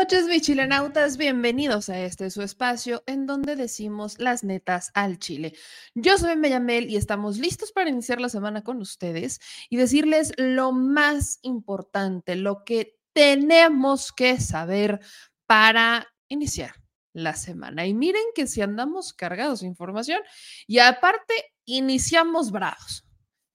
[0.00, 1.18] noches, mis chilenautas.
[1.18, 5.52] Bienvenidos a este su espacio en donde decimos las netas al chile.
[5.94, 10.72] Yo soy Mellamel y estamos listos para iniciar la semana con ustedes y decirles lo
[10.72, 15.00] más importante, lo que tenemos que saber
[15.44, 16.76] para iniciar
[17.12, 17.84] la semana.
[17.84, 20.22] Y miren que si andamos cargados de información
[20.66, 21.34] y aparte
[21.66, 23.09] iniciamos bravos.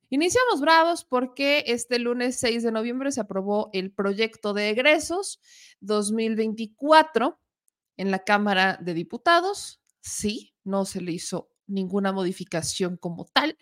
[0.09, 5.39] Iniciamos bravos porque este lunes 6 de noviembre se aprobó el proyecto de egresos
[5.79, 7.39] 2024
[7.97, 9.81] en la Cámara de Diputados.
[10.01, 13.57] Sí, no se le hizo ninguna modificación como tal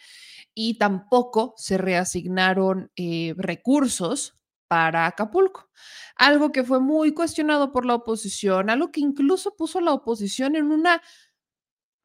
[0.53, 4.35] y tampoco se reasignaron eh, recursos
[4.67, 5.69] para Acapulco.
[6.16, 10.55] Algo que fue muy cuestionado por la oposición, algo que incluso puso a la oposición
[10.55, 11.02] en una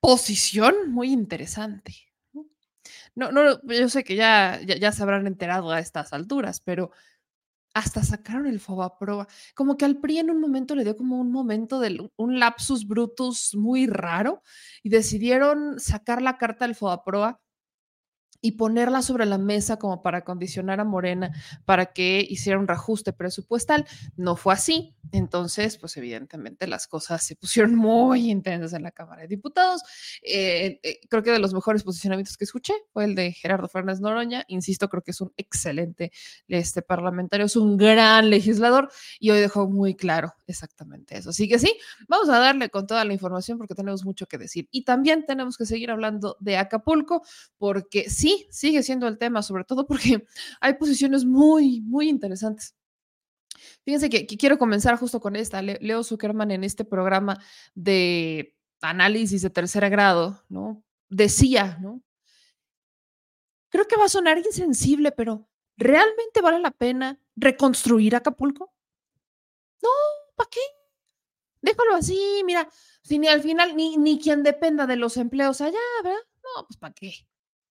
[0.01, 2.08] posición muy interesante.
[3.19, 6.93] No, no, yo sé que ya, ya, se habrán enterado a estas alturas, pero
[7.75, 9.27] hasta sacaron el Fobaproa.
[9.57, 12.87] Como que al PRI en un momento le dio como un momento de un lapsus
[12.87, 14.45] brutus muy raro
[14.85, 17.41] y decidieron sacar la carta del Fobaproa
[18.41, 21.33] y ponerla sobre la mesa como para condicionar a Morena
[21.65, 23.87] para que hiciera un reajuste presupuestal.
[24.17, 24.95] No fue así.
[25.13, 29.83] Entonces, pues evidentemente las cosas se pusieron muy intensas en la Cámara de Diputados.
[30.23, 34.01] Eh, eh, creo que de los mejores posicionamientos que escuché fue el de Gerardo Fernández
[34.01, 34.45] Noroña.
[34.49, 36.13] Insisto, creo que es un excelente
[36.49, 41.31] este parlamentario, es un gran legislador y hoy dejó muy claro exactamente eso.
[41.31, 41.77] Así que sí,
[42.09, 44.69] vamos a darle con toda la información porque tenemos mucho que decir.
[44.71, 47.23] Y también tenemos que seguir hablando de Acapulco
[47.59, 50.27] porque sí, sigue siendo el tema, sobre todo porque
[50.61, 52.75] hay posiciones muy, muy interesantes.
[53.85, 55.63] Fíjense que, quiero comenzar justo con esta.
[55.63, 57.39] Leo Zuckerman en este programa
[57.75, 60.85] de análisis de tercer grado, ¿no?
[61.09, 62.03] Decía, ¿no?
[63.71, 68.73] Creo que va a sonar insensible, pero ¿realmente vale la pena reconstruir Acapulco?
[69.83, 69.91] No,
[70.37, 70.61] ¿para qué?
[71.61, 72.69] Déjalo así, mira,
[73.03, 76.21] si ni al final ni, ni quien dependa de los empleos allá, ¿verdad?
[76.43, 77.28] No, pues ¿para qué?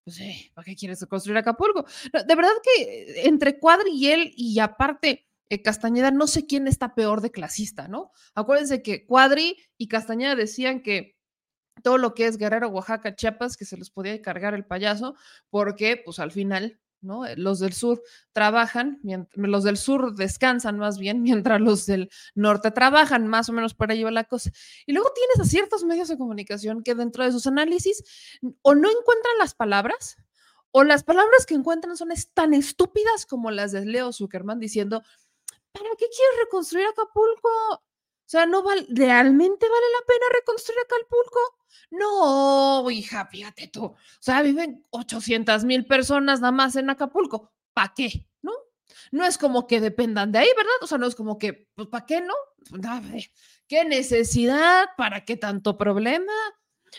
[0.07, 1.85] Pues, ¿para qué quieres construir Acapulco?
[2.13, 6.95] de verdad que entre Cuadri y él, y aparte eh, Castañeda, no sé quién está
[6.95, 8.13] peor de clasista, ¿no?
[8.33, 11.17] Acuérdense que Cuadri y Castañeda decían que
[11.83, 15.15] todo lo que es Guerrero, Oaxaca, Chiapas, que se les podía cargar el payaso,
[15.49, 16.79] porque pues al final
[17.25, 18.01] Eh, los del sur
[18.33, 18.99] trabajan,
[19.35, 23.91] los del sur descansan más bien, mientras los del norte trabajan, más o menos por
[23.91, 24.51] ahí va la cosa.
[24.85, 28.03] Y luego tienes a ciertos medios de comunicación que dentro de sus análisis
[28.61, 30.17] o no encuentran las palabras,
[30.71, 35.01] o las palabras que encuentran son tan estúpidas como las de Leo Zuckerman diciendo,
[35.71, 37.83] ¿para qué quieres reconstruir Acapulco?
[38.27, 41.39] O sea, ¿no vale, realmente vale la pena reconstruir Acapulco?
[41.91, 43.85] No, hija, fíjate tú.
[43.85, 47.53] O sea, viven 800 mil personas nada más en Acapulco.
[47.73, 48.27] ¿Para qué?
[48.41, 48.51] ¿No?
[49.11, 50.73] No es como que dependan de ahí, ¿verdad?
[50.81, 52.33] O sea, no es como que, pues, ¿para qué no?
[52.69, 53.31] Pues,
[53.65, 54.87] ¿Qué necesidad?
[54.97, 56.33] ¿Para qué tanto problema?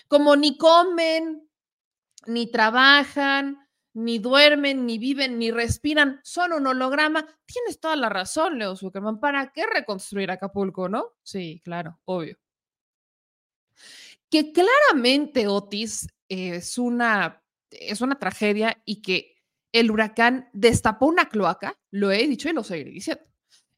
[0.09, 1.47] Como ni comen,
[2.25, 3.68] ni trabajan,
[3.99, 7.27] ni duermen, ni viven, ni respiran, son un holograma.
[7.45, 9.19] Tienes toda la razón, Leo Zuckerman.
[9.19, 11.17] ¿Para qué reconstruir Acapulco, no?
[11.25, 12.39] Sí, claro, obvio.
[14.31, 19.35] Que claramente, Otis, es una, es una tragedia y que
[19.73, 23.25] el huracán destapó una cloaca, lo he dicho y lo seguiré diciendo.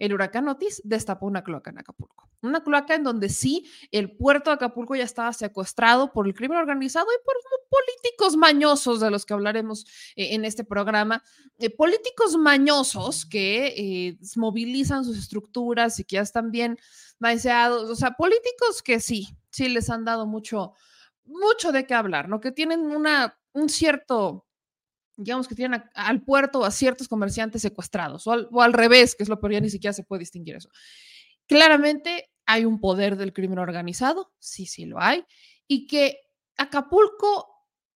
[0.01, 2.29] El huracán Otis destapó una cloaca en Acapulco.
[2.43, 6.59] Una cloaca en donde sí el puerto de Acapulco ya estaba secuestrado por el crimen
[6.59, 7.35] organizado y por
[7.71, 9.87] políticos mañosos de los que hablaremos
[10.17, 11.23] eh, en este programa.
[11.59, 16.79] Eh, políticos mañosos que eh, movilizan sus estructuras y que ya están bien
[17.19, 17.89] maiseados.
[17.89, 20.73] O sea, políticos que sí, sí les han dado mucho,
[21.25, 22.41] mucho de qué hablar, ¿no?
[22.41, 24.47] Que tienen una, un cierto
[25.17, 29.23] digamos que tienen al puerto a ciertos comerciantes secuestrados, o al, o al, revés, que
[29.23, 30.71] es lo peor, ya ni siquiera se puede distinguir eso.
[31.47, 35.25] Claramente hay un poder del crimen organizado, sí, sí lo hay,
[35.67, 36.19] y que
[36.57, 37.49] Acapulco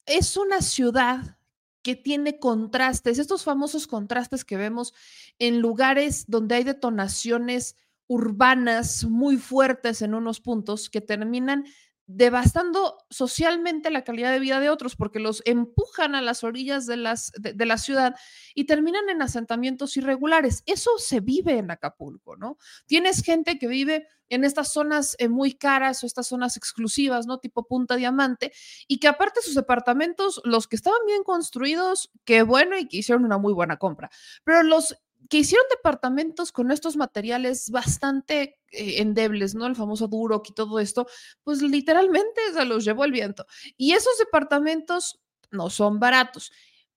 [0.07, 1.39] es una ciudad
[1.83, 4.95] que tiene contrastes, estos famosos contrastes que vemos
[5.39, 7.77] en lugares donde hay detonaciones
[8.07, 11.65] urbanas muy fuertes en unos puntos que terminan
[12.07, 16.97] devastando socialmente la calidad de vida de otros porque los empujan a las orillas de,
[16.97, 18.15] las, de, la ciudad
[18.55, 20.63] y terminan en asentamientos irregulares.
[20.67, 22.59] Eso se vive en Acapulco, ¿no?
[22.87, 27.39] Tienes gente que vive en estas zonas eh, muy caras o estas zonas exclusivas, ¿no?
[27.39, 28.53] Tipo Punta Diamante,
[28.87, 33.25] y que aparte sus departamentos, los que estaban bien construidos, qué bueno y que hicieron
[33.25, 34.11] una muy buena compra,
[34.45, 34.97] pero los
[35.29, 39.67] que hicieron departamentos con estos materiales bastante eh, endebles, ¿no?
[39.67, 41.07] El famoso duro y todo esto,
[41.43, 43.47] pues literalmente se los llevó el viento.
[43.77, 46.53] Y esos departamentos no son baratos.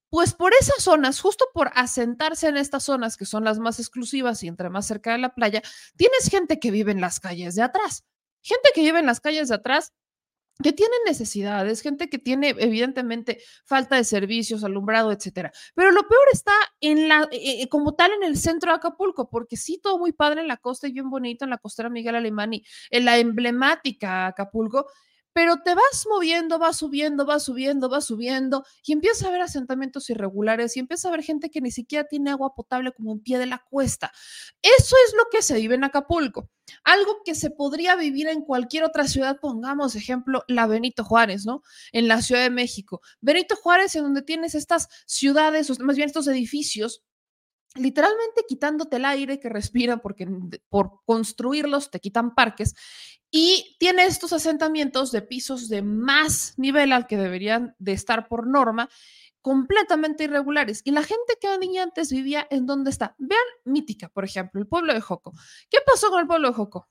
[0.09, 4.41] pues por esas zonas, justo por asentarse en estas zonas que son las más exclusivas
[4.44, 5.62] y entre más cerca de la playa,
[5.97, 8.06] tienes gente que vive en las calles de atrás.
[8.41, 9.94] Gente que vive en las calles de atrás
[10.63, 15.51] que tienen necesidades, gente que tiene evidentemente falta de servicios, alumbrado, etcétera.
[15.75, 19.30] Pero lo peor está en la, eh, eh, como tal en el centro de Acapulco,
[19.30, 22.15] porque sí, todo muy padre en la costa y bien bonito en la costera Miguel
[22.15, 24.88] Alemán y en la emblemática Acapulco,
[25.38, 30.10] pero te vas moviendo, vas subiendo, vas subiendo, vas subiendo y empieza a haber asentamientos
[30.10, 33.38] irregulares y empieza a haber gente que ni siquiera tiene agua potable como en pie
[33.38, 34.12] de la cuesta.
[34.63, 36.50] Eso es lo que se vive en Acapulco.
[36.84, 41.62] Algo que se podría vivir en cualquier otra ciudad, pongamos ejemplo, la Benito Juárez, ¿no?
[41.92, 43.01] En la Ciudad de México.
[43.22, 47.04] Benito Juárez, en donde tienes estas ciudades, o más bien estos edificios
[47.75, 50.27] literalmente quitándote el aire que respira porque
[50.69, 52.73] por construirlos te quitan parques
[53.29, 58.47] y tiene estos asentamientos de pisos de más nivel al que deberían de estar por
[58.47, 58.89] norma,
[59.41, 60.81] completamente irregulares.
[60.85, 61.47] Y la gente que
[61.79, 63.15] antes vivía en donde está.
[63.17, 65.33] Vean Mítica, por ejemplo, el pueblo de Joco.
[65.69, 66.89] ¿Qué pasó con el pueblo de Joco?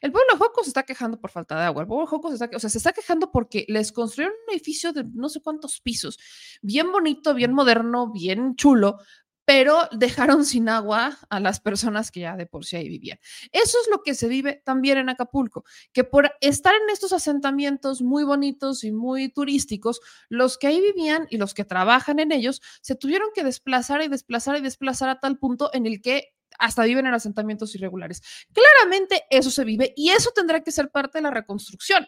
[0.00, 1.82] El pueblo de Joco se está quejando por falta de agua.
[1.82, 4.54] El pueblo de Joco se está, o sea, se está quejando porque les construyeron un
[4.54, 6.18] edificio de no sé cuántos pisos,
[6.62, 8.98] bien bonito, bien moderno, bien chulo,
[9.48, 13.18] pero dejaron sin agua a las personas que ya de por sí ahí vivían.
[13.50, 15.64] Eso es lo que se vive también en Acapulco,
[15.94, 21.26] que por estar en estos asentamientos muy bonitos y muy turísticos, los que ahí vivían
[21.30, 25.18] y los que trabajan en ellos se tuvieron que desplazar y desplazar y desplazar a
[25.18, 28.20] tal punto en el que hasta viven en asentamientos irregulares.
[28.52, 32.06] Claramente eso se vive y eso tendrá que ser parte de la reconstrucción.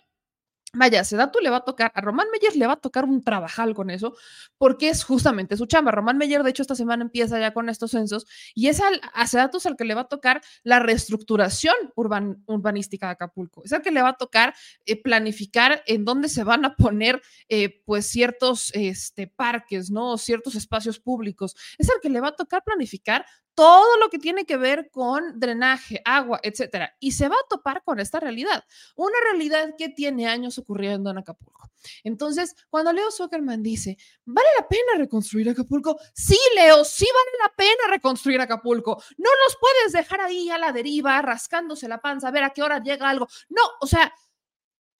[0.72, 3.74] Vaya, Sedatu le va a tocar, a Román Meyer le va a tocar un trabajal
[3.74, 4.14] con eso,
[4.56, 5.90] porque es justamente su chamba.
[5.90, 8.24] Román Meyer, de hecho, esta semana empieza ya con estos censos
[8.54, 13.12] y es al, a Sedatu al que le va a tocar la reestructuración urbanística de
[13.12, 13.64] Acapulco.
[13.64, 14.54] Es al que le va a tocar
[14.86, 20.18] eh, planificar en dónde se van a poner eh, pues ciertos este, parques, ¿no?
[20.18, 21.56] Ciertos espacios públicos.
[21.78, 23.26] Es al que le va a tocar planificar
[23.60, 26.96] todo lo que tiene que ver con drenaje, agua, etcétera.
[26.98, 28.64] Y se va a topar con esta realidad,
[28.96, 31.70] una realidad que tiene años ocurriendo en Acapulco.
[32.02, 35.98] Entonces, cuando Leo Zuckerman dice, ¿vale la pena reconstruir Acapulco?
[36.14, 39.02] Sí, Leo, sí vale la pena reconstruir Acapulco.
[39.18, 42.62] No los puedes dejar ahí a la deriva, rascándose la panza, a ver a qué
[42.62, 43.28] hora llega algo.
[43.50, 44.10] No, o sea,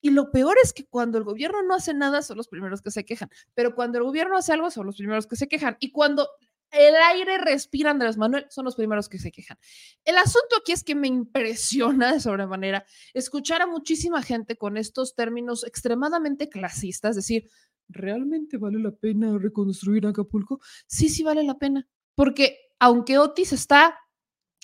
[0.03, 2.91] y lo peor es que cuando el gobierno no hace nada, son los primeros que
[2.91, 3.31] se quejan.
[3.55, 5.79] Pero cuando el gobierno hace algo, son los primeros que se quejan.
[5.81, 6.29] Y cuando
[6.71, 9.59] el aire respira Andrés Manuel, son los primeros que se quejan.
[10.05, 12.85] El asunto aquí es que me impresiona de sobremanera
[13.15, 17.49] escuchar a muchísima gente con estos términos extremadamente clasistas, decir,
[17.89, 20.61] ¿realmente vale la pena reconstruir Acapulco?
[20.87, 23.99] Sí, sí vale la pena, porque aunque Otis está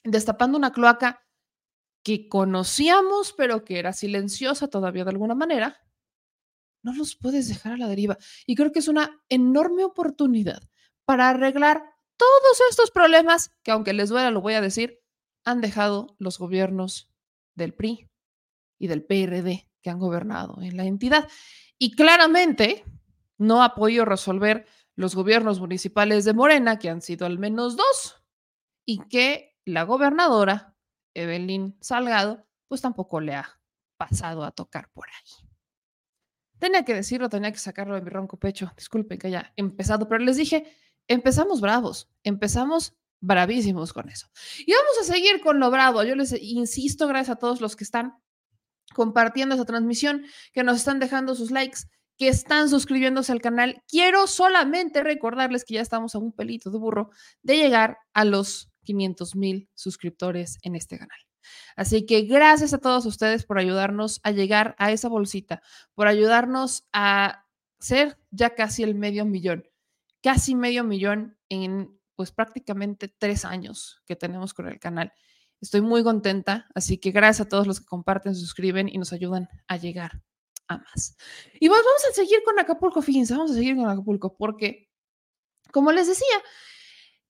[0.05, 1.26] destapando una cloaca
[2.03, 5.76] que conocíamos, pero que era silenciosa todavía de alguna manera,
[6.85, 8.17] no los puedes dejar a la deriva.
[8.47, 10.63] Y creo que es una enorme oportunidad
[11.05, 11.82] para arreglar
[12.17, 15.01] todos estos problemas que, aunque les duela, lo voy a decir,
[15.44, 17.11] han dejado los gobiernos
[17.55, 18.08] del PRI
[18.79, 21.29] y del PRD que han gobernado en la entidad.
[21.79, 22.85] Y claramente
[23.39, 28.25] no ha podido resolver los gobiernos municipales de Morena, que han sido al menos dos,
[28.85, 30.75] y que la gobernadora,
[31.15, 33.61] Evelyn Salgado, pues tampoco le ha
[33.99, 35.49] pasado a tocar por ahí.
[36.58, 38.73] Tenía que decirlo, tenía que sacarlo de mi ronco pecho.
[38.77, 40.75] Disculpen que haya empezado, pero les dije,
[41.08, 44.29] empezamos bravos, empezamos bravísimos con eso.
[44.67, 46.03] Y vamos a seguir con lo bravo.
[46.05, 48.15] Yo les insisto, gracias a todos los que están
[48.94, 51.81] compartiendo esa transmisión, que nos están dejando sus likes,
[52.17, 53.82] que están suscribiéndose al canal.
[53.89, 57.10] Quiero solamente recordarles que ya estamos a un pelito de burro
[57.43, 61.19] de llegar a los 500 mil suscriptores en este canal.
[61.77, 65.63] Así que gracias a todos ustedes por ayudarnos a llegar a esa bolsita,
[65.94, 67.44] por ayudarnos a
[67.79, 69.69] ser ya casi el medio millón
[70.23, 75.13] casi medio millón en pues prácticamente tres años que tenemos con el canal.
[75.61, 79.49] Estoy muy contenta, así que gracias a todos los que comparten, suscriben y nos ayudan
[79.69, 80.23] a llegar
[80.69, 81.17] a más.
[81.61, 84.91] Y pues vamos a seguir con Acapulco, fíjense, vamos a seguir con Acapulco porque,
[85.73, 86.43] como les decía,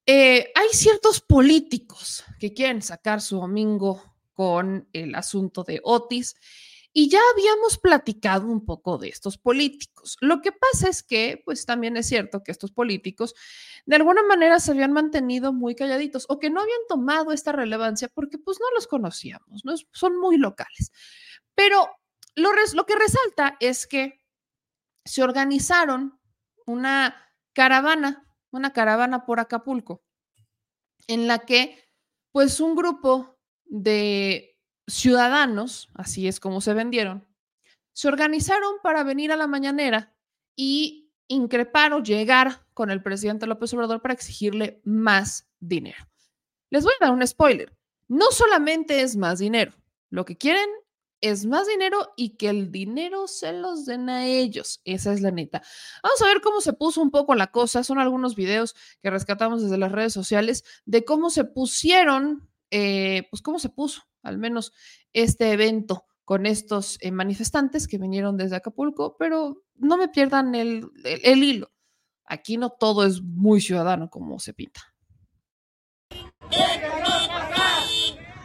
[0.07, 6.37] eh, hay ciertos políticos que quieren sacar su domingo con el asunto de Otis
[6.99, 10.17] y ya habíamos platicado un poco de estos políticos.
[10.23, 13.35] Lo que pasa es que, pues también es cierto que estos políticos
[13.85, 18.09] de alguna manera se habían mantenido muy calladitos o que no habían tomado esta relevancia
[18.09, 19.75] porque pues no los conocíamos, ¿no?
[19.93, 20.91] son muy locales.
[21.55, 21.87] Pero
[22.35, 24.19] lo, lo que resalta es que
[25.05, 26.19] se organizaron
[26.65, 27.15] una
[27.53, 30.03] caravana, una caravana por Acapulco,
[31.09, 31.79] en la que
[32.33, 34.56] pues un grupo de
[34.87, 37.27] ciudadanos, así es como se vendieron,
[37.93, 40.15] se organizaron para venir a la mañanera
[40.55, 46.07] y increpar o llegar con el presidente López Obrador para exigirle más dinero.
[46.71, 47.75] Les voy a dar un spoiler.
[48.09, 49.73] No solamente es más dinero,
[50.11, 50.69] lo que quieren
[51.21, 54.81] es más dinero y que el dinero se los den a ellos.
[54.85, 55.63] Esa es la neta.
[56.03, 57.83] Vamos a ver cómo se puso un poco la cosa.
[57.83, 63.43] Son algunos videos que rescatamos desde las redes sociales de cómo se pusieron, eh, pues
[63.43, 64.73] cómo se puso al menos
[65.13, 70.89] este evento con estos eh, manifestantes que vinieron desde Acapulco, pero no me pierdan el,
[71.05, 71.71] el hilo.
[72.25, 74.81] Aquí no todo es muy ciudadano como se pinta.
[76.51, 77.83] Déjenos pasar,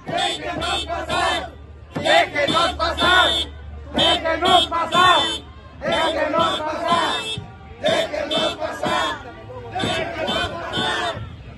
[0.06, 1.54] déjenos pasar,
[1.96, 3.50] déjenos pasar,
[4.06, 5.22] déjenos pasar,
[5.82, 7.22] déjenos pasar,
[7.82, 9.22] déjenos pasar,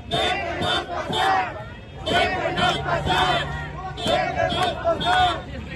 [0.09, 1.67] déjenos pasar,
[2.05, 3.47] déjenos pasar,
[3.95, 4.73] déjenos pasar,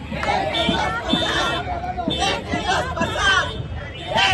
[0.09, 1.63] déjenos pasar,
[2.07, 3.45] déjenos pasar,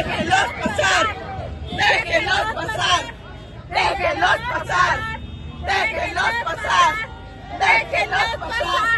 [0.09, 1.05] déjenos pasar,
[1.71, 3.03] déjenos pasar,
[3.69, 5.13] déjenos pasar.
[5.73, 6.93] Déjenlos pasar.
[7.59, 8.91] Déjenlos pasar.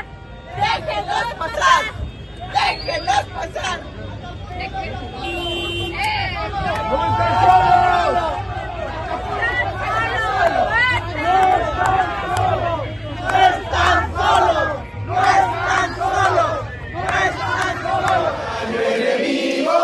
[0.55, 1.83] Déjenlos pasar.
[2.53, 3.79] Déjenlos pasar.
[13.25, 14.71] No están solos.
[15.05, 16.55] No están solos.
[16.93, 18.33] No están solos.
[18.69, 19.79] El enemigo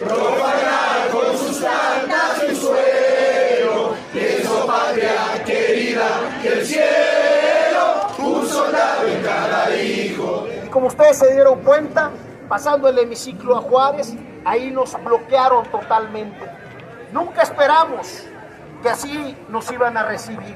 [0.00, 0.80] robará
[1.12, 3.94] con sus cartas y suelo.
[4.14, 6.08] Eso patria querida
[6.42, 10.46] que el cielo, un soldado en cada hijo.
[10.50, 12.10] Y como ustedes se dieron cuenta,
[12.50, 14.14] pasando el hemiciclo a Juárez,
[14.44, 16.46] ahí nos bloquearon totalmente.
[17.12, 18.26] Nunca esperamos
[18.82, 20.54] que así nos iban a recibir.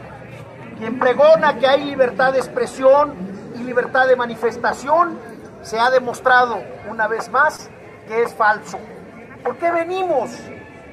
[0.77, 3.15] Quien pregona que hay libertad de expresión
[3.55, 5.19] y libertad de manifestación,
[5.63, 7.71] se ha demostrado una vez más
[8.07, 8.79] que es falso.
[9.43, 10.33] ¿Por qué venimos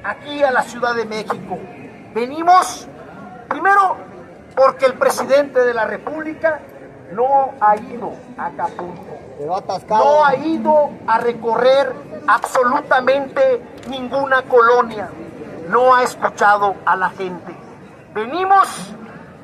[0.04, 1.58] aquí a la Ciudad de México?
[2.14, 2.88] Venimos
[3.46, 3.98] primero
[4.56, 6.62] porque el presidente de la República
[7.12, 9.18] no ha ido a Acapulco.
[9.88, 11.94] No ha ido a recorrer
[12.26, 15.08] absolutamente ninguna colonia.
[15.68, 17.54] No ha escuchado a la gente.
[18.14, 18.94] Venimos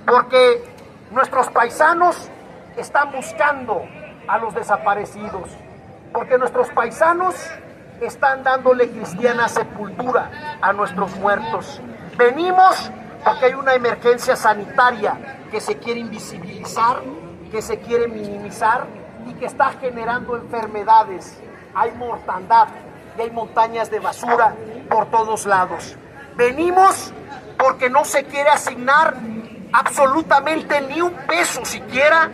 [0.07, 0.65] porque
[1.11, 2.31] nuestros paisanos
[2.77, 3.83] están buscando
[4.27, 5.51] a los desaparecidos.
[6.13, 7.35] Porque nuestros paisanos
[8.01, 11.81] están dándole cristiana sepultura a nuestros muertos.
[12.17, 12.91] Venimos
[13.25, 17.01] porque hay una emergencia sanitaria que se quiere invisibilizar,
[17.55, 18.85] que se quiere minimizar
[19.29, 21.39] y que está generando enfermedades.
[21.73, 22.67] Hay mortandad
[23.17, 24.57] y hay montañas de basura
[24.91, 25.97] por todos lados.
[26.35, 27.13] Venimos
[27.57, 29.15] porque no se quiere asignar
[29.73, 32.29] absolutamente ni un peso siquiera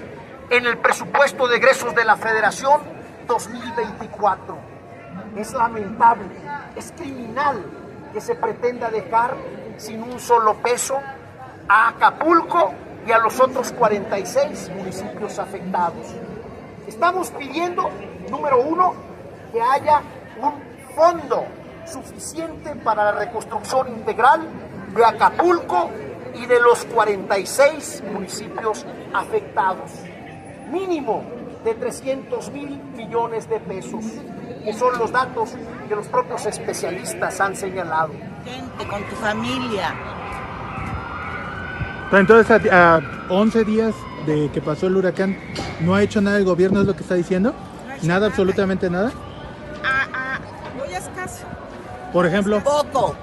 [0.48, 2.80] en el presupuesto de egresos de la Federación
[3.26, 4.56] 2024.
[5.36, 6.30] Es lamentable,
[6.76, 7.62] es criminal
[8.14, 9.36] que se pretenda dejar
[9.76, 10.98] sin un solo peso
[11.68, 12.72] a Acapulco
[13.12, 16.06] a los otros 46 municipios afectados.
[16.86, 17.88] Estamos pidiendo,
[18.30, 18.94] número uno,
[19.52, 20.02] que haya
[20.40, 20.52] un
[20.94, 21.44] fondo
[21.86, 24.48] suficiente para la reconstrucción integral
[24.94, 25.90] de Acapulco
[26.34, 29.90] y de los 46 municipios afectados.
[30.70, 31.24] Mínimo
[31.64, 34.04] de 300 mil millones de pesos,
[34.64, 35.54] que son los datos
[35.88, 38.12] que los propios especialistas han señalado.
[38.44, 39.94] Gente, con tu familia.
[42.12, 43.94] Entonces, a, 11 días
[44.26, 45.36] de que pasó el huracán,
[45.80, 47.54] ¿no ha hecho nada el gobierno, es lo que está diciendo?
[48.02, 49.12] ¿Nada, absolutamente nada?
[49.84, 50.38] Ah, ah,
[50.76, 51.44] muy escaso.
[52.12, 52.62] Por ejemplo.
[52.62, 53.14] Poco.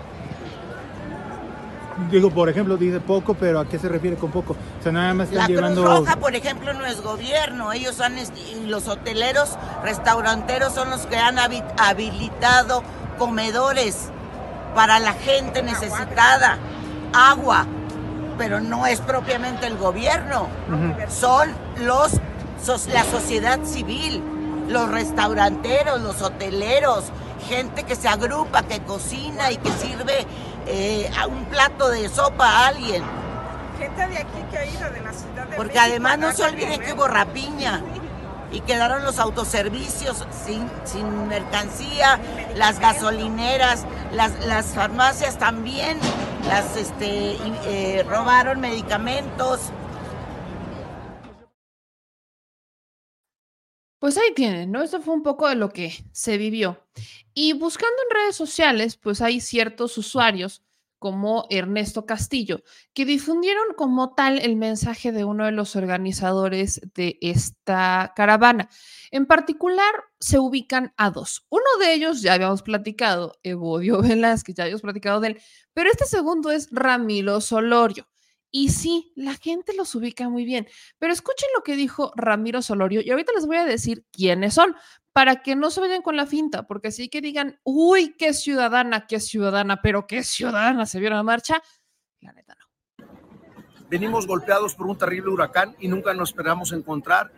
[2.12, 4.56] Digo, por ejemplo, dice poco, pero ¿a qué se refiere con poco?
[4.80, 5.84] O sea, nada más están La llevando...
[5.84, 7.74] Cruz Roja, por ejemplo, no es gobierno.
[7.74, 12.84] Ellos son, y los hoteleros, restauranteros son los que han habilitado
[13.18, 14.10] comedores
[14.76, 16.60] para la gente necesitada,
[17.14, 17.66] agua,
[18.38, 20.48] pero no es propiamente el gobierno.
[21.10, 22.14] Son los,
[22.92, 24.24] la sociedad civil,
[24.68, 27.06] los restauranteros, los hoteleros,
[27.48, 30.26] gente que se agrupa, que cocina y que sirve
[30.68, 33.04] eh, a un plato de sopa a alguien.
[33.78, 36.82] Gente de aquí que ha ido de la ciudad de Porque además no se olviden
[36.82, 37.82] que hubo rapiña
[38.52, 42.20] y quedaron los autoservicios sin, sin mercancía,
[42.56, 45.98] las gasolineras, las, las farmacias también,
[46.48, 47.36] las este,
[47.66, 49.72] eh, robaron medicamentos.
[54.00, 54.84] Pues ahí tienen, ¿no?
[54.84, 56.86] Esto fue un poco de lo que se vivió.
[57.34, 60.64] Y buscando en redes sociales, pues hay ciertos usuarios
[61.00, 62.64] como Ernesto Castillo,
[62.94, 68.70] que difundieron como tal el mensaje de uno de los organizadores de esta caravana.
[69.12, 71.46] En particular, se ubican a dos.
[71.50, 75.42] Uno de ellos ya habíamos platicado, Evodio Velázquez, ya habíamos platicado de él,
[75.74, 78.08] pero este segundo es Ramiro Solorio.
[78.52, 80.68] Y sí, la gente los ubica muy bien,
[81.00, 84.76] pero escuchen lo que dijo Ramiro Solorio y ahorita les voy a decir quiénes son,
[85.12, 89.08] para que no se vayan con la finta, porque así que digan, uy, qué ciudadana,
[89.08, 91.62] qué ciudadana, pero qué ciudadana se vieron a marcha,
[92.22, 93.08] la neta no.
[93.90, 97.32] Venimos golpeados por un terrible huracán y nunca nos esperamos encontrar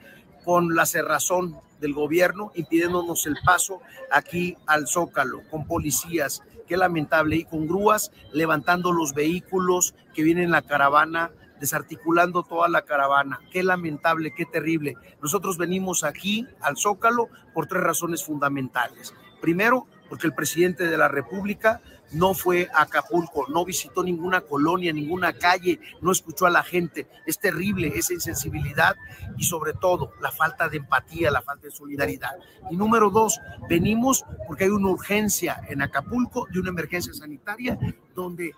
[0.43, 7.35] con la cerrazón del gobierno impidiéndonos el paso aquí al Zócalo, con policías, qué lamentable,
[7.35, 13.41] y con grúas levantando los vehículos que vienen en la caravana, desarticulando toda la caravana.
[13.51, 14.95] Qué lamentable, qué terrible.
[15.21, 19.13] Nosotros venimos aquí al Zócalo por tres razones fundamentales.
[19.41, 21.81] Primero, porque el presidente de la República
[22.11, 27.07] no fue a Acapulco, no visitó ninguna colonia, ninguna calle, no escuchó a la gente.
[27.25, 28.95] Es terrible esa insensibilidad
[29.37, 32.31] y sobre todo la falta de empatía, la falta de solidaridad.
[32.69, 37.77] Y número dos, venimos porque hay una urgencia en Acapulco de una emergencia sanitaria
[38.15, 38.53] donde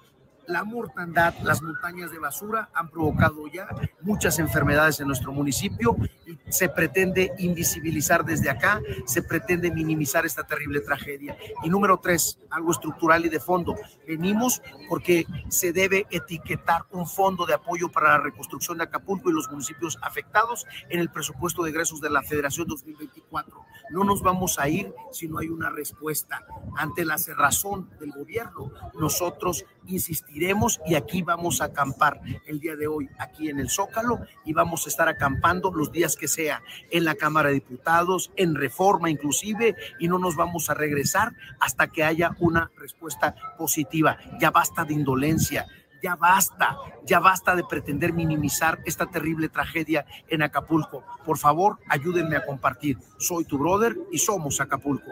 [0.51, 3.67] la mortandad, las montañas de basura han provocado ya
[4.01, 10.43] muchas enfermedades en nuestro municipio y se pretende invisibilizar desde acá, se pretende minimizar esta
[10.43, 11.38] terrible tragedia.
[11.63, 13.75] Y número tres, algo estructural y de fondo.
[14.05, 19.34] Venimos porque se debe etiquetar un fondo de apoyo para la reconstrucción de Acapulco y
[19.34, 23.65] los municipios afectados en el presupuesto de egresos de la Federación 2024.
[23.91, 28.72] No nos vamos a ir si no hay una respuesta ante la cerrazón del gobierno.
[29.00, 30.40] Nosotros insistiremos
[30.86, 34.85] y aquí vamos a acampar el día de hoy, aquí en el Zócalo, y vamos
[34.85, 39.75] a estar acampando los días que sea en la Cámara de Diputados, en reforma inclusive,
[40.00, 44.18] y no nos vamos a regresar hasta que haya una respuesta positiva.
[44.39, 45.68] Ya basta de indolencia.
[46.01, 51.03] Ya basta, ya basta de pretender minimizar esta terrible tragedia en Acapulco.
[51.24, 52.98] Por favor, ayúdenme a compartir.
[53.20, 55.11] Soy tu brother y somos Acapulco.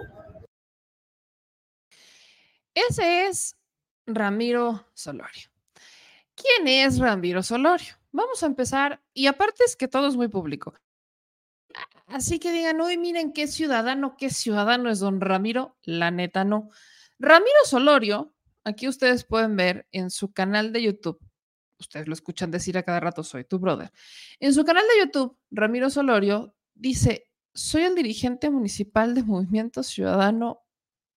[2.73, 3.58] Ese es
[4.15, 5.49] Ramiro Solorio.
[6.35, 7.95] ¿Quién es Ramiro Solorio?
[8.11, 10.73] Vamos a empezar, y aparte es que todo es muy público.
[12.07, 15.77] Así que digan, uy, miren qué ciudadano, qué ciudadano es don Ramiro.
[15.83, 16.69] La neta no.
[17.19, 21.19] Ramiro Solorio, aquí ustedes pueden ver en su canal de YouTube,
[21.77, 23.91] ustedes lo escuchan decir a cada rato, soy tu brother.
[24.39, 30.63] En su canal de YouTube, Ramiro Solorio dice, soy el dirigente municipal de Movimiento Ciudadano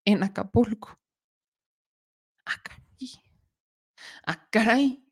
[0.04, 0.98] en Acapulco.
[2.44, 2.81] Acá
[4.26, 5.02] Ah, caray.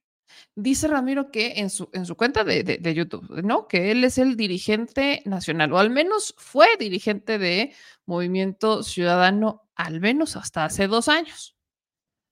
[0.54, 3.66] Dice Ramiro que en su, en su cuenta de, de, YouTube, ¿no?
[3.66, 7.74] Que él es el dirigente nacional, o al menos fue dirigente de
[8.06, 11.56] Movimiento Ciudadano, al menos hasta hace dos años.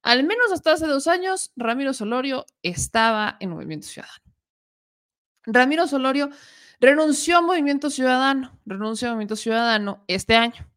[0.03, 4.23] Al menos hasta hace dos años, Ramiro Solorio estaba en Movimiento Ciudadano.
[5.45, 6.31] Ramiro Solorio
[6.81, 10.71] renunció a Movimiento Ciudadano, renunció a Movimiento Ciudadano este año.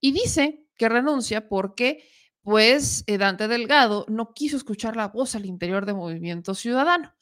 [0.00, 2.04] Y dice que renuncia porque
[2.42, 7.14] pues eh, Dante Delgado no quiso escuchar la voz al interior de Movimiento Ciudadano.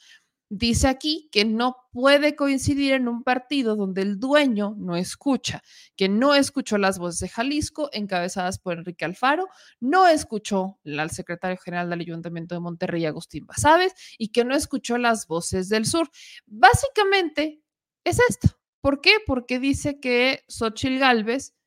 [0.51, 5.63] Dice aquí que no puede coincidir en un partido donde el dueño no escucha,
[5.95, 11.59] que no escuchó las voces de Jalisco encabezadas por Enrique Alfaro, no escuchó al secretario
[11.59, 16.09] general del Ayuntamiento de Monterrey, Agustín Basaves, y que no escuchó las voces del sur.
[16.47, 17.61] Básicamente
[18.05, 18.59] es esto.
[18.81, 19.17] ¿Por qué?
[19.27, 21.58] Porque dice que Xochil Gálvez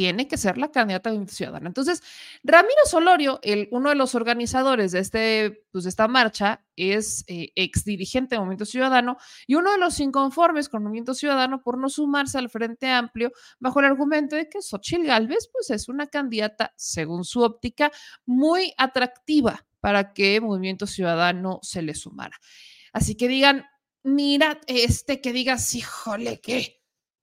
[0.00, 1.68] tiene que ser la candidata ciudadana.
[1.68, 2.02] Entonces,
[2.42, 7.52] Ramiro Solorio, el, uno de los organizadores de, este, pues, de esta marcha, es eh,
[7.54, 11.90] ex dirigente de Movimiento Ciudadano y uno de los inconformes con Movimiento Ciudadano por no
[11.90, 16.72] sumarse al Frente Amplio bajo el argumento de que Xochitl Gálvez pues, es una candidata,
[16.76, 17.92] según su óptica,
[18.24, 22.38] muy atractiva para que Movimiento Ciudadano se le sumara.
[22.94, 23.66] Así que digan,
[24.02, 26.80] mira, este que digas, híjole, ¿qué?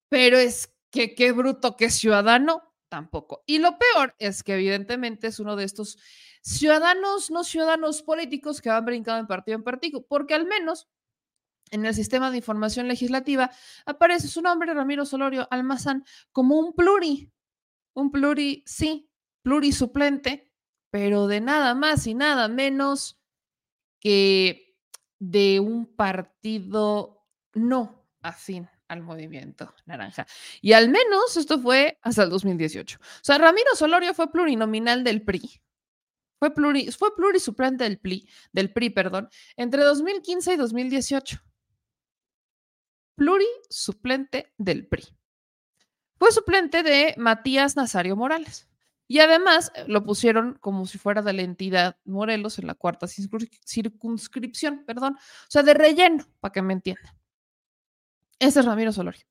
[0.10, 3.44] Pero es que qué bruto, qué ciudadano tampoco.
[3.46, 5.98] Y lo peor es que evidentemente es uno de estos
[6.42, 10.88] ciudadanos, no ciudadanos políticos que van brincando en partido en partido, porque al menos
[11.72, 13.52] en el sistema de información legislativa
[13.86, 17.32] aparece su nombre, Ramiro Solorio Almazán, como un pluri,
[17.94, 19.10] un pluri, sí,
[19.42, 20.54] pluri suplente,
[20.90, 23.20] pero de nada más y nada menos
[24.00, 24.78] que
[25.20, 30.26] de un partido no afín al movimiento naranja.
[30.62, 32.98] Y al menos esto fue hasta el 2018.
[33.00, 35.62] O sea, Ramiro Solorio fue plurinominal del PRI.
[36.40, 36.52] Fue,
[36.92, 41.42] fue plurisuplente del PRI, del PRI, perdón, entre 2015 y 2018.
[43.16, 45.04] Plurisuplente del PRI.
[46.20, 48.68] Fue suplente de Matías Nazario Morales.
[49.08, 53.08] Y además eh, lo pusieron como si fuera de la entidad Morelos en la cuarta
[53.08, 57.14] circunscripción, perdón, o sea, de relleno, para que me entiendan.
[58.40, 59.24] Ese es Ramiro Solorio,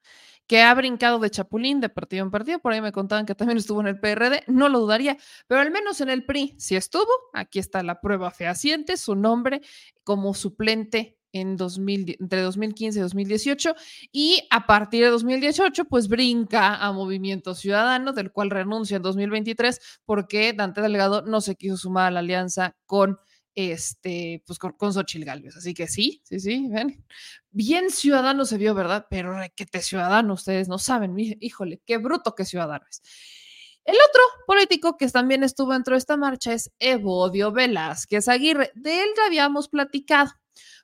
[0.46, 3.58] que ha brincado de chapulín de partido en partido, por ahí me contaban que también
[3.58, 5.16] estuvo en el PRD, no lo dudaría,
[5.46, 9.60] pero al menos en el PRI si estuvo, aquí está la prueba fehaciente, su nombre
[10.02, 13.74] como suplente en 2000, entre 2015 y 2018
[14.10, 20.00] y a partir de 2018 pues brinca a Movimiento Ciudadano del cual renuncia en 2023
[20.04, 23.18] porque Dante Delgado no se quiso sumar a la alianza con
[23.56, 25.56] este, pues con, con Galvez.
[25.56, 27.04] Así que sí, sí, sí, ven.
[27.50, 29.06] Bien ciudadano se vio, ¿verdad?
[29.10, 33.02] Pero te ciudadano, ustedes no saben, híjole, qué bruto que ciudadano es.
[33.84, 38.72] El otro político que también estuvo dentro de esta marcha es Evodio Velázquez Aguirre.
[38.74, 40.32] De él ya habíamos platicado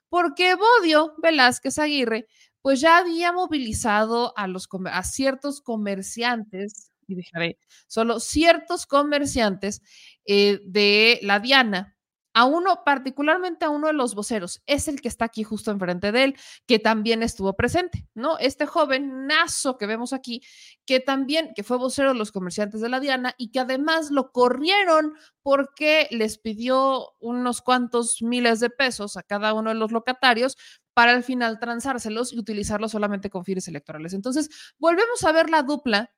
[0.09, 2.27] porque Bodio Velázquez Aguirre,
[2.61, 9.81] pues ya había movilizado a, los, a ciertos comerciantes, y dejaré solo ciertos comerciantes
[10.25, 11.92] eh, de la Diana
[12.33, 16.11] a uno, particularmente a uno de los voceros, es el que está aquí justo enfrente
[16.11, 16.35] de él,
[16.67, 18.37] que también estuvo presente, ¿no?
[18.39, 20.41] Este joven nazo que vemos aquí,
[20.85, 24.31] que también, que fue vocero de los comerciantes de la Diana y que además lo
[24.31, 30.57] corrieron porque les pidió unos cuantos miles de pesos a cada uno de los locatarios
[30.93, 34.13] para al final transárselos y utilizarlos solamente con fines electorales.
[34.13, 36.11] Entonces, volvemos a ver la dupla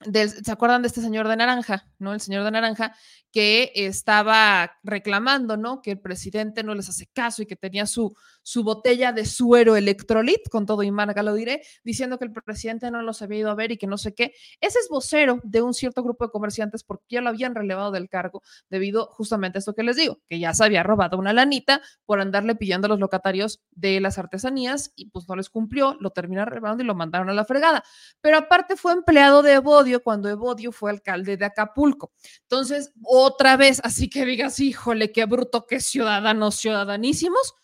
[0.00, 2.12] ¿Se acuerdan de este señor de naranja, no?
[2.12, 2.94] El señor de naranja
[3.34, 5.82] que estaba reclamando, ¿no?
[5.82, 9.74] Que el presidente no les hace caso y que tenía su, su botella de suero
[9.74, 13.50] electrolit, con todo y marca lo diré, diciendo que el presidente no los había ido
[13.50, 14.34] a ver y que no sé qué.
[14.60, 18.08] Ese es vocero de un cierto grupo de comerciantes porque ya lo habían relevado del
[18.08, 21.80] cargo debido justamente a esto que les digo, que ya se había robado una lanita
[22.04, 26.10] por andarle pillando a los locatarios de las artesanías y pues no les cumplió, lo
[26.10, 27.82] terminaron relevando y lo mandaron a la fregada.
[28.20, 29.58] Pero aparte fue empleado de
[30.02, 32.12] Cuando Evodio fue alcalde de Acapulco.
[32.42, 37.54] Entonces, otra vez, así que digas, híjole, qué bruto, qué ciudadanos, ciudadanísimos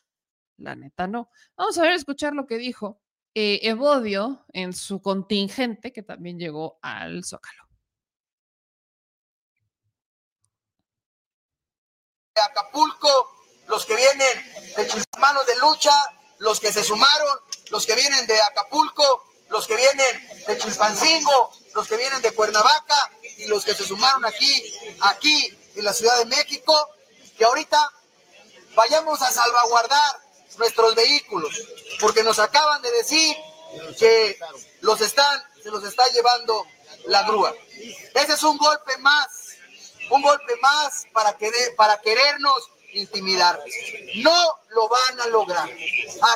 [0.60, 1.30] la neta no.
[1.56, 3.00] Vamos a ver, escuchar lo que dijo
[3.34, 7.64] eh, Evodio en su contingente que también llegó al Zócalo.
[12.34, 13.08] Acapulco,
[13.68, 15.92] los que vienen de sus manos de lucha,
[16.38, 17.38] los que se sumaron,
[17.70, 23.10] los que vienen de Acapulco, los que vienen de Chilpancingo, los que vienen de Cuernavaca
[23.36, 26.74] y los que se sumaron aquí, aquí en la Ciudad de México,
[27.36, 27.92] que ahorita
[28.74, 30.20] vayamos a salvaguardar
[30.58, 31.54] nuestros vehículos,
[32.00, 33.36] porque nos acaban de decir
[33.98, 34.38] que
[34.80, 36.66] los están, se los está llevando
[37.06, 37.54] la grúa.
[38.14, 39.28] Ese es un golpe más,
[40.10, 43.62] un golpe más para, querer, para querernos intimidar.
[44.16, 45.70] No lo van a lograr.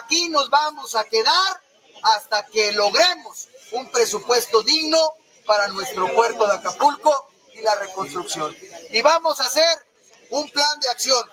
[0.01, 1.61] Aquí nos vamos a quedar
[2.03, 5.15] hasta que logremos un presupuesto digno
[5.47, 8.57] para nuestro puerto de Acapulco y la reconstrucción.
[8.91, 9.87] Y vamos a hacer
[10.31, 11.31] un plan de acción,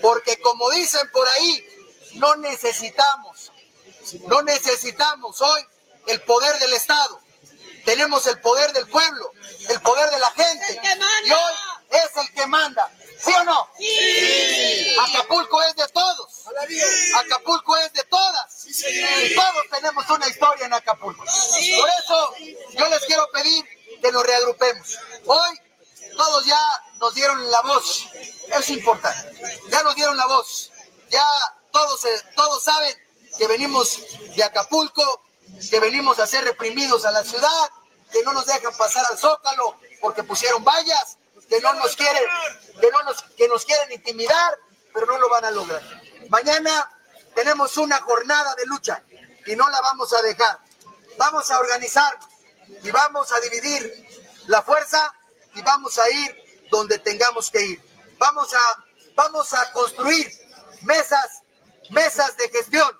[0.00, 1.66] porque como dicen por ahí,
[2.14, 3.52] no necesitamos,
[4.26, 5.62] no necesitamos hoy
[6.06, 7.20] el poder del Estado.
[7.84, 9.32] Tenemos el poder del pueblo,
[9.68, 10.80] el poder de la gente.
[11.24, 11.54] Y hoy
[11.90, 12.90] es el que manda.
[13.24, 13.68] ¿Sí o no?
[13.78, 14.96] Sí.
[15.00, 16.44] Acapulco es de todos.
[17.14, 18.66] Acapulco es de todas.
[18.66, 21.24] Y todos tenemos una historia en Acapulco.
[21.24, 22.34] Por eso
[22.72, 23.64] yo les quiero pedir
[24.00, 24.98] que nos reagrupemos.
[25.26, 25.60] Hoy
[26.16, 26.60] todos ya
[26.98, 28.06] nos dieron la voz.
[28.58, 29.60] Es importante.
[29.70, 30.70] Ya nos dieron la voz.
[31.08, 31.26] Ya
[31.70, 32.00] todos,
[32.34, 32.96] todos saben
[33.38, 34.00] que venimos
[34.34, 35.22] de Acapulco,
[35.70, 37.70] que venimos a ser reprimidos a la ciudad,
[38.10, 42.24] que no nos dejan pasar al Zócalo porque pusieron vallas, que no nos quieren,
[42.80, 44.58] que no nos, que nos quieren intimidar,
[44.92, 45.82] pero no lo van a lograr.
[46.28, 46.90] Mañana
[47.34, 49.02] tenemos una jornada de lucha
[49.46, 50.58] y no la vamos a dejar.
[51.18, 52.18] Vamos a organizar
[52.82, 54.06] y vamos a dividir
[54.46, 55.14] la fuerza
[55.54, 57.82] y vamos a ir donde tengamos que ir.
[58.18, 60.32] Vamos a, vamos a construir
[60.82, 61.42] mesas
[61.92, 62.90] mesas de gestión,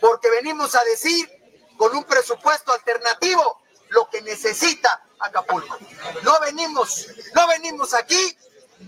[0.00, 1.28] porque venimos a decir
[1.76, 3.59] con un presupuesto alternativo
[3.90, 5.78] lo que necesita Acapulco.
[6.22, 8.36] No venimos, no venimos aquí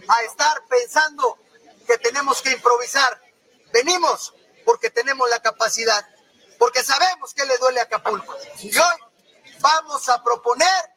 [0.08, 1.38] a estar pensando
[1.86, 3.20] que tenemos que improvisar.
[3.72, 4.34] Venimos
[4.64, 6.06] porque tenemos la capacidad,
[6.58, 8.36] porque sabemos que le duele a Acapulco.
[8.60, 8.96] Y hoy
[9.60, 10.90] vamos a proponer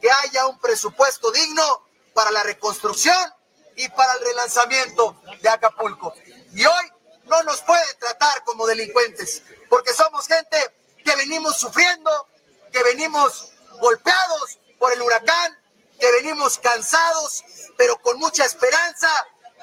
[0.00, 3.34] que haya un presupuesto digno para la reconstrucción
[3.76, 6.12] y para el relanzamiento de Acapulco.
[6.52, 6.92] Y hoy
[7.24, 10.58] no nos puede tratar como delincuentes, porque somos gente
[11.04, 12.28] que venimos sufriendo,
[12.70, 13.51] que venimos
[13.82, 15.58] golpeados por el huracán,
[15.98, 17.44] que venimos cansados,
[17.76, 19.08] pero con mucha esperanza,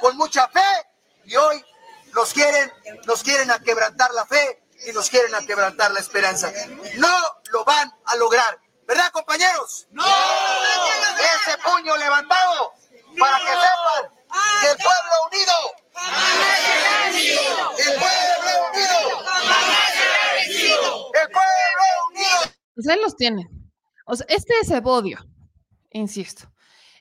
[0.01, 0.87] con mucha fe,
[1.23, 1.65] y hoy
[2.13, 2.71] nos quieren,
[3.05, 6.51] nos quieren aquebrantar la fe y nos quieren aquebrantar la esperanza.
[6.95, 7.17] No
[7.51, 9.87] lo van a lograr, ¿verdad, compañeros?
[9.91, 10.03] No.
[10.03, 12.73] ese puño levantado
[13.17, 14.11] para que sepan
[14.61, 15.53] que el pueblo unido,
[17.77, 18.99] el pueblo unido,
[21.13, 22.39] el pueblo unido.
[22.75, 23.58] Pues ahí los tienen.
[24.11, 25.19] O sea, este es Evodio,
[25.91, 26.51] insisto.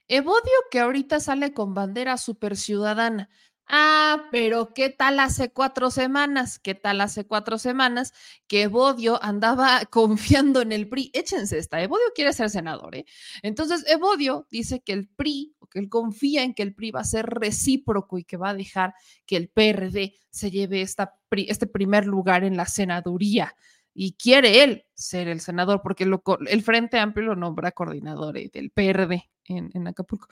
[0.09, 3.31] Evodio que ahorita sale con bandera super ciudadana.
[3.67, 6.59] Ah, pero ¿qué tal hace cuatro semanas?
[6.59, 8.13] ¿Qué tal hace cuatro semanas
[8.47, 11.11] que Evodio andaba confiando en el PRI?
[11.15, 13.07] Échense esta, Evodio quiere ser senador, ¿eh?
[13.43, 17.01] Entonces, Evodio dice que el PRI, o que él confía en que el PRI va
[17.01, 18.93] a ser recíproco y que va a dejar
[19.25, 23.55] que el PRD se lleve esta, este primer lugar en la senaduría.
[24.01, 28.71] Y quiere él ser el senador, porque el Frente Amplio lo nombra coordinador eh, del
[28.71, 30.29] PRD en, Acapulco.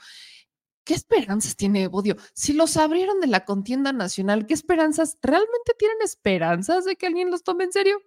[0.85, 2.15] ¿Qué esperanzas tiene Evodio?
[2.33, 5.17] Si los abrieron de la contienda nacional, ¿qué esperanzas?
[5.21, 8.01] ¿Realmente tienen esperanzas de que alguien los tome en serio?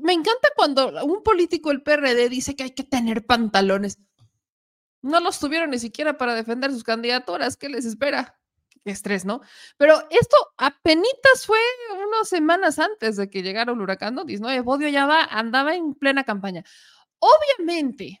[0.00, 3.98] me encanta cuando un político del PRD dice que hay que tener pantalones.
[5.02, 7.58] No los tuvieron ni siquiera para defender sus candidaturas.
[7.58, 8.40] ¿Qué les espera?
[8.90, 9.40] Estrés, ¿no?
[9.76, 11.58] Pero esto apenas fue
[12.06, 14.50] unas semanas antes de que llegara el huracán Notis, ¿no?
[14.50, 16.64] Evodio ya va, andaba en plena campaña.
[17.18, 18.20] Obviamente,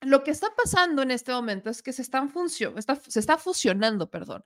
[0.00, 4.44] lo que está pasando en este momento es que se, están se está fusionando, perdón,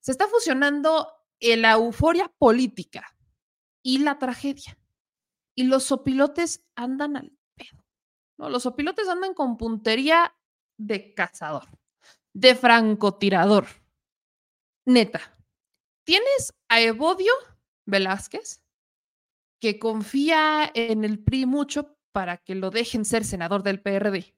[0.00, 1.08] se está fusionando
[1.40, 3.06] la euforia política
[3.82, 4.78] y la tragedia.
[5.54, 7.84] Y los sopilotes andan al pedo.
[8.38, 8.48] ¿no?
[8.48, 10.34] Los sopilotes andan con puntería
[10.76, 11.68] de cazador,
[12.32, 13.66] de francotirador.
[14.86, 15.38] Neta,
[16.04, 17.32] tienes a Evodio
[17.86, 18.62] Velázquez,
[19.60, 24.36] que confía en el PRI mucho para que lo dejen ser senador del PRD.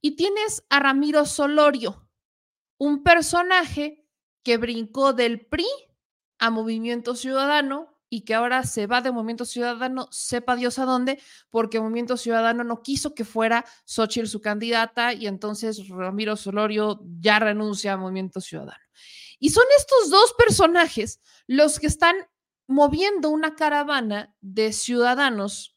[0.00, 2.08] Y tienes a Ramiro Solorio,
[2.78, 4.08] un personaje
[4.42, 5.66] que brincó del PRI
[6.38, 11.20] a Movimiento Ciudadano y que ahora se va de Movimiento Ciudadano, sepa Dios a dónde,
[11.50, 17.38] porque Movimiento Ciudadano no quiso que fuera Xochitl su candidata y entonces Ramiro Solorio ya
[17.38, 18.82] renuncia a Movimiento Ciudadano.
[19.42, 22.14] Y son estos dos personajes los que están
[22.68, 25.76] moviendo una caravana de ciudadanos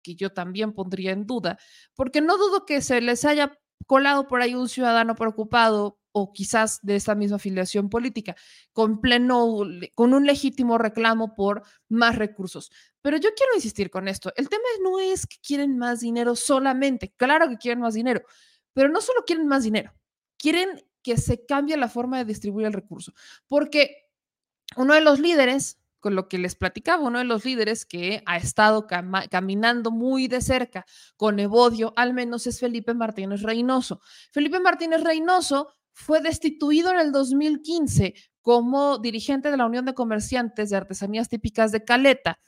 [0.00, 1.58] que yo también pondría en duda,
[1.96, 6.78] porque no dudo que se les haya colado por ahí un ciudadano preocupado o quizás
[6.82, 8.36] de esta misma afiliación política,
[8.72, 9.58] con pleno,
[9.96, 12.70] con un legítimo reclamo por más recursos.
[13.02, 14.32] Pero yo quiero insistir con esto.
[14.36, 18.22] El tema no es que quieren más dinero solamente, claro que quieren más dinero,
[18.72, 19.92] pero no solo quieren más dinero,
[20.38, 23.12] quieren que se cambie la forma de distribuir el recurso,
[23.46, 24.08] porque
[24.76, 28.38] uno de los líderes con lo que les platicaba, uno de los líderes que ha
[28.38, 30.86] estado caminando muy de cerca
[31.16, 34.00] con Evodio, al menos es Felipe Martínez Reynoso.
[34.32, 40.70] Felipe Martínez Reynoso fue destituido en el 2015 como dirigente de la Unión de Comerciantes
[40.70, 42.40] de Artesanías Típicas de Caleta,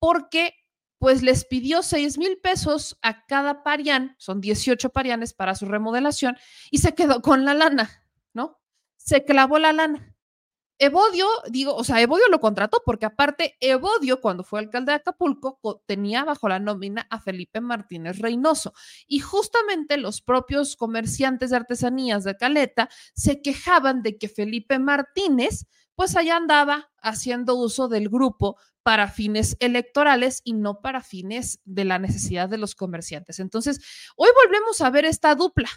[0.00, 0.54] porque
[0.98, 6.36] pues les pidió 6 mil pesos a cada parián, son 18 parianes para su remodelación,
[6.70, 8.58] y se quedó con la lana, ¿no?
[8.96, 10.16] Se clavó la lana.
[10.78, 15.58] Evodio, digo, o sea, Evodio lo contrató porque aparte Evodio, cuando fue alcalde de Acapulco,
[15.86, 18.74] tenía bajo la nómina a Felipe Martínez Reynoso.
[19.06, 25.66] Y justamente los propios comerciantes de artesanías de Caleta se quejaban de que Felipe Martínez,
[25.96, 31.84] pues allá andaba haciendo uso del grupo para fines electorales y no para fines de
[31.84, 33.40] la necesidad de los comerciantes.
[33.40, 33.80] Entonces,
[34.16, 35.68] hoy volvemos a ver esta dupla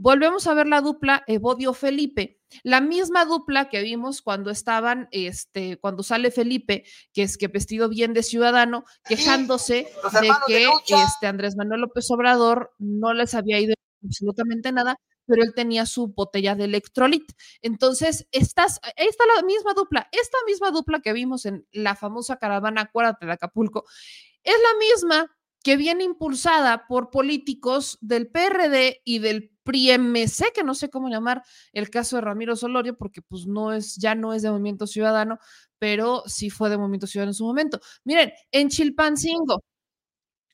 [0.00, 5.76] Volvemos a ver la dupla Evodio Felipe, la misma dupla que vimos cuando estaban, este,
[5.80, 9.88] cuando sale Felipe, que es que vestido bien de ciudadano, quejándose
[10.20, 15.52] de que este Andrés Manuel López Obrador no les había ido absolutamente nada, pero él
[15.54, 17.30] tenía su botella de electrolit.
[17.62, 22.36] Entonces, estás, ahí está la misma dupla, esta misma dupla que vimos en la famosa
[22.38, 23.84] caravana, acuérdate de Acapulco,
[24.42, 30.74] es la misma que viene impulsada por políticos del PRD y del PRI-MC, que no
[30.74, 34.42] sé cómo llamar el caso de Ramiro Solorio, porque pues no es, ya no es
[34.42, 35.38] de Movimiento Ciudadano,
[35.78, 37.80] pero sí fue de Movimiento Ciudadano en su momento.
[38.04, 39.62] Miren, en Chilpancingo,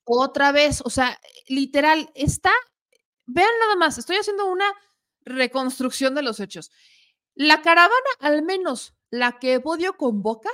[0.05, 2.51] otra vez, o sea, literal, está,
[3.27, 4.67] vean nada más, estoy haciendo una
[5.25, 6.71] reconstrucción de los hechos.
[7.35, 10.51] La caravana, al menos la que Bodio convoca,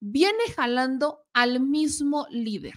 [0.00, 2.74] viene jalando al mismo líder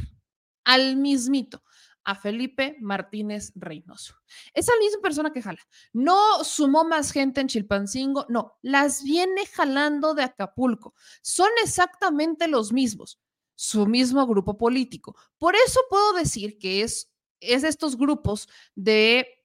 [0.67, 1.63] al mismito,
[2.03, 4.15] a Felipe Martínez Reynoso.
[4.53, 5.61] Esa misma persona que jala.
[5.93, 10.93] No sumó más gente en Chilpancingo, no, las viene jalando de Acapulco.
[11.21, 13.21] Son exactamente los mismos,
[13.55, 15.15] su mismo grupo político.
[15.37, 19.37] Por eso puedo decir que es, es estos grupos de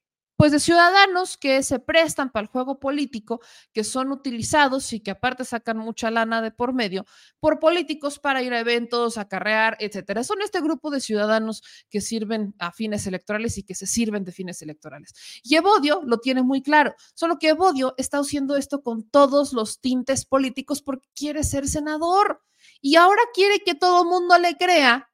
[0.42, 3.40] pues de ciudadanos que se prestan para el juego político,
[3.72, 7.07] que son utilizados y que aparte sacan mucha lana de por medio
[7.38, 10.24] por políticos para ir a eventos, acarrear, etcétera.
[10.24, 14.33] Son este grupo de ciudadanos que sirven a fines electorales y que se sirven de
[14.33, 15.12] fines electorales.
[15.44, 19.81] Y Evodio lo tiene muy claro, solo que Evodio está haciendo esto con todos los
[19.81, 22.42] tintes políticos porque quiere ser senador
[22.81, 25.12] y ahora quiere que todo el mundo le crea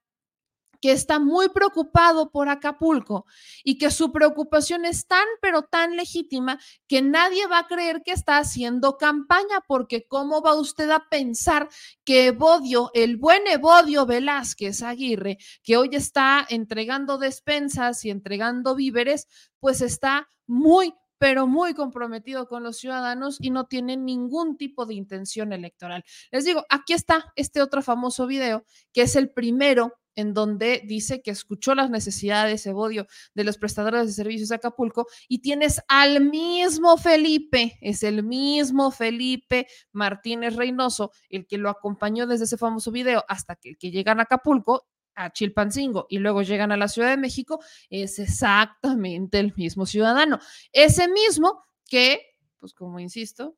[0.80, 3.26] que está muy preocupado por Acapulco
[3.64, 8.12] y que su preocupación es tan, pero tan legítima que nadie va a creer que
[8.12, 11.68] está haciendo campaña, porque ¿cómo va usted a pensar
[12.04, 19.26] que Evodio, el buen Evodio Velázquez Aguirre, que hoy está entregando despensas y entregando víveres,
[19.60, 24.94] pues está muy, pero muy comprometido con los ciudadanos y no tiene ningún tipo de
[24.94, 26.04] intención electoral.
[26.30, 31.22] Les digo, aquí está este otro famoso video, que es el primero en donde dice
[31.22, 36.24] que escuchó las necesidades, Evodio, de los prestadores de servicios de Acapulco y tienes al
[36.24, 42.90] mismo Felipe, es el mismo Felipe Martínez Reynoso, el que lo acompañó desde ese famoso
[42.90, 47.11] video hasta que, que llegan a Acapulco a Chilpancingo y luego llegan a la Ciudad
[47.11, 50.40] de México, es exactamente el mismo ciudadano.
[50.72, 52.22] Ese mismo que,
[52.59, 53.54] pues como insisto,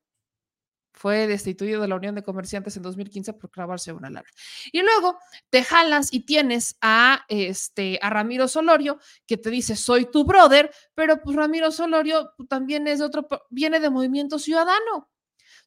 [0.93, 4.29] fue destituido de la Unión de Comerciantes en 2015 por clavarse una lana.
[4.73, 5.19] Y luego
[5.51, 10.71] te jalas y tienes a, este, a Ramiro Solorio, que te dice, soy tu brother,
[10.95, 15.10] pero pues Ramiro Solorio también es de otro, viene de Movimiento Ciudadano.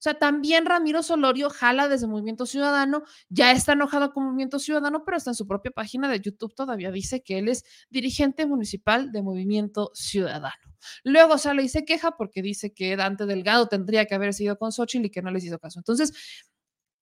[0.04, 5.06] O sea, también Ramiro Solorio jala desde Movimiento Ciudadano, ya está enojado con Movimiento Ciudadano,
[5.06, 9.14] pero está en su propia página de YouTube todavía dice que él es dirigente municipal
[9.14, 10.76] de Movimiento Ciudadano.
[11.06, 14.74] Luego sale y se queja porque dice que Dante Delgado tendría que haber sido con
[14.74, 15.80] Xochitl y que no les hizo caso.
[15.80, 16.12] Entonces,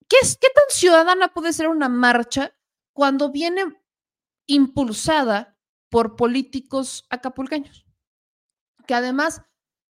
[0.07, 2.55] ¿qué, es, ¿qué tan ciudadana puede ser una marcha
[2.93, 3.63] cuando viene
[4.45, 5.57] impulsada
[5.89, 7.83] por políticos acapulqueños?
[8.85, 9.41] Que además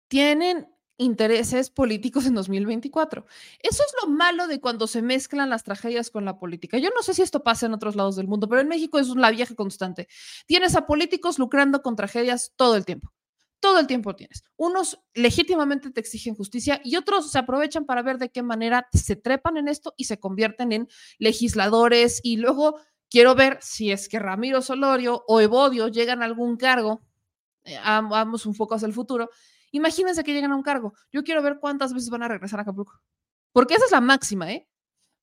[0.09, 0.67] tienen
[0.99, 3.25] intereses políticos en 2024.
[3.63, 6.77] Eso es lo malo de cuando se mezclan las tragedias con la política.
[6.77, 9.07] Yo no sé si esto pasa en otros lados del mundo, pero en México es
[9.09, 10.07] la vieja constante.
[10.45, 13.11] Tienes a políticos lucrando con tragedias todo el tiempo
[13.59, 14.43] todo el tiempo tienes.
[14.55, 19.15] Unos legítimamente te exigen justicia y otros se aprovechan para ver de qué manera se
[19.15, 24.19] trepan en esto y se convierten en legisladores y luego quiero ver si es que
[24.19, 27.01] Ramiro Solorio o Evodio llegan a algún cargo,
[27.65, 29.29] eh, vamos un poco hacia el futuro,
[29.71, 32.63] imagínense que llegan a un cargo, yo quiero ver cuántas veces van a regresar a
[32.63, 32.99] Acapulco,
[33.51, 34.67] porque esa es la máxima, ¿eh?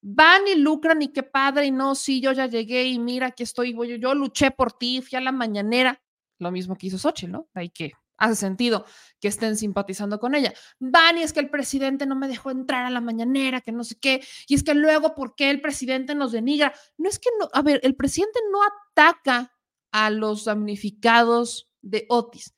[0.02, 3.42] Van y lucran y qué padre y no, sí, yo ya llegué y mira, aquí
[3.42, 6.00] estoy, yo, yo luché por ti, fui a la mañanera,
[6.38, 7.48] lo mismo que hizo Xochitl, ¿no?
[7.54, 8.84] Hay que hace sentido
[9.20, 10.52] que estén simpatizando con ella.
[10.78, 13.84] Van y es que el presidente no me dejó entrar a la mañanera, que no
[13.84, 16.74] sé qué, y es que luego, ¿por qué el presidente nos denigra?
[16.96, 19.52] No es que no, a ver, el presidente no ataca
[19.92, 22.54] a los damnificados de Otis.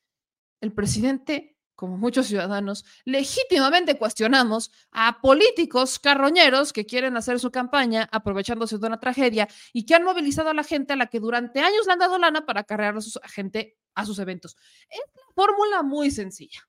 [0.61, 8.09] El presidente como muchos ciudadanos, legítimamente cuestionamos a políticos carroñeros que quieren hacer su campaña
[8.11, 11.61] aprovechándose de una tragedia y que han movilizado a la gente a la que durante
[11.61, 14.57] años le han dado lana para cargar a, su, gente a sus eventos.
[14.89, 16.67] Es una fórmula muy sencilla.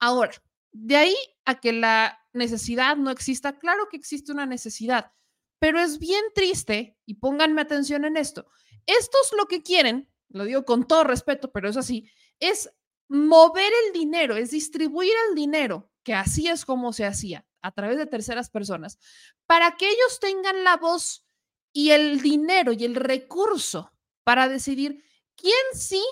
[0.00, 0.32] Ahora,
[0.72, 5.12] de ahí a que la necesidad no exista, claro que existe una necesidad,
[5.60, 8.50] pero es bien triste, y pónganme atención en esto,
[8.86, 12.72] estos lo que quieren, lo digo con todo respeto, pero es así, es
[13.08, 17.98] mover el dinero, es distribuir el dinero, que así es como se hacía, a través
[17.98, 18.98] de terceras personas,
[19.46, 21.26] para que ellos tengan la voz
[21.72, 23.92] y el dinero y el recurso
[24.24, 25.04] para decidir
[25.36, 26.02] quién sí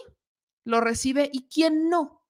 [0.64, 2.24] lo recibe y quién no.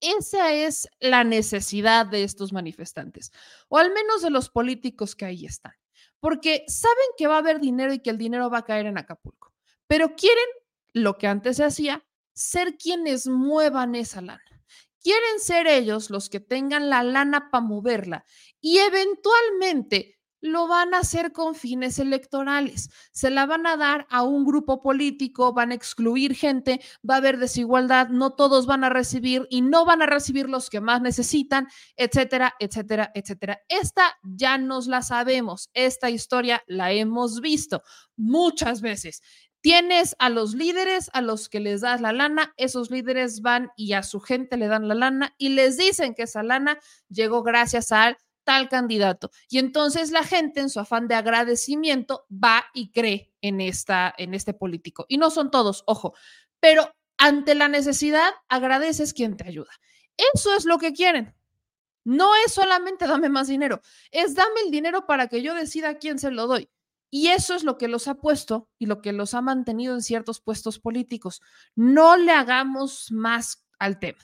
[0.00, 3.32] Esa es la necesidad de estos manifestantes,
[3.68, 5.72] o al menos de los políticos que ahí están,
[6.20, 8.98] porque saben que va a haber dinero y que el dinero va a caer en
[8.98, 9.54] Acapulco,
[9.86, 10.44] pero quieren
[10.92, 14.42] lo que antes se hacía, ser quienes muevan esa lana.
[15.00, 18.24] Quieren ser ellos los que tengan la lana para moverla
[18.60, 22.90] y eventualmente lo van a hacer con fines electorales.
[23.12, 27.16] Se la van a dar a un grupo político, van a excluir gente, va a
[27.18, 31.00] haber desigualdad, no todos van a recibir y no van a recibir los que más
[31.00, 33.60] necesitan, etcétera, etcétera, etcétera.
[33.68, 37.82] Esta ya nos la sabemos, esta historia la hemos visto
[38.14, 39.22] muchas veces.
[39.64, 43.94] Tienes a los líderes a los que les das la lana, esos líderes van y
[43.94, 47.90] a su gente le dan la lana y les dicen que esa lana llegó gracias
[47.90, 49.30] al tal candidato.
[49.48, 54.34] Y entonces la gente en su afán de agradecimiento va y cree en, esta, en
[54.34, 55.06] este político.
[55.08, 56.12] Y no son todos, ojo,
[56.60, 59.70] pero ante la necesidad agradeces quien te ayuda.
[60.34, 61.34] Eso es lo que quieren.
[62.04, 65.94] No es solamente dame más dinero, es dame el dinero para que yo decida a
[65.94, 66.68] quién se lo doy.
[67.14, 70.02] Y eso es lo que los ha puesto y lo que los ha mantenido en
[70.02, 71.42] ciertos puestos políticos.
[71.76, 74.18] No le hagamos más al tema.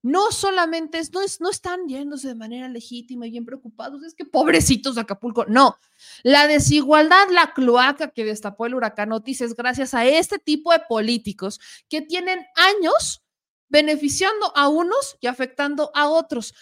[0.00, 4.14] no solamente es, no, es, no están yéndose de manera legítima y bien preocupados, es
[4.14, 5.76] que pobrecitos de Acapulco, no.
[6.22, 10.80] La desigualdad, la cloaca que destapó el huracán Otis es gracias a este tipo de
[10.88, 11.60] políticos
[11.90, 13.22] que tienen años
[13.68, 16.54] beneficiando a unos y afectando a otros.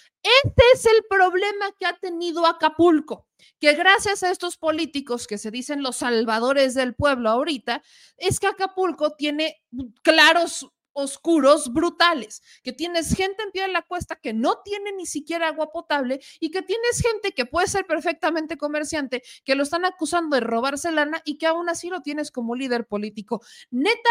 [0.45, 5.51] Este es el problema que ha tenido Acapulco, que gracias a estos políticos que se
[5.51, 7.83] dicen los salvadores del pueblo ahorita,
[8.17, 9.63] es que Acapulco tiene
[10.03, 15.07] claros oscuros brutales, que tienes gente en pie de la cuesta que no tiene ni
[15.07, 19.85] siquiera agua potable y que tienes gente que puede ser perfectamente comerciante, que lo están
[19.85, 23.43] acusando de robarse lana y que aún así lo tienes como líder político.
[23.71, 24.11] Neta,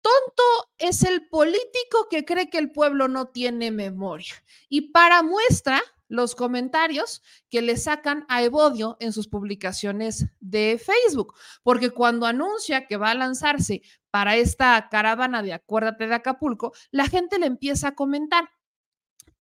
[0.00, 0.42] tonto
[0.78, 4.34] es el político que cree que el pueblo no tiene memoria.
[4.68, 11.34] Y para muestra, los comentarios que le sacan a Evodio en sus publicaciones de Facebook,
[11.62, 17.06] porque cuando anuncia que va a lanzarse para esta caravana de Acuérdate de Acapulco, la
[17.06, 18.48] gente le empieza a comentar.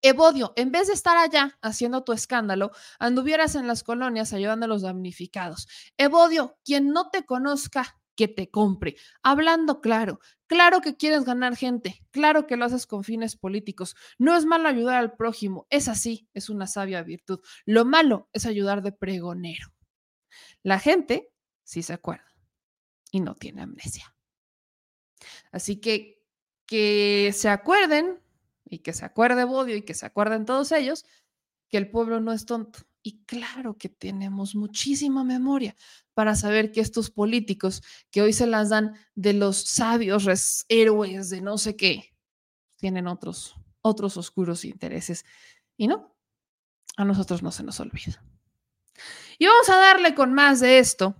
[0.02, 4.70] Evodio, en vez de estar allá haciendo tu escándalo, anduvieras en las colonias ayudando a
[4.70, 5.68] los damnificados.
[5.98, 8.98] Evodio, quien no te conozca, que te compre.
[9.24, 13.96] Hablando claro, claro que quieres ganar gente, claro que lo haces con fines políticos.
[14.18, 17.40] No es malo ayudar al prójimo, es así, es una sabia virtud.
[17.66, 19.74] Lo malo es ayudar de pregonero.
[20.64, 21.30] La gente
[21.64, 22.28] sí se acuerda
[23.12, 24.14] y no tiene amnesia.
[25.52, 26.18] Así que
[26.66, 28.20] que se acuerden
[28.66, 31.06] y que se acuerde Bodio y que se acuerden todos ellos
[31.70, 32.80] que el pueblo no es tonto.
[33.02, 35.78] Y claro que tenemos muchísima memoria
[36.18, 41.42] para saber que estos políticos que hoy se las dan de los sabios héroes de
[41.42, 42.16] no sé qué,
[42.78, 45.26] tienen otros, otros oscuros intereses.
[45.78, 46.18] Y no,
[46.96, 48.24] a nosotros no se nos olvida.
[49.38, 51.16] Y vamos a darle con más de esto.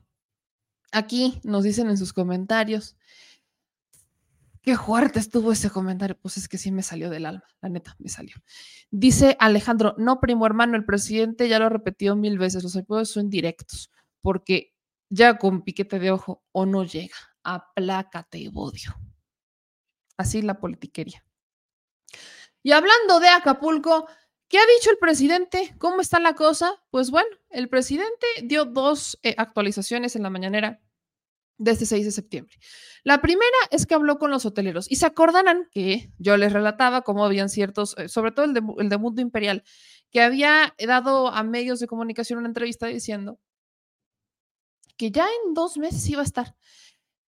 [0.92, 2.98] Aquí nos dicen en sus comentarios
[4.64, 6.18] Qué fuerte estuvo ese comentario.
[6.20, 8.36] Pues es que sí me salió del alma, la neta, me salió.
[8.90, 13.10] Dice Alejandro, no, primo hermano, el presidente ya lo ha repetido mil veces, los apoyos
[13.10, 13.92] son directos,
[14.22, 14.74] porque
[15.10, 18.96] ya con piquete de ojo o no llega, aplácate y odio.
[20.18, 21.24] Así la politiquería.
[22.64, 24.08] Y hablando de Acapulco,
[24.48, 25.76] ¿qué ha dicho el presidente?
[25.78, 26.84] ¿Cómo está la cosa?
[26.90, 30.82] Pues bueno, el presidente dio dos eh, actualizaciones en la mañanera
[31.60, 32.56] de este 6 de septiembre.
[33.04, 37.02] La primera es que habló con los hoteleros y se acordarán que yo les relataba
[37.02, 38.54] cómo habían ciertos, eh, sobre todo el
[38.90, 39.64] de Mundo Imperial,
[40.12, 43.40] que había dado a medios de comunicación una entrevista diciendo
[44.98, 46.56] que ya en dos meses iba a estar.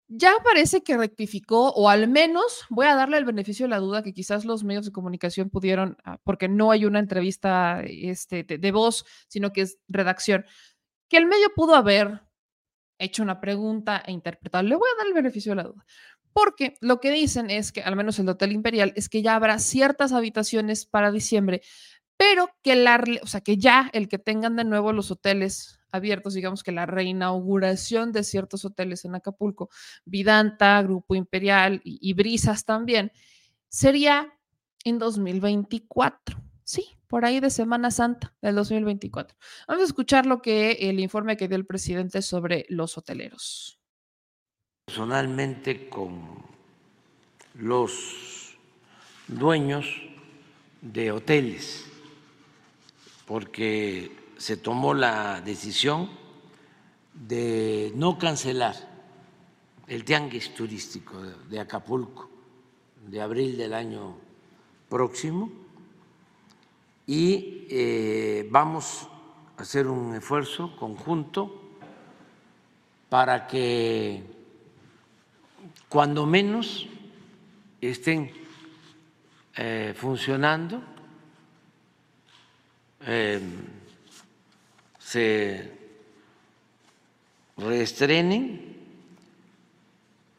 [0.07, 4.01] Ya parece que rectificó, o al menos voy a darle el beneficio de la duda
[4.01, 8.57] que quizás los medios de comunicación pudieron, ah, porque no hay una entrevista este, de,
[8.57, 10.45] de voz, sino que es redacción,
[11.09, 12.21] que el medio pudo haber
[12.99, 14.63] hecho una pregunta e interpretado.
[14.63, 15.85] Le voy a dar el beneficio de la duda.
[16.33, 19.59] Porque lo que dicen es que, al menos el Hotel Imperial, es que ya habrá
[19.59, 21.61] ciertas habitaciones para diciembre,
[22.17, 26.33] pero que la, o sea, que ya el que tengan de nuevo los hoteles abiertos,
[26.33, 29.69] digamos que la reinauguración de ciertos hoteles en Acapulco,
[30.05, 33.11] Vidanta, Grupo Imperial y, Brisas también,
[33.67, 34.33] sería
[34.83, 36.41] en 2024.
[36.63, 39.37] Sí, por ahí de Semana Santa del 2024.
[39.67, 43.79] Vamos a escuchar lo que el informe que dio el presidente sobre los hoteleros.
[44.85, 46.43] Personalmente con
[47.55, 48.55] los
[49.27, 49.85] dueños
[50.81, 51.85] de hoteles,
[53.25, 56.09] porque se tomó la decisión
[57.13, 58.73] de no cancelar
[59.85, 62.29] el tianguis turístico de Acapulco
[63.05, 64.15] de abril del año
[64.87, 65.51] próximo
[67.05, 69.09] y eh, vamos
[69.57, 71.61] a hacer un esfuerzo conjunto
[73.09, 74.23] para que
[75.89, 76.87] cuando menos
[77.81, 78.31] estén
[79.57, 80.81] eh, funcionando,
[83.01, 83.41] eh,
[85.09, 85.71] se
[87.57, 88.77] reestrenen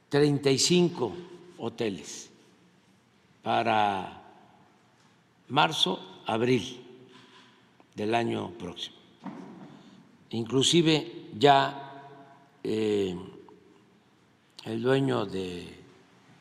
[0.08, 1.12] 35
[1.58, 2.30] hoteles
[3.42, 4.22] para
[5.48, 6.86] marzo abril
[7.96, 8.94] del año próximo.
[10.30, 12.06] Inclusive ya
[12.62, 13.18] eh,
[14.66, 15.66] el dueño del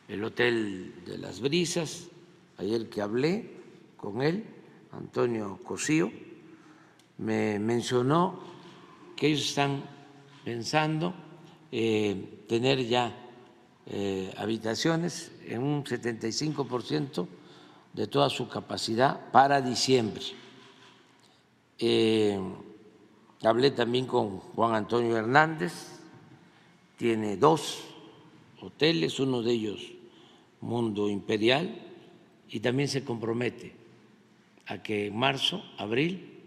[0.07, 2.09] el Hotel de las Brisas,
[2.59, 3.49] ayer que hablé
[3.97, 4.45] con él,
[4.91, 6.28] Antonio Cosío,
[7.19, 8.39] me mencionó
[9.15, 9.83] que ellos están
[10.43, 11.13] pensando
[11.71, 13.13] eh, tener ya
[13.85, 17.27] eh, habitaciones en un 75 por ciento
[17.93, 20.23] de toda su capacidad para diciembre.
[21.77, 22.39] Eh,
[23.43, 25.73] hablé también con Juan Antonio Hernández,
[26.97, 27.83] tiene dos
[28.61, 29.91] hoteles, uno de ellos
[30.61, 31.81] Mundo Imperial,
[32.49, 33.73] y también se compromete
[34.65, 36.38] a que en marzo, abril,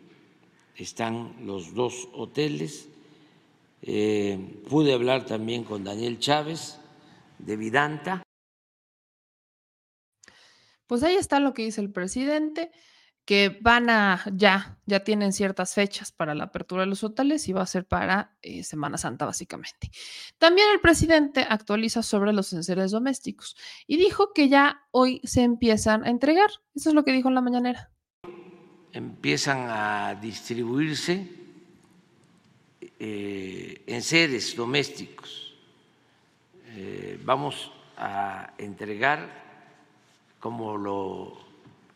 [0.82, 2.88] están los dos hoteles.
[3.82, 6.78] Eh, pude hablar también con Daniel Chávez
[7.38, 8.22] de Vidanta.
[10.86, 12.70] Pues ahí está lo que dice el presidente,
[13.24, 17.52] que van a, ya, ya tienen ciertas fechas para la apertura de los hoteles y
[17.52, 19.90] va a ser para eh, Semana Santa, básicamente.
[20.38, 23.56] También el presidente actualiza sobre los enseres domésticos
[23.86, 26.50] y dijo que ya hoy se empiezan a entregar.
[26.74, 27.91] Eso es lo que dijo en la mañanera
[28.92, 31.26] empiezan a distribuirse
[32.98, 35.54] eh, en seres domésticos.
[36.76, 39.28] Eh, vamos a entregar,
[40.40, 41.38] como lo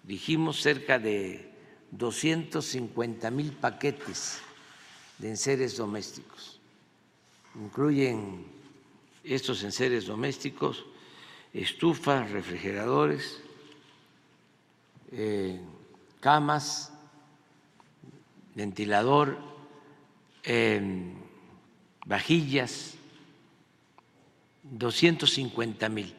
[0.03, 1.53] dijimos, cerca de
[1.91, 4.41] 250 mil paquetes
[5.19, 6.61] de enseres domésticos.
[7.55, 8.45] Incluyen
[9.25, 10.85] estos enseres domésticos
[11.53, 13.41] estufas, refrigeradores,
[15.13, 15.59] eh,
[16.27, 16.91] camas,
[18.57, 19.39] ventilador,
[20.43, 21.15] em,
[22.05, 22.95] vajillas,
[24.65, 26.13] 250 mil.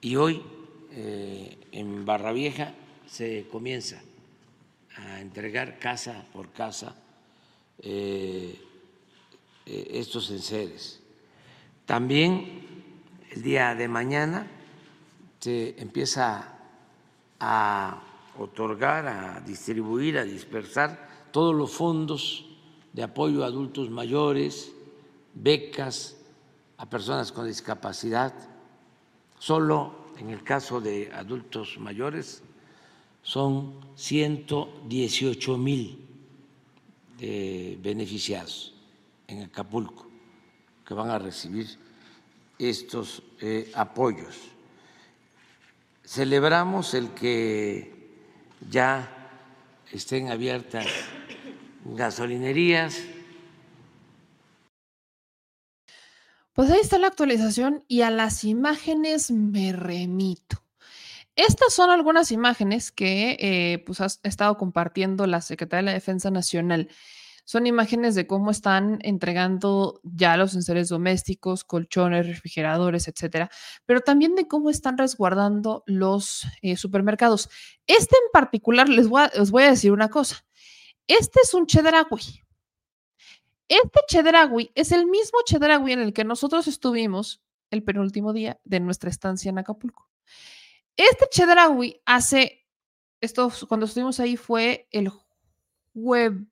[0.00, 0.42] Y hoy
[0.90, 2.74] eh, en Barra Vieja
[3.06, 4.02] se comienza
[4.96, 6.96] a entregar casa por casa
[7.78, 8.60] eh,
[9.66, 11.00] eh, estos enseres.
[11.86, 12.66] También
[13.30, 14.48] el día de mañana
[15.38, 16.58] se empieza
[17.38, 18.02] a
[18.38, 22.46] otorgar, a distribuir, a dispersar todos los fondos
[22.92, 24.72] de apoyo a adultos mayores,
[25.34, 26.16] becas
[26.76, 28.34] a personas con discapacidad.
[29.38, 32.42] Solo en el caso de adultos mayores
[33.22, 35.98] son 118 mil
[37.20, 38.74] eh, beneficiados
[39.28, 40.08] en Acapulco
[40.84, 41.66] que van a recibir
[42.58, 44.36] estos eh, apoyos.
[46.04, 48.01] Celebramos el que
[48.70, 49.08] ya
[49.92, 50.86] estén abiertas
[51.84, 53.00] gasolinerías.
[56.52, 60.62] Pues ahí está la actualización y a las imágenes me remito.
[61.34, 66.30] Estas son algunas imágenes que eh, pues ha estado compartiendo la Secretaría de la Defensa
[66.30, 66.90] Nacional
[67.44, 73.50] son imágenes de cómo están entregando ya los enseres domésticos, colchones, refrigeradores, etcétera,
[73.84, 77.50] pero también de cómo están resguardando los eh, supermercados.
[77.86, 80.44] Este en particular, les voy, a, voy a decir una cosa.
[81.06, 82.42] Este es un chedragui.
[83.68, 88.80] Este chedragui es el mismo chedragui en el que nosotros estuvimos el penúltimo día de
[88.80, 90.08] nuestra estancia en Acapulco.
[90.96, 92.66] Este chedragui hace,
[93.66, 95.10] cuando estuvimos ahí fue el
[95.94, 96.51] jueves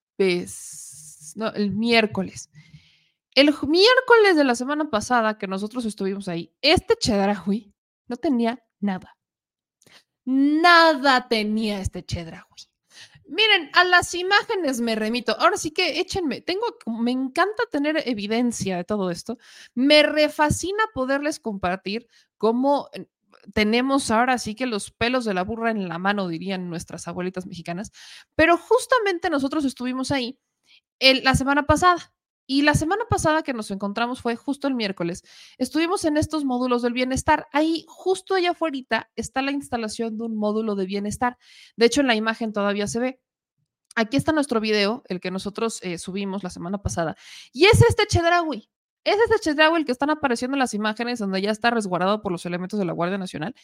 [1.37, 2.51] no, el miércoles.
[3.35, 7.73] El miércoles de la semana pasada que nosotros estuvimos ahí, este chedraui
[8.09, 9.17] no tenía nada.
[10.25, 12.45] Nada tenía este chedraui.
[13.31, 15.37] Miren, a las imágenes me remito.
[15.39, 16.41] Ahora sí que échenme.
[16.41, 19.39] Tengo, me encanta tener evidencia de todo esto.
[19.75, 22.09] Me refascina poderles compartir
[22.39, 22.91] cómo
[23.55, 27.47] tenemos ahora sí que los pelos de la burra en la mano, dirían nuestras abuelitas
[27.47, 27.93] mexicanas,
[28.35, 30.39] pero justamente nosotros estuvimos ahí
[31.01, 32.13] la semana pasada.
[32.47, 35.23] Y la semana pasada que nos encontramos fue justo el miércoles.
[35.57, 37.47] Estuvimos en estos módulos del bienestar.
[37.53, 41.39] Ahí, justo allá afuera, está la instalación de un módulo de bienestar.
[41.77, 43.21] De hecho, en la imagen todavía se ve.
[43.95, 47.17] Aquí está nuestro video, el que nosotros eh, subimos la semana pasada.
[47.53, 48.69] Y es este Chedraui.
[49.05, 52.33] Es ese Chedraui el que están apareciendo en las imágenes donde ya está resguardado por
[52.33, 53.55] los elementos de la Guardia Nacional.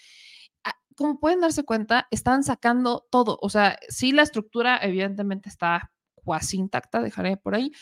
[0.64, 3.38] Ah, como pueden darse cuenta, están sacando todo.
[3.42, 7.72] O sea, sí, la estructura evidentemente está cuasi intacta, dejaré por ahí.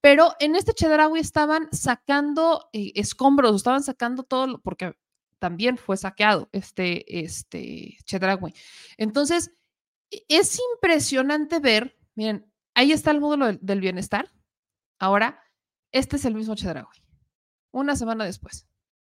[0.00, 4.94] Pero en este Chedraui estaban sacando eh, escombros, estaban sacando todo, porque
[5.38, 8.54] también fue saqueado este, este Chedraui.
[8.98, 9.52] Entonces,
[10.10, 14.32] e, es impresionante ver, miren, ahí está el módulo del, del bienestar.
[14.98, 15.40] Ahora,
[15.92, 17.03] este es el mismo Chedraui
[17.80, 18.66] una semana después.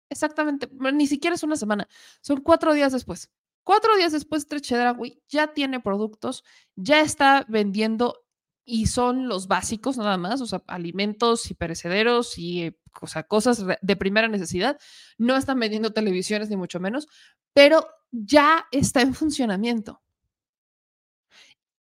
[0.10, 1.88] Exactamente, ni siquiera es una semana,
[2.22, 3.30] son cuatro días después.
[3.64, 6.46] Cuatro días después, Trechedragui ya tiene productos,
[6.78, 8.26] ya está vendiendo
[8.64, 12.80] y son los básicos nada más, o sea, alimentos y perecederos y eh,
[13.28, 14.80] cosas de primera necesidad.
[15.18, 17.08] No están vendiendo televisiones ni mucho menos,
[17.54, 20.02] pero ya está en funcionamiento.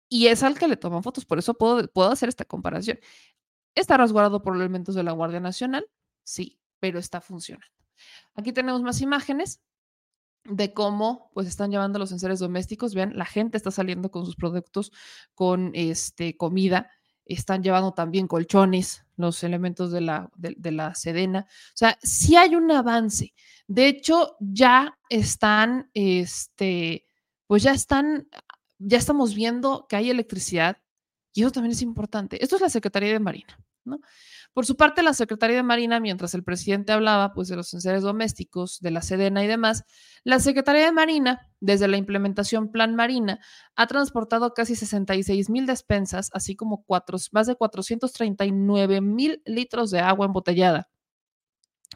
[0.08, 2.98] Y es al que le toman fotos, por eso puedo, puedo hacer esta comparación.
[3.74, 5.86] Está resguardado por elementos de la Guardia Nacional,
[6.24, 7.66] Sí, pero está funcionando.
[8.34, 9.60] Aquí tenemos más imágenes
[10.44, 12.94] de cómo pues están llevando los enseres domésticos.
[12.94, 14.92] Vean, la gente está saliendo con sus productos,
[15.34, 16.90] con este, comida,
[17.24, 21.46] están llevando también colchones, los elementos de la, de, la sedena.
[21.48, 23.32] O sea, sí hay un avance.
[23.66, 27.06] De hecho, ya están, este,
[27.46, 28.28] pues ya están,
[28.78, 30.78] ya estamos viendo que hay electricidad
[31.32, 32.42] y eso también es importante.
[32.42, 34.00] Esto es la Secretaría de Marina, ¿no?
[34.54, 38.02] Por su parte, la Secretaría de Marina, mientras el presidente hablaba pues, de los enseres
[38.02, 39.84] domésticos, de la Sedena y demás,
[40.22, 43.40] la Secretaría de Marina, desde la implementación Plan Marina,
[43.74, 46.84] ha transportado casi 66 mil despensas, así como
[47.32, 50.88] más de 439 mil litros de agua embotellada,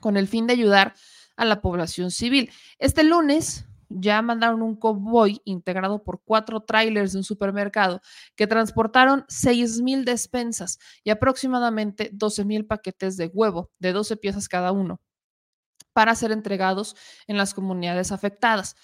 [0.01, 0.95] con el fin de ayudar
[1.37, 2.51] a la población civil.
[2.81, 8.01] Este lunes, ya mandaron un convoy integrado por cuatro trailers de un supermercado
[8.37, 14.49] que transportaron 6 mil despensas y aproximadamente 12 mil paquetes de huevo de 12 piezas
[14.49, 15.01] cada uno
[15.93, 16.95] para ser entregados
[17.27, 18.77] en las comunidades afectadas.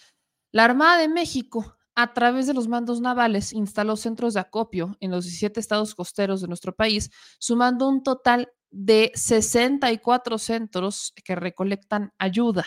[0.51, 5.11] La Armada de México, a través de los mandos navales, instaló centros de acopio en
[5.11, 12.13] los 17 estados costeros de nuestro país, sumando un total de 64 centros que recolectan
[12.19, 12.65] ayuda.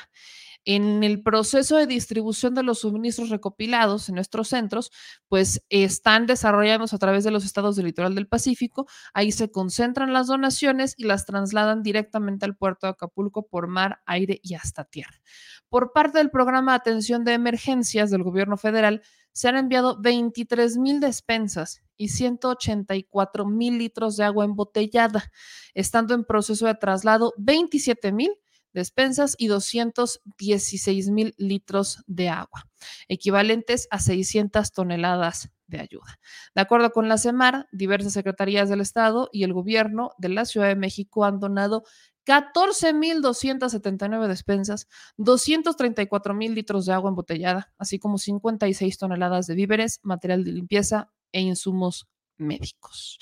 [0.70, 4.91] En el proceso de distribución de los suministros recopilados en nuestros centros,
[5.30, 8.86] pues están desarrollados a través de los estados del litoral del Pacífico.
[9.13, 14.01] Ahí se concentran las donaciones y las trasladan directamente al puerto de Acapulco por mar,
[14.05, 15.22] aire y hasta tierra.
[15.70, 20.76] Por parte del programa de atención de emergencias del gobierno federal, se han enviado 23
[20.80, 25.32] mil despensas y 184 mil litros de agua embotellada,
[25.74, 28.32] estando en proceso de traslado 27 mil
[28.78, 32.69] despensas y 216 mil litros de agua,
[33.07, 36.19] equivalentes a 600 toneladas de ayuda.
[36.55, 40.67] De acuerdo con la CEMAR, diversas secretarías del Estado y el gobierno de la Ciudad
[40.67, 41.84] de México han donado
[42.25, 50.51] 14.279 despensas, 234.000 litros de agua embotellada, así como 56 toneladas de víveres, material de
[50.51, 52.07] limpieza e insumos
[52.38, 53.17] médicos.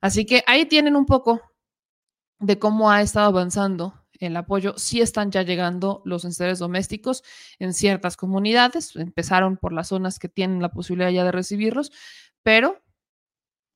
[0.00, 1.40] Así que ahí tienen un poco
[2.38, 4.74] de cómo ha estado avanzando el apoyo.
[4.76, 7.24] Sí están ya llegando los enseres domésticos
[7.58, 8.94] en ciertas comunidades.
[8.96, 11.90] Empezaron por las zonas que tienen la posibilidad ya de recibirlos,
[12.42, 12.80] pero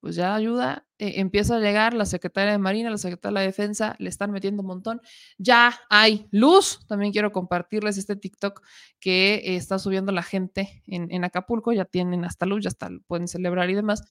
[0.05, 3.97] pues ya ayuda, eh, empieza a llegar la secretaria de Marina, la secretaria de Defensa,
[3.99, 5.01] le están metiendo un montón.
[5.39, 8.61] Ya hay luz, también quiero compartirles este TikTok
[9.01, 12.71] que está subiendo la gente en, Acapulco, ya tienen hasta luz, ya
[13.07, 14.03] pueden celebrar y demás.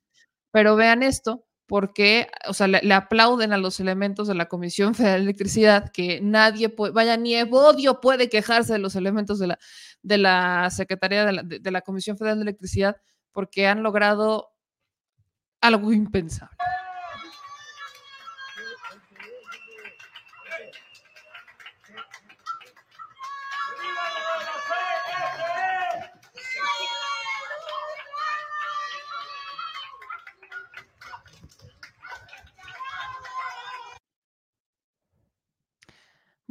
[0.50, 5.20] Pero vean esto, porque, o sea, le, aplauden a los elementos de la Comisión Federal
[5.22, 9.48] de Electricidad, que nadie puede, vaya, ni Evodio puede quejarse de los elementos de
[10.18, 12.98] la, Secretaría de la, de la Comisión Federal de Electricidad,
[13.32, 14.50] porque han logrado
[15.62, 16.58] algo impensable.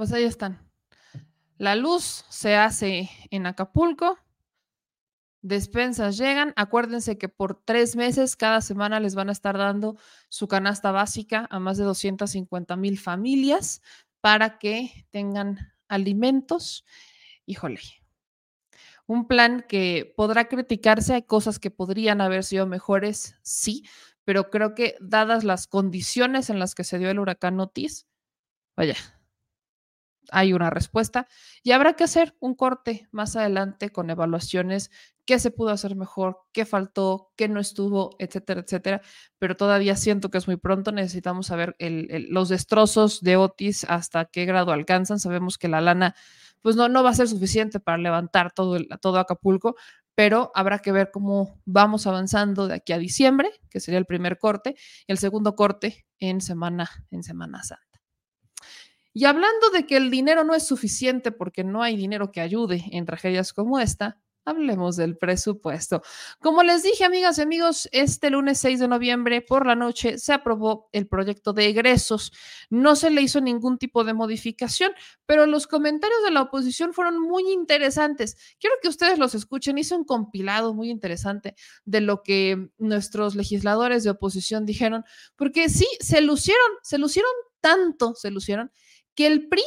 [0.03, 0.59] Pues ahí están.
[1.59, 4.19] La luz se hace en Acapulco.
[5.43, 6.53] Despensas llegan.
[6.57, 9.97] Acuérdense que por tres meses cada semana les van a estar dando
[10.29, 13.81] su canasta básica a más de 250 mil familias
[14.21, 16.85] para que tengan alimentos.
[17.47, 17.79] Híjole,
[19.07, 23.85] un plan que podrá criticarse, hay cosas que podrían haber sido mejores, sí,
[24.25, 28.09] pero creo que dadas las condiciones en las que se dio el huracán Otis,
[28.75, 28.97] vaya,
[30.31, 31.27] hay una respuesta
[31.63, 34.91] y habrá que hacer un corte más adelante con evaluaciones,
[35.25, 39.03] qué se pudo hacer mejor, qué faltó, qué no estuvo, etcétera, etcétera.
[39.39, 44.45] Pero todavía siento que es muy pronto, necesitamos saber los destrozos de Otis, hasta qué
[44.45, 45.19] grado alcanzan.
[45.19, 46.15] Sabemos que la lana,
[46.61, 49.77] pues no, no va a ser suficiente para levantar todo, todo Acapulco,
[50.15, 54.39] pero habrá que ver cómo vamos avanzando de aquí a diciembre, que sería el primer
[54.39, 54.75] corte,
[55.07, 57.92] y el segundo corte en Semana, en Semana Santa.
[59.15, 62.85] Y hablando de que el dinero no es suficiente porque no hay dinero que ayude
[62.93, 66.03] en tragedias como esta, hablemos del presupuesto.
[66.41, 70.33] Como les dije, amigas y amigos, este lunes 6 de noviembre por la noche se
[70.33, 72.33] aprobó el proyecto de egresos.
[72.71, 74.93] No se le hizo ningún tipo de modificación,
[75.27, 78.37] pero los comentarios de la oposición fueron muy interesantes.
[78.59, 79.79] Quiero que ustedes los escuchen.
[79.79, 81.55] Hice un compilado muy interesante
[81.85, 85.05] de lo que nuestros legisladores de oposición dijeron,
[85.37, 88.73] porque sí, se lucieron, se lucieron tanto, se lucieron
[89.15, 89.65] que el PRI,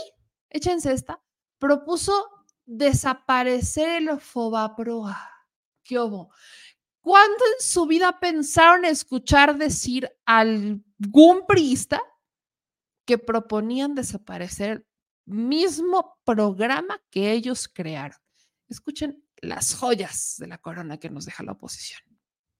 [0.49, 1.21] échense esta,
[1.59, 2.29] propuso
[2.65, 5.31] desaparecer el Fobaproa.
[5.83, 6.31] ¿Qué hubo?
[7.01, 12.01] ¿Cuándo en su vida pensaron escuchar decir algún priista
[13.05, 14.85] que proponían desaparecer el
[15.25, 18.17] mismo programa que ellos crearon?
[18.67, 22.14] Escuchen las joyas de la corona que nos deja la oposición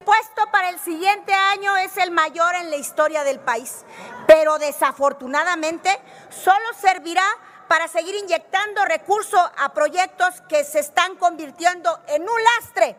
[0.06, 3.84] puesto para el siguiente año es el mayor en la historia del país,
[4.28, 6.00] pero desafortunadamente
[6.30, 7.26] solo servirá
[7.68, 12.96] para seguir inyectando recursos a proyectos que se están convirtiendo en un lastre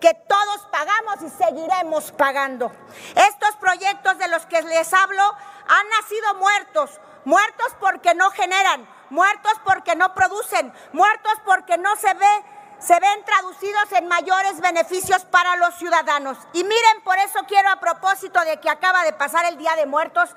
[0.00, 2.72] que todos pagamos y seguiremos pagando.
[3.16, 5.22] Estos proyectos de los que les hablo
[5.68, 12.12] han nacido muertos, muertos porque no generan, muertos porque no producen, muertos porque no se
[12.14, 12.44] ve
[12.80, 16.38] se ven traducidos en mayores beneficios para los ciudadanos.
[16.52, 19.86] Y miren, por eso quiero a propósito de que acaba de pasar el Día de
[19.86, 20.30] Muertos,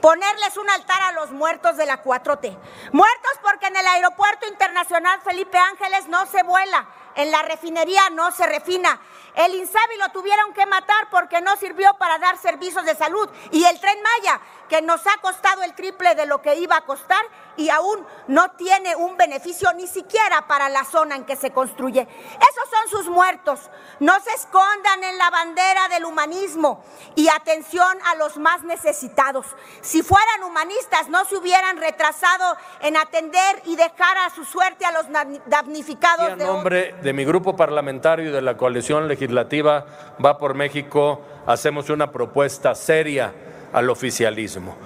[0.00, 2.56] ponerles un altar a los muertos de la 4T.
[2.92, 8.30] Muertos porque en el Aeropuerto Internacional Felipe Ángeles no se vuela, en la refinería no
[8.30, 9.00] se refina.
[9.38, 13.28] El INSABI lo tuvieron que matar porque no sirvió para dar servicios de salud.
[13.52, 16.80] Y el tren Maya, que nos ha costado el triple de lo que iba a
[16.80, 17.24] costar
[17.56, 22.00] y aún no tiene un beneficio ni siquiera para la zona en que se construye.
[22.00, 23.70] Esos son sus muertos.
[24.00, 26.82] No se escondan en la bandera del humanismo
[27.14, 29.46] y atención a los más necesitados.
[29.82, 34.90] Si fueran humanistas, no se hubieran retrasado en atender y dejar a su suerte a
[34.90, 35.06] los
[35.46, 36.30] damnificados.
[36.30, 41.90] En nombre de mi grupo parlamentario y de la coalición legislativa Va por México, hacemos
[41.90, 43.32] una propuesta seria
[43.72, 44.76] al oficialismo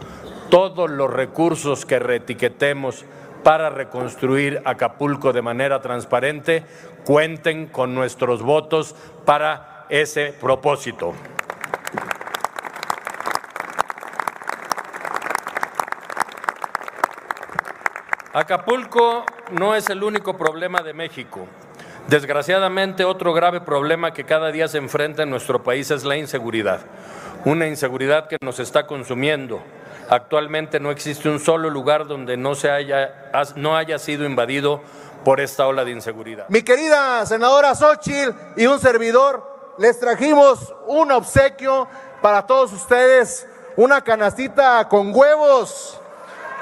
[0.52, 3.06] todos los recursos que reetiquetemos
[3.42, 6.62] para reconstruir Acapulco de manera transparente
[7.06, 11.14] cuenten con nuestros votos para ese propósito.
[18.34, 21.46] Acapulco no es el único problema de México.
[22.08, 26.80] Desgraciadamente, otro grave problema que cada día se enfrenta en nuestro país es la inseguridad.
[27.44, 29.62] Una inseguridad que nos está consumiendo,
[30.12, 34.82] Actualmente no existe un solo lugar donde no, se haya, no haya sido invadido
[35.24, 36.44] por esta ola de inseguridad.
[36.50, 41.88] Mi querida senadora Xochitl y un servidor, les trajimos un obsequio
[42.20, 45.98] para todos ustedes, una canastita con huevos,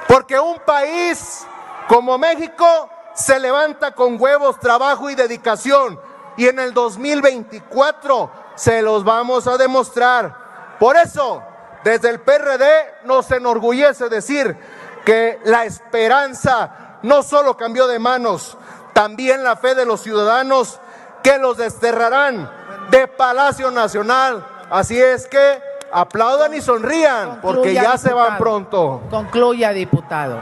[0.07, 1.45] porque un país
[1.89, 5.99] como México se levanta con huevos, trabajo y dedicación.
[6.37, 10.77] Y en el 2024 se los vamos a demostrar.
[10.79, 11.43] Por eso,
[11.85, 14.57] desde el PRD nos enorgullece decir
[15.05, 18.57] que la esperanza no solo cambió de manos,
[18.93, 20.79] también la fe de los ciudadanos
[21.23, 22.51] que los desterrarán
[22.91, 24.47] de Palacio Nacional.
[24.71, 29.03] Así es que aplaudan y sonrían porque ya se van pronto.
[29.11, 30.41] Concluya, diputado.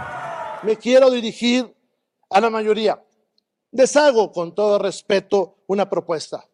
[0.63, 1.75] Me quiero dirigir
[2.31, 3.03] a la mayoría.
[3.71, 6.49] Deshago con todo respeto una propuesta.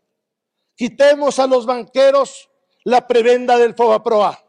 [0.75, 2.51] Quitemos a los banqueros
[2.85, 4.45] la prebenda del FOBAPROA.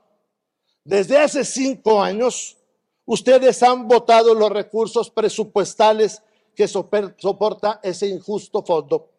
[0.84, 2.58] Desde hace cinco años,
[3.06, 6.22] ustedes han votado los recursos presupuestales
[6.56, 9.10] que soporta ese injusto fondo.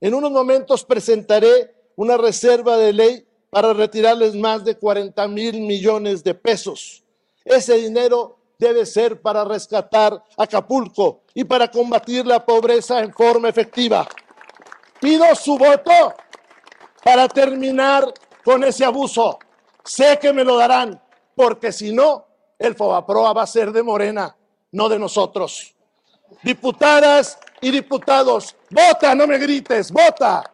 [0.00, 6.22] En unos momentos presentaré una reserva de ley para retirarles más de 40 mil millones
[6.22, 7.02] de pesos.
[7.44, 14.06] Ese dinero debe ser para rescatar Acapulco y para combatir la pobreza en forma efectiva.
[15.00, 16.14] Pido su voto
[17.04, 18.12] para terminar
[18.44, 19.38] con ese abuso.
[19.84, 21.00] Sé que me lo darán,
[21.34, 22.26] porque si no,
[22.58, 24.36] el Fobaproa va a ser de Morena,
[24.72, 25.74] no de nosotros.
[26.42, 30.52] Diputadas y diputados, vota, no me grites, vota.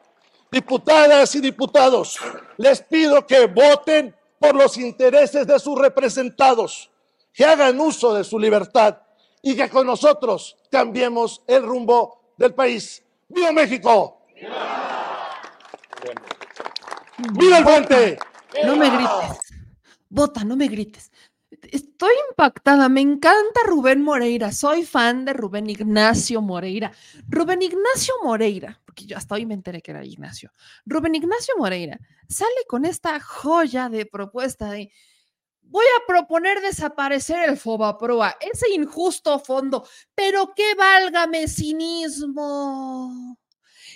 [0.51, 2.19] Diputadas y diputados,
[2.59, 6.91] les pido que voten por los intereses de sus representados,
[7.33, 8.99] que hagan uso de su libertad
[9.43, 13.03] y que con nosotros cambiemos el rumbo del país.
[13.29, 14.27] ¡Viva México!
[17.35, 18.19] ¡Viva el puente!
[18.65, 19.39] No me grites.
[20.09, 21.11] Bota, no me grites.
[21.71, 26.93] Estoy impactada, me encanta Rubén Moreira, soy fan de Rubén Ignacio Moreira.
[27.29, 30.51] Rubén Ignacio Moreira, porque yo hasta hoy me enteré que era Ignacio.
[30.85, 34.91] Rubén Ignacio Moreira sale con esta joya de propuesta de
[35.73, 43.39] voy a proponer desaparecer el Fobaproa, ese injusto fondo, pero que válgame cinismo.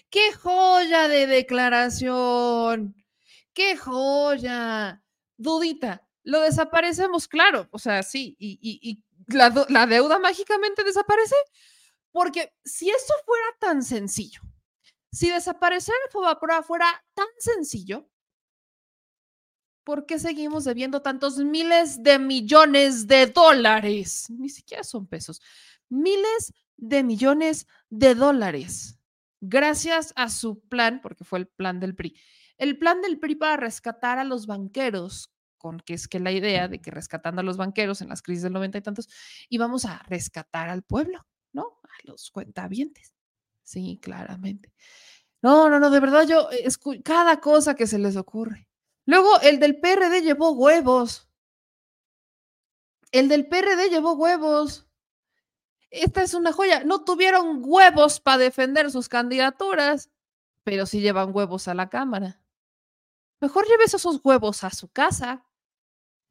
[0.08, 2.96] ¡Qué joya de declaración!
[3.52, 5.02] ¡Qué joya!
[5.36, 9.50] Dudita, lo desaparecemos, claro, o sea, sí, y, la,
[9.86, 11.36] deuda mágicamente desaparece,
[12.10, 14.40] porque si eso fuera tan sencillo,
[15.12, 18.08] si desaparecer el Fobapro fuera tan sencillo,
[19.86, 24.26] ¿por qué seguimos debiendo tantos miles de millones de dólares?
[24.28, 25.40] Ni siquiera son pesos,
[25.88, 28.98] miles de millones de dólares,
[29.40, 32.16] gracias a su plan, porque fue el plan del PRI
[32.58, 36.68] el plan del PRI para rescatar a los banqueros, con que es que la idea
[36.68, 39.08] de que rescatando a los banqueros en las crisis del noventa y tantos,
[39.48, 41.78] íbamos a rescatar al pueblo, ¿no?
[41.84, 43.14] A los cuentavientes.
[43.62, 44.72] Sí, claramente.
[45.42, 46.48] No, no, no, de verdad yo,
[47.04, 48.68] cada cosa que se les ocurre.
[49.06, 51.28] Luego, el del PRD llevó huevos.
[53.12, 54.86] El del PRD llevó huevos.
[55.90, 56.84] Esta es una joya.
[56.84, 60.10] No tuvieron huevos para defender sus candidaturas
[60.66, 62.40] pero sí llevan huevos a la cámara.
[63.40, 65.46] Mejor lleves esos huevos a su casa.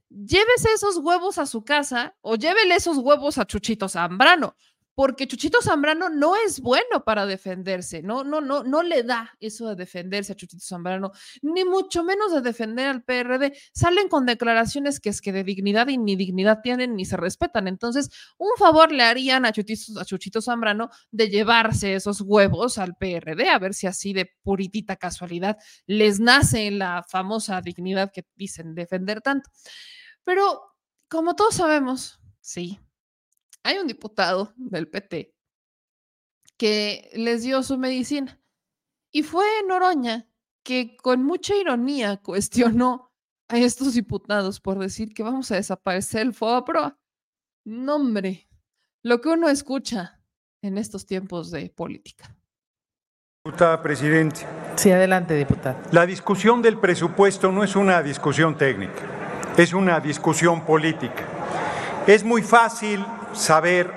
[0.10, 4.58] Llévese esos huevos a su casa o llévele esos huevos a Chuchito Zambrano
[4.96, 9.68] porque Chuchito Zambrano no es bueno para defenderse, no, no, no, no le da eso
[9.68, 13.54] de defenderse a Chuchito Zambrano, ni mucho menos de defender al PRD.
[13.74, 17.68] Salen con declaraciones que es que de dignidad y ni dignidad tienen ni se respetan.
[17.68, 22.96] Entonces, un favor le harían a Chuchito, a Chuchito Zambrano de llevarse esos huevos al
[22.96, 28.76] PRD, a ver si así de puritita casualidad les nace la famosa dignidad que dicen
[28.76, 29.50] defender tanto.
[30.24, 30.62] Pero,
[31.10, 32.80] como todos sabemos, sí,
[33.66, 35.34] hay un diputado del PT
[36.56, 38.40] que les dio su medicina
[39.12, 40.30] y fue Noroña
[40.64, 43.12] que con mucha ironía cuestionó
[43.48, 46.98] a estos diputados por decir que vamos a desaparecer el FOBAPROA.
[47.66, 48.48] No, hombre,
[49.02, 50.22] lo que uno escucha
[50.62, 52.36] en estos tiempos de política.
[53.44, 54.46] Diputada Presidente.
[54.76, 55.82] Sí, adelante, diputada.
[55.92, 59.02] La discusión del presupuesto no es una discusión técnica,
[59.58, 61.26] es una discusión política.
[62.08, 63.04] Es muy fácil
[63.36, 63.92] saber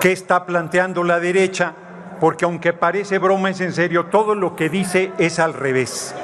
[0.00, 1.74] qué está planteando la derecha,
[2.20, 6.14] porque aunque parece broma, es en serio, todo lo que dice es al revés.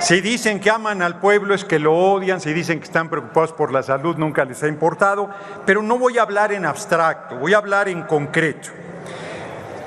[0.00, 3.52] Si dicen que aman al pueblo es que lo odian, si dicen que están preocupados
[3.52, 5.28] por la salud nunca les ha importado,
[5.66, 8.68] pero no voy a hablar en abstracto, voy a hablar en concreto.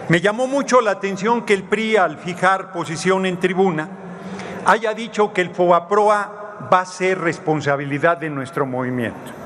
[0.10, 3.88] Me llamó mucho la atención que el PRI al fijar posición en tribuna
[4.66, 9.41] haya dicho que el FOBAPROA va a ser responsabilidad de nuestro movimiento.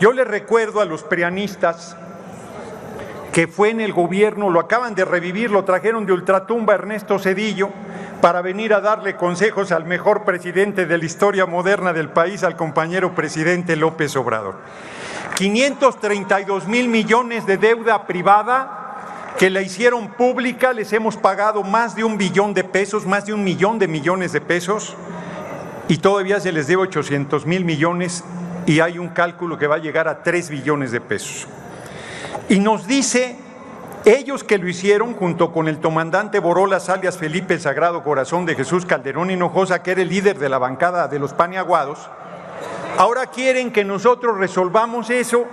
[0.00, 1.96] Yo le recuerdo a los prianistas
[3.32, 7.70] que fue en el gobierno, lo acaban de revivir, lo trajeron de ultratumba Ernesto Cedillo
[8.20, 12.56] para venir a darle consejos al mejor presidente de la historia moderna del país, al
[12.56, 14.56] compañero presidente López Obrador.
[15.34, 22.04] 532 mil millones de deuda privada que la hicieron pública, les hemos pagado más de
[22.04, 24.94] un billón de pesos, más de un millón de millones de pesos,
[25.88, 28.22] y todavía se les debe 800 mil millones
[28.66, 31.46] y hay un cálculo que va a llegar a 3 billones de pesos.
[32.48, 33.36] Y nos dice,
[34.04, 38.54] ellos que lo hicieron junto con el comandante Borolas, alias Felipe el Sagrado Corazón de
[38.54, 42.08] Jesús Calderón Hinojosa, que era el líder de la bancada de los paneaguados,
[42.98, 45.46] ahora quieren que nosotros resolvamos eso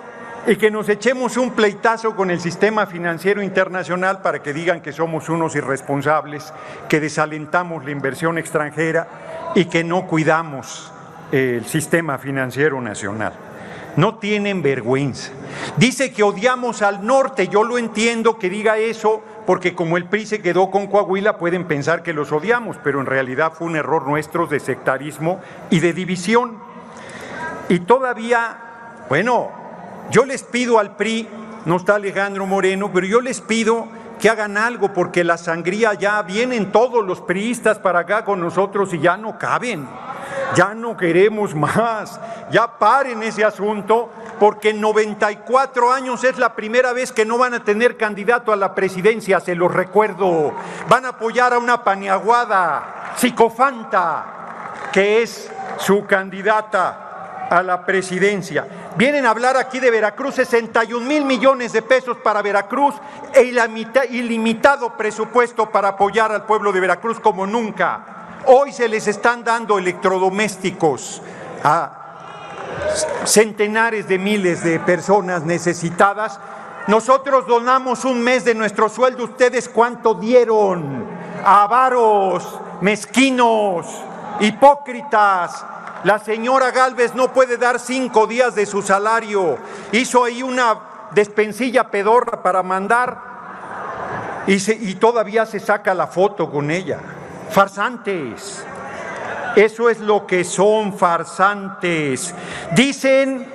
[0.48, 4.94] y que nos echemos un pleitazo con el sistema financiero internacional para que digan que
[4.94, 6.54] somos unos irresponsables,
[6.88, 9.08] que desalentamos la inversión extranjera
[9.54, 10.92] y que no cuidamos
[11.32, 13.34] el sistema financiero nacional.
[13.96, 15.32] No tienen vergüenza.
[15.78, 20.26] Dice que odiamos al norte, yo lo entiendo que diga eso, porque como el PRI
[20.26, 24.08] se quedó con Coahuila, pueden pensar que los odiamos, pero en realidad fue un error
[24.08, 26.58] nuestro de sectarismo y de división.
[27.68, 28.58] Y todavía,
[29.10, 29.50] bueno,
[30.12, 31.28] yo les pido al PRI,
[31.66, 33.88] no está Alejandro Moreno, pero yo les pido
[34.20, 38.94] que hagan algo, porque la sangría ya vienen todos los priistas para acá con nosotros
[38.94, 39.88] y ya no caben
[40.56, 42.20] ya no queremos más,
[42.52, 47.54] ya paren ese asunto, porque en 94 años es la primera vez que no van
[47.54, 50.54] a tener candidato a la presidencia, se los recuerdo.
[50.88, 54.26] Van a apoyar a una paniaguada, psicofanta,
[54.92, 58.68] que es su candidata a la presidencia.
[58.96, 62.96] Vienen a hablar aquí de Veracruz, 61 mil millones de pesos para Veracruz
[63.34, 63.44] e
[64.12, 68.19] ilimitado presupuesto para apoyar al pueblo de Veracruz como nunca.
[68.52, 71.22] Hoy se les están dando electrodomésticos
[71.64, 71.92] a
[73.24, 76.40] centenares de miles de personas necesitadas.
[76.88, 79.26] Nosotros donamos un mes de nuestro sueldo.
[79.26, 81.06] ¿Ustedes cuánto dieron?
[81.46, 83.86] Avaros, mezquinos,
[84.40, 85.64] hipócritas.
[86.04, 89.60] La señora Galvez no puede dar cinco días de su salario.
[89.92, 90.80] Hizo ahí una
[91.12, 94.56] despensilla pedorra para mandar y,
[94.90, 97.00] y todavía se saca la foto con ella
[97.52, 98.64] farsantes.
[99.56, 102.34] Eso es lo que son farsantes.
[102.76, 103.46] Dicen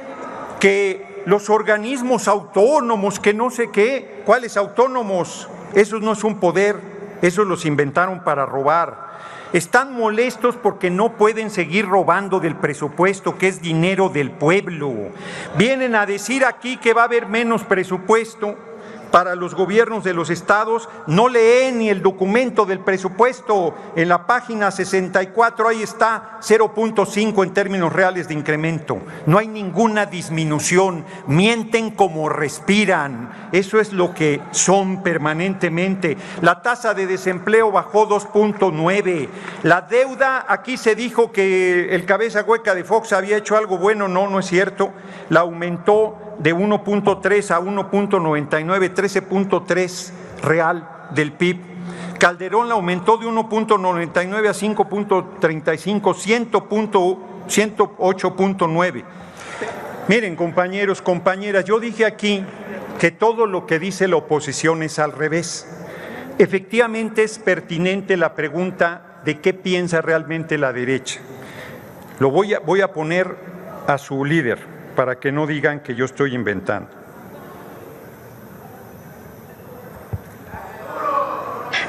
[0.60, 5.48] que los organismos autónomos, que no sé qué, ¿cuáles autónomos?
[5.74, 6.78] Eso no es un poder,
[7.22, 9.04] eso los inventaron para robar.
[9.52, 14.92] Están molestos porque no pueden seguir robando del presupuesto, que es dinero del pueblo.
[15.56, 18.56] Vienen a decir aquí que va a haber menos presupuesto
[19.14, 23.72] para los gobiernos de los estados, no leen ni el documento del presupuesto.
[23.94, 29.00] En la página 64 ahí está 0.5 en términos reales de incremento.
[29.26, 31.04] No hay ninguna disminución.
[31.28, 33.50] Mienten como respiran.
[33.52, 36.16] Eso es lo que son permanentemente.
[36.40, 39.28] La tasa de desempleo bajó 2.9.
[39.62, 44.08] La deuda, aquí se dijo que el cabeza hueca de Fox había hecho algo bueno.
[44.08, 44.90] No, no es cierto.
[45.28, 50.12] La aumentó de 1.3 a 1.99, 13.3
[50.42, 51.58] real del PIB.
[52.18, 56.14] Calderón la aumentó de 1.99 a 5.35,
[57.46, 59.04] 108.9.
[60.08, 62.44] Miren, compañeros, compañeras, yo dije aquí
[62.98, 65.66] que todo lo que dice la oposición es al revés.
[66.38, 71.20] Efectivamente es pertinente la pregunta de qué piensa realmente la derecha.
[72.18, 73.36] Lo voy a, voy a poner
[73.86, 77.04] a su líder para que no digan que yo estoy inventando.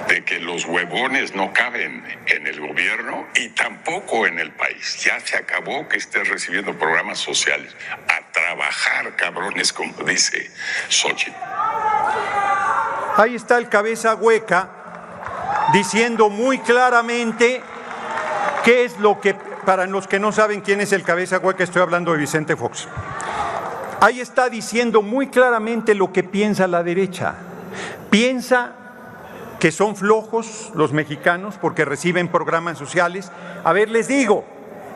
[0.07, 5.03] de que los huevones no caben en el gobierno y tampoco en el país.
[5.03, 7.75] Ya se acabó que estés recibiendo programas sociales.
[8.07, 10.51] A trabajar, cabrones, como dice
[10.89, 11.35] Xochitl.
[13.17, 14.69] Ahí está el cabeza hueca
[15.73, 17.61] diciendo muy claramente
[18.63, 19.35] qué es lo que,
[19.65, 22.87] para los que no saben quién es el cabeza hueca, estoy hablando de Vicente Fox.
[23.99, 27.35] Ahí está diciendo muy claramente lo que piensa la derecha.
[28.09, 28.73] Piensa
[29.59, 33.31] que son flojos los mexicanos porque reciben programas sociales.
[33.63, 34.45] A ver, les digo,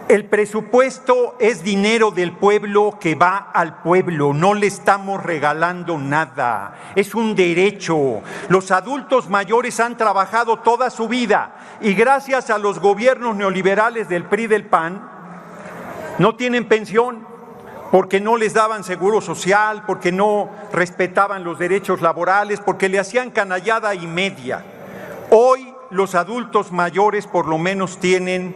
[0.09, 6.73] el presupuesto es dinero del pueblo que va al pueblo, no le estamos regalando nada,
[6.95, 8.21] es un derecho.
[8.49, 14.23] Los adultos mayores han trabajado toda su vida y gracias a los gobiernos neoliberales del
[14.23, 14.99] PRI del PAN
[16.17, 17.27] no tienen pensión
[17.91, 23.29] porque no les daban seguro social, porque no respetaban los derechos laborales, porque le hacían
[23.29, 24.65] canallada y media.
[25.29, 28.55] Hoy los adultos mayores por lo menos tienen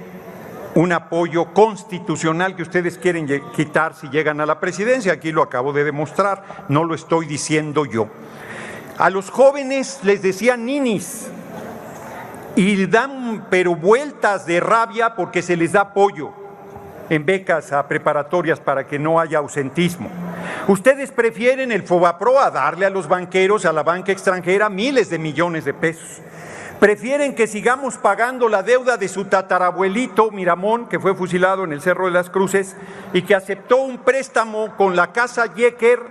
[0.76, 5.14] un apoyo constitucional que ustedes quieren quitar si llegan a la presidencia.
[5.14, 8.08] Aquí lo acabo de demostrar, no lo estoy diciendo yo.
[8.98, 11.28] A los jóvenes les decían ninis
[12.56, 16.32] y dan pero vueltas de rabia porque se les da apoyo
[17.10, 20.10] en becas a preparatorias para que no haya ausentismo.
[20.68, 25.20] Ustedes prefieren el FOBAPRO a darle a los banqueros, a la banca extranjera, miles de
[25.20, 26.22] millones de pesos.
[26.84, 31.80] Prefieren que sigamos pagando la deuda de su tatarabuelito Miramón, que fue fusilado en el
[31.80, 32.76] Cerro de las Cruces,
[33.14, 36.02] y que aceptó un préstamo con la casa Yecker.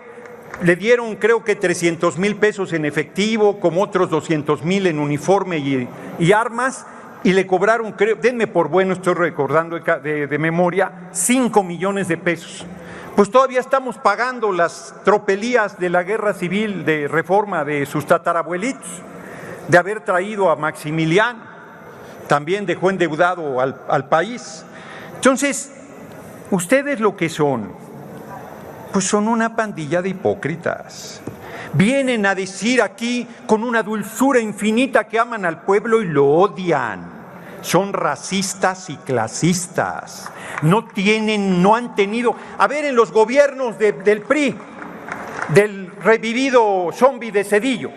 [0.62, 5.58] Le dieron creo que 300 mil pesos en efectivo, como otros 200 mil en uniforme
[5.58, 6.86] y, armas,
[7.22, 12.16] y le cobraron, creo, denme por bueno, estoy recordando de, de, memoria, 5 millones de
[12.16, 12.64] pesos.
[13.14, 19.02] Pues todavía estamos pagando las tropelías de la guerra civil de reforma de sus tatarabuelitos,
[19.68, 21.40] de haber traído a Maximiliano,
[22.28, 24.64] también dejó endeudado al, al país.
[25.14, 25.72] Entonces,
[26.50, 27.72] ustedes lo que son,
[28.92, 31.20] pues son una pandilla de hipócritas.
[31.74, 37.10] Vienen a decir aquí con una dulzura infinita que aman al pueblo y lo odian.
[37.62, 40.30] Son racistas y clasistas.
[40.62, 42.34] No tienen, no han tenido.
[42.58, 44.54] A ver, en los gobiernos de, del PRI,
[45.54, 47.90] del revivido zombie de Cedillo,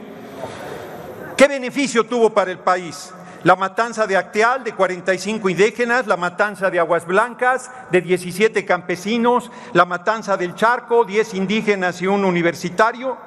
[1.36, 3.12] ¿qué beneficio tuvo para el país?
[3.44, 9.52] La matanza de Acteal de 45 indígenas, la matanza de Aguas Blancas de 17 campesinos,
[9.74, 13.18] la matanza del Charco, 10 indígenas y un universitario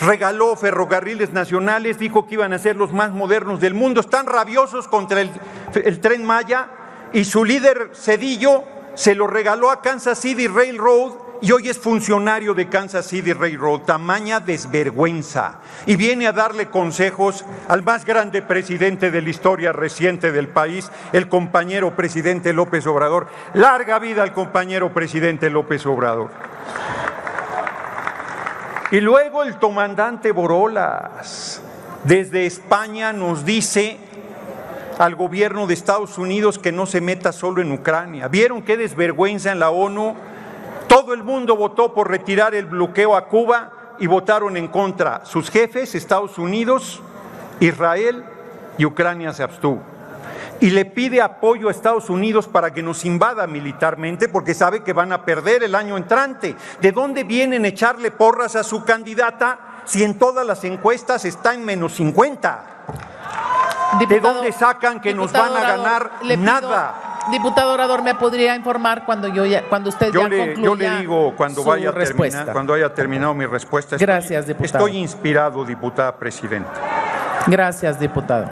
[0.00, 4.88] regaló ferrocarriles nacionales, dijo que iban a ser los más modernos del mundo, están rabiosos
[4.88, 5.30] contra el,
[5.74, 6.68] el, tren Maya
[7.14, 12.54] y su líder Cedillo se lo regaló a Kansas City Railroad y hoy es funcionario
[12.54, 15.60] de Kansas City Railroad, tamaña desvergüenza.
[15.86, 20.90] Y viene a darle consejos al más grande presidente de la historia reciente del país,
[21.12, 23.28] el compañero presidente López Obrador.
[23.54, 26.30] Larga vida al compañero presidente López Obrador.
[28.90, 31.60] Y luego el comandante Borolas
[32.04, 33.98] desde España nos dice
[34.98, 38.28] al gobierno de Estados Unidos que no se meta solo en Ucrania.
[38.28, 40.14] ¿Vieron qué desvergüenza en la ONU?
[40.88, 45.24] Todo el mundo votó por retirar el bloqueo a Cuba y votaron en contra.
[45.24, 47.00] Sus jefes, Estados Unidos,
[47.60, 48.24] Israel
[48.78, 49.96] y Ucrania se abstuvo
[50.60, 54.92] y le pide apoyo a Estados Unidos para que nos invada militarmente porque sabe que
[54.92, 56.56] van a perder el año entrante.
[56.80, 61.54] ¿De dónde vienen a echarle porras a su candidata si en todas las encuestas está
[61.54, 62.64] en menos 50?
[63.98, 67.05] Diputado, ¿De dónde sacan que nos van a ganar nada?
[67.30, 70.74] Diputado Orador, ¿me podría informar cuando yo ya, cuando usted yo ya le, concluya Yo
[70.76, 72.38] le digo cuando su vaya, a respuesta?
[72.38, 73.96] terminar, cuando haya terminado mi respuesta.
[73.96, 74.86] Estoy, Gracias, diputado.
[74.86, 76.72] Estoy inspirado, diputada presidenta.
[77.46, 78.48] Gracias, diputado.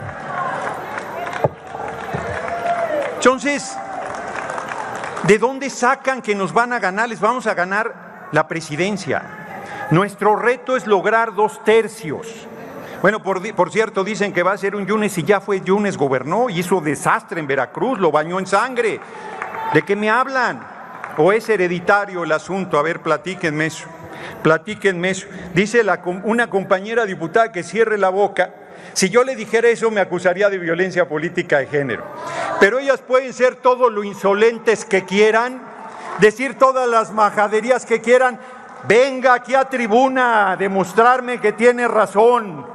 [3.15, 3.75] Entonces,
[5.23, 7.09] ¿de dónde sacan que nos van a ganar?
[7.09, 9.23] Les vamos a ganar la presidencia.
[9.89, 12.27] Nuestro reto es lograr dos tercios.
[13.01, 16.49] Bueno, por, cierto, dicen que va a ser un Yunes y ya fue Yunes, gobernó,
[16.49, 18.99] hizo desastre en Veracruz, lo bañó en sangre.
[19.73, 20.65] ¿De qué me hablan?
[21.17, 22.77] ¿O es hereditario el asunto?
[22.77, 23.87] A ver, platíquenme eso.
[24.41, 25.27] Platíquenme eso.
[25.53, 25.83] Dice
[26.23, 28.53] una compañera diputada que cierre la boca
[28.93, 32.03] Si yo le dijera eso me acusaría de violencia política de género.
[32.59, 35.61] Pero ellas pueden ser todo lo insolentes que quieran,
[36.19, 38.39] decir todas las majaderías que quieran.
[38.87, 42.65] Venga aquí a tribuna a demostrarme que tiene razón.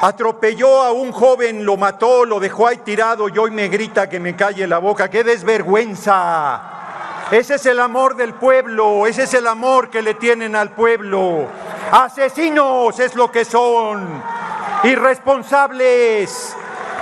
[0.00, 4.20] Atropelló a un joven, lo mató, lo dejó ahí tirado y hoy me grita que
[4.20, 5.10] me calle la boca.
[5.10, 6.74] ¡Qué desvergüenza!
[7.30, 11.48] Ese es el amor del pueblo, ese es el amor que le tienen al pueblo.
[11.90, 14.22] Asesinos es lo que son,
[14.84, 16.54] irresponsables,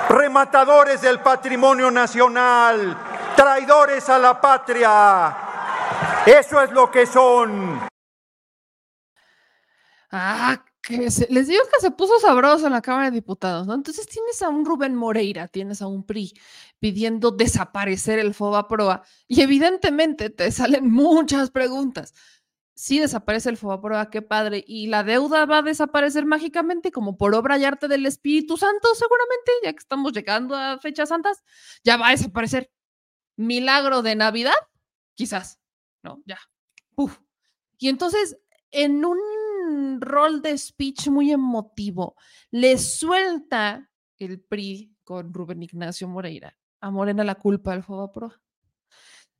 [0.08, 2.96] rematadores del patrimonio nacional,
[3.36, 5.36] traidores a la patria.
[6.24, 7.91] Eso es lo que son.
[10.14, 13.74] Ah, que se- les digo que se puso sabroso en la Cámara de Diputados, ¿no?
[13.74, 16.34] Entonces tienes a un Rubén Moreira, tienes a un PRI
[16.80, 22.12] pidiendo desaparecer el FOBA Proa y evidentemente te salen muchas preguntas.
[22.74, 27.16] Si desaparece el FOBA Proa, qué padre, y la deuda va a desaparecer mágicamente como
[27.16, 31.42] por obra y arte del Espíritu Santo, seguramente, ya que estamos llegando a fechas santas,
[31.84, 32.70] ya va a desaparecer.
[33.36, 34.54] Milagro de Navidad,
[35.14, 35.58] quizás,
[36.02, 36.22] ¿no?
[36.26, 36.38] Ya.
[36.96, 37.18] Uf.
[37.78, 38.38] Y entonces,
[38.70, 39.18] en un
[40.00, 42.16] rol de speech muy emotivo,
[42.50, 48.32] le suelta el PRI con Rubén Ignacio Moreira a Morena la culpa del Pro.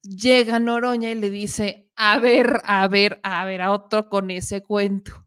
[0.02, 4.62] Llega Noroña y le dice, a ver, a ver, a ver, a otro con ese
[4.62, 5.21] cuento.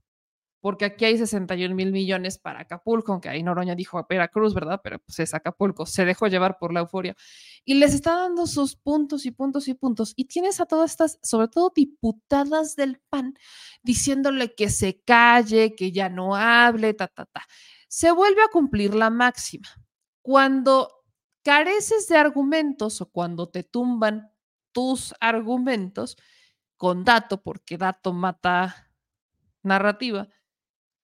[0.66, 4.82] Porque aquí hay 61 mil millones para Acapulco, aunque ahí Noroña dijo a Veracruz, ¿verdad?
[4.84, 7.16] Pero pues es Acapulco, se dejó llevar por la euforia.
[7.63, 10.13] Y les está dando sus puntos y puntos y puntos.
[10.16, 13.36] Y tienes a todas estas, sobre todo diputadas del PAN,
[13.84, 17.43] diciéndole que se calle, que ya no hable, ta, ta, ta.
[17.88, 19.68] Se vuelve a cumplir la máxima.
[20.24, 20.89] Cuando
[21.43, 24.32] careces de argumentos o cuando te tumban
[24.72, 26.18] tus argumentos
[26.76, 28.89] con dato, porque dato mata
[29.61, 30.28] narrativa,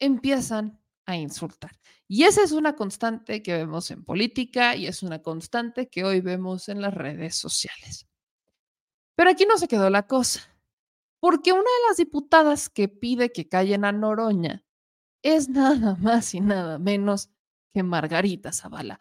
[0.02, 1.72] empiezan a insultar.
[2.08, 6.20] Y esa es una constante que vemos en política y es una constante que hoy
[6.20, 8.08] vemos en las redes sociales.
[9.16, 10.42] Pero aquí no se quedó la cosa,
[11.22, 14.66] porque una de las diputadas que pide que callen a Noroña
[15.22, 17.30] es nada más y nada menos
[17.74, 19.00] que Margarita Zavala.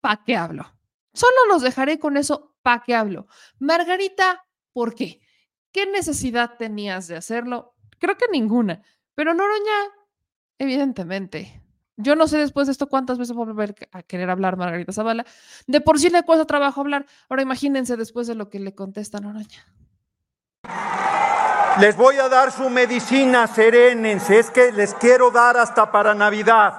[0.00, 0.78] ¿Pa' qué hablo?
[1.14, 3.26] Solo los dejaré con eso, ¿pa' qué hablo?
[3.58, 5.20] Margarita, ¿por qué?
[5.72, 7.74] ¿Qué necesidad tenías de hacerlo?
[7.98, 8.82] Creo que ninguna.
[9.14, 9.90] Pero Noroña,
[10.58, 11.62] evidentemente.
[11.96, 14.92] Yo no sé después de esto cuántas veces voy a volver a querer hablar Margarita
[14.92, 15.26] Zavala.
[15.66, 17.06] De por sí le cuesta trabajo hablar.
[17.28, 19.66] Ahora imagínense después de lo que le contesta Noroña.
[21.80, 24.38] Les voy a dar su medicina, serénense.
[24.38, 26.74] Es que les quiero dar hasta para Navidad.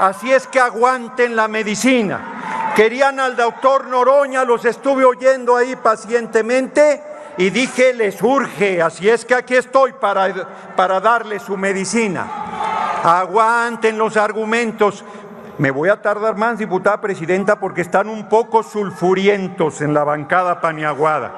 [0.00, 2.72] Así es que aguanten la medicina.
[2.76, 7.02] Querían al doctor Noroña, los estuve oyendo ahí pacientemente
[7.38, 8.82] y dije, les urge.
[8.82, 12.45] Así es que aquí estoy para, para darle su medicina.
[13.06, 15.04] Aguanten los argumentos.
[15.58, 20.60] Me voy a tardar más, diputada presidenta, porque están un poco sulfurientos en la bancada
[20.60, 21.32] paniaguada.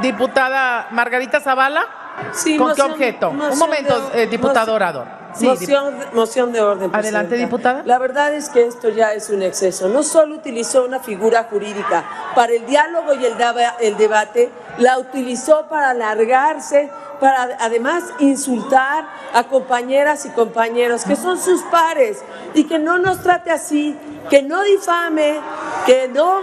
[0.00, 1.84] Diputada Margarita Zavala.
[2.32, 3.30] Sí, ¿Con moción- qué objeto?
[3.30, 5.06] Un momento, eh, diputado moción- orador.
[5.38, 6.90] Sí, moción, moción de orden.
[6.94, 7.36] Adelante, Presidenta.
[7.36, 7.82] diputada.
[7.84, 9.88] La verdad es que esto ya es un exceso.
[9.88, 14.98] No solo utilizó una figura jurídica para el diálogo y el, daba- el debate, la
[14.98, 22.22] utilizó para alargarse, para además insultar a compañeras y compañeros que son sus pares
[22.54, 23.96] y que no nos trate así,
[24.28, 25.40] que no difame,
[25.86, 26.40] que no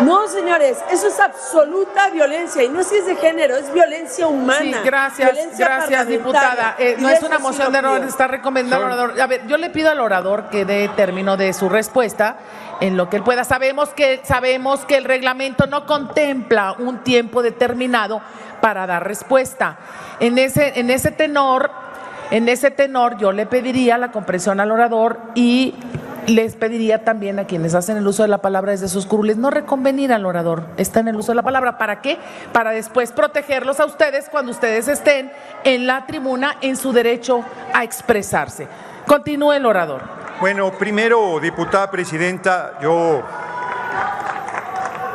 [0.00, 4.60] no, señores, eso es absoluta violencia y no si es de género, es violencia humana.
[4.60, 6.74] Sí, gracias, violencia gracias, diputada.
[6.78, 7.88] Eh, no es una moción de pido.
[8.08, 9.20] Está recomendando al orador.
[9.20, 12.36] A ver, yo le pido al orador que dé término de su respuesta
[12.80, 13.44] en lo que él pueda.
[13.44, 18.20] Sabemos que, sabemos que el reglamento no contempla un tiempo determinado
[18.60, 19.78] para dar respuesta.
[20.20, 21.70] En ese, en ese tenor,
[22.30, 25.74] en ese tenor, yo le pediría la comprensión al orador y
[26.26, 29.50] les pediría también a quienes hacen el uso de la palabra desde sus curules no
[29.50, 30.64] reconvenir al orador.
[30.76, 31.78] Está en el uso de la palabra.
[31.78, 32.18] ¿Para qué?
[32.52, 35.30] Para después protegerlos a ustedes cuando ustedes estén
[35.64, 38.66] en la tribuna en su derecho a expresarse.
[39.06, 40.02] Continúe el orador.
[40.40, 43.22] Bueno, primero, diputada presidenta, yo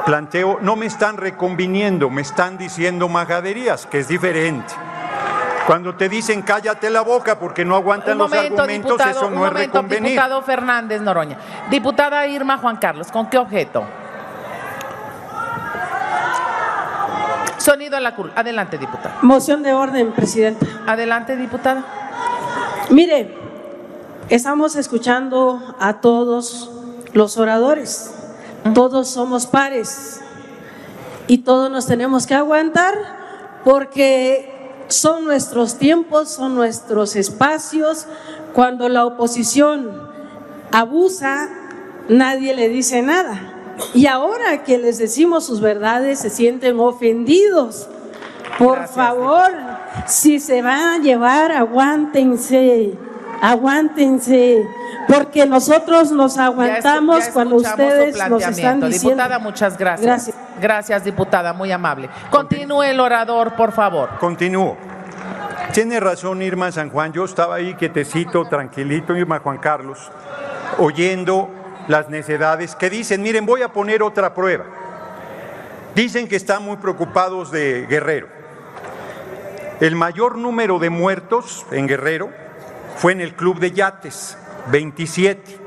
[0.06, 4.74] planteo, no me están reconviniendo, me están diciendo majaderías, que es diferente.
[5.68, 9.36] Cuando te dicen cállate la boca porque no aguantan Un los argumentos, diputado, eso un
[9.36, 10.10] no es momento, reconvenir.
[10.12, 11.38] diputado Fernández Noroña.
[11.70, 13.84] Diputada Irma Juan Carlos, ¿con qué objeto?
[17.58, 18.32] Sonido a la curul.
[18.36, 19.18] Adelante, diputada.
[19.22, 20.66] Moción de orden, presidenta.
[20.88, 21.84] Adelante, diputada.
[22.90, 23.38] Mire,
[24.30, 26.72] estamos escuchando a todos
[27.14, 28.16] los oradores.
[28.74, 30.22] Todos somos pares
[31.28, 32.94] y todos nos tenemos que aguantar
[33.64, 34.51] porque
[34.92, 38.06] son nuestros tiempos, son nuestros espacios.
[38.54, 40.10] Cuando la oposición
[40.72, 41.50] abusa,
[42.10, 43.54] nadie le dice nada.
[43.94, 47.88] Y ahora que les decimos sus verdades, se sienten ofendidos.
[48.60, 49.50] Por favor,
[50.08, 52.94] si se van a llevar, aguántense,
[53.42, 54.68] aguántense,
[55.08, 59.10] porque nosotros nos aguantamos Ya escu- ya cuando ustedes nos están diciendo.
[59.24, 60.06] Diputada, muchas gracias.
[60.06, 60.36] Gracias.
[60.62, 62.08] Gracias, diputada, muy amable.
[62.30, 64.10] Continúe el orador, por favor.
[64.20, 64.78] Continúo.
[65.74, 70.12] Tiene razón Irma San Juan, yo estaba ahí quietecito, tranquilito, Irma Juan Carlos,
[70.78, 71.50] oyendo
[71.88, 74.66] las necedades que dicen, miren, voy a poner otra prueba.
[75.96, 78.28] Dicen que están muy preocupados de Guerrero.
[79.80, 82.30] El mayor número de muertos en Guerrero
[82.98, 85.58] fue en el club de yates, 27.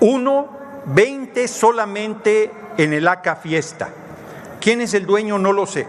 [0.00, 0.50] Uno,
[0.84, 3.88] 20 solamente en el ACA Fiesta.
[4.60, 5.38] ¿Quién es el dueño?
[5.38, 5.86] No lo sé.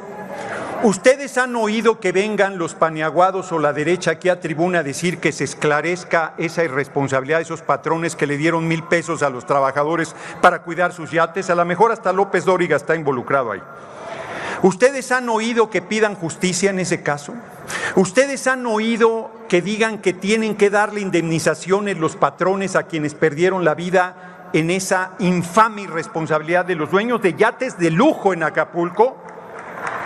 [0.81, 5.17] Ustedes han oído que vengan los paniaguados o la derecha aquí a tribuna a decir
[5.17, 9.45] que se esclarezca esa irresponsabilidad de esos patrones que le dieron mil pesos a los
[9.45, 11.49] trabajadores para cuidar sus yates.
[11.49, 13.61] A lo mejor hasta López Dóriga está involucrado ahí.
[14.61, 17.33] ¿Ustedes han oído que pidan justicia en ese caso?
[17.95, 23.65] ¿Ustedes han oído que digan que tienen que darle indemnizaciones los patrones a quienes perdieron
[23.65, 29.17] la vida en esa infame irresponsabilidad de los dueños de yates de lujo en Acapulco?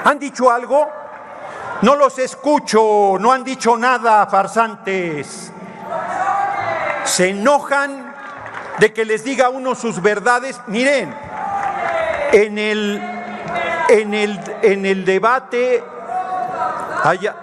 [0.04, 0.90] ¿Han dicho algo?
[1.82, 5.52] No los escucho, no han dicho nada, farsantes.
[7.04, 8.14] Se enojan
[8.80, 10.60] de que les diga uno sus verdades.
[10.68, 11.14] Miren,
[12.32, 13.02] en el,
[13.90, 15.84] en el, en el debate,
[17.04, 17.36] allá,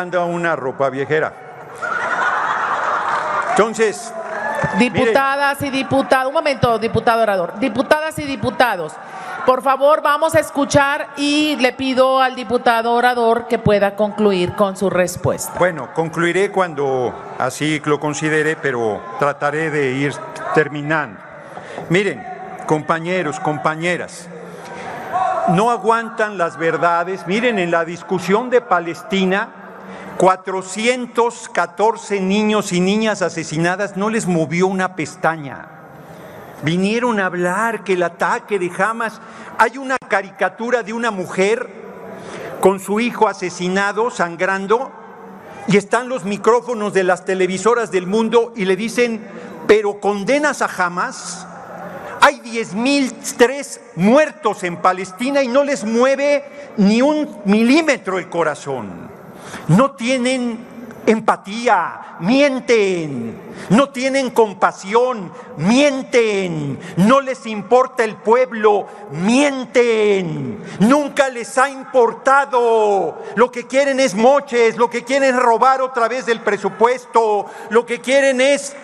[0.00, 1.32] anda una ropa viejera.
[3.50, 4.12] Entonces,
[4.78, 7.58] Diputadas y diputados, un momento, diputado orador.
[7.58, 8.92] Diputadas y diputados,
[9.46, 14.76] por favor, vamos a escuchar y le pido al diputado orador que pueda concluir con
[14.76, 15.52] su respuesta.
[15.56, 20.14] Bueno, concluiré cuando así lo considere, pero trataré de ir
[20.52, 21.20] terminando.
[21.90, 22.26] Miren,
[22.66, 24.28] compañeros, compañeras,
[25.50, 27.24] no aguantan las verdades.
[27.28, 29.65] Miren, en la discusión de Palestina,
[30.16, 35.68] 414 niños y niñas asesinadas no les movió una pestaña.
[36.62, 39.20] Vinieron a hablar que el ataque de Hamas.
[39.58, 41.68] Hay una caricatura de una mujer
[42.60, 44.90] con su hijo asesinado, sangrando,
[45.68, 49.26] y están los micrófonos de las televisoras del mundo y le dicen,
[49.66, 51.46] pero condenas a Hamas.
[52.22, 59.15] Hay 10.003 muertos en Palestina y no les mueve ni un milímetro el corazón.
[59.68, 63.40] No tienen empatía, mienten,
[63.70, 73.50] no tienen compasión, mienten, no les importa el pueblo, mienten, nunca les ha importado, lo
[73.50, 78.00] que quieren es moches, lo que quieren es robar otra vez del presupuesto, lo que
[78.00, 78.74] quieren es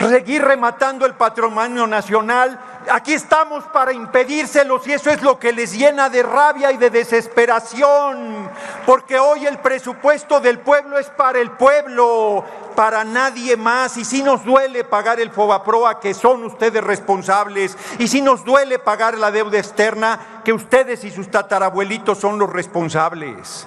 [0.00, 2.58] seguir rematando el patrimonio nacional.
[2.90, 6.90] Aquí estamos para impedírselos y eso es lo que les llena de rabia y de
[6.90, 8.48] desesperación,
[8.86, 12.44] porque hoy el presupuesto del pueblo es para el pueblo,
[12.74, 13.96] para nadie más.
[13.96, 18.78] Y si nos duele pagar el Fobaproa, que son ustedes responsables, y si nos duele
[18.78, 23.66] pagar la deuda externa, que ustedes y sus tatarabuelitos son los responsables.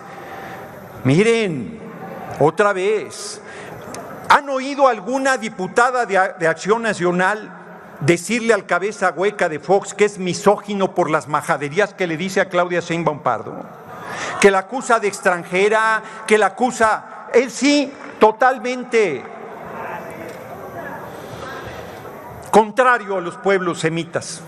[1.04, 1.80] Miren,
[2.40, 3.42] otra vez,
[4.32, 7.52] ¿Han oído alguna diputada de, Acción Nacional
[8.02, 12.42] decirle al cabeza hueca de Fox que es misógino por las majaderías que le dice
[12.42, 13.64] a Claudia Sheinbaum Pardo?
[14.40, 19.24] Que la acusa de extranjera, que la acusa, él sí, totalmente
[22.52, 24.42] contrario a los pueblos semitas,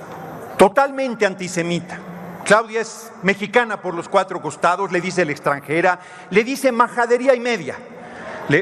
[0.57, 1.99] totalmente antisemita.
[2.43, 5.99] Claudia es mexicana por los cuatro costados, le dice la extranjera,
[6.29, 7.77] le dice majadería y media.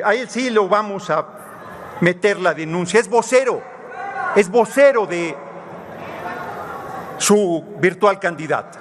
[0.06, 1.26] A él sí lo vamos a
[2.00, 3.00] meter la denuncia.
[3.00, 3.64] Es vocero,
[4.36, 5.36] es vocero de
[7.18, 8.80] su virtual candidata.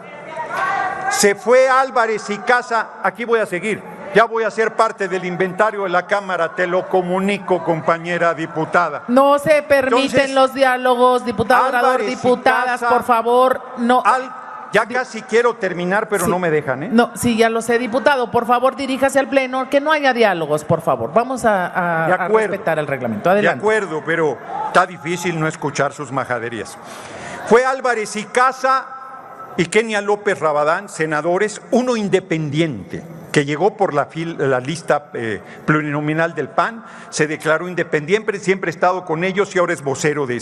[1.10, 3.82] Se fue Álvarez y Casa, aquí voy a seguir,
[4.14, 9.02] ya voy a ser parte del inventario de la Cámara, te lo comunico, compañera diputada.
[9.08, 14.02] No se permiten Entonces, los diálogos, diputado orador, Álvarez y diputadas, Casa- por favor, no.
[14.04, 14.32] Al-
[14.72, 16.30] ya casi quiero terminar, pero Sí.
[16.30, 16.88] no me dejan, ¿eh?
[16.92, 18.30] No, sí, ya lo sé, diputado.
[18.30, 21.12] Por favor, diríjase al pleno, que no haya diálogos, por favor.
[21.12, 22.48] Vamos a, a- De a acuerdo.
[22.52, 23.28] respetar el reglamento.
[23.30, 23.58] De Adelante.
[23.60, 26.76] acuerdo, pero está difícil no escuchar sus majaderías.
[27.46, 28.86] Fue Álvarez y Casa
[29.56, 33.02] y Kenia López Rabadán, senadores, uno independiente,
[33.32, 38.68] que llegó por la, fil- la lista eh, plurinominal del PAN, se declaró independiente, siempre
[38.70, 40.38] ha estado con ellos y ahora es vocero de,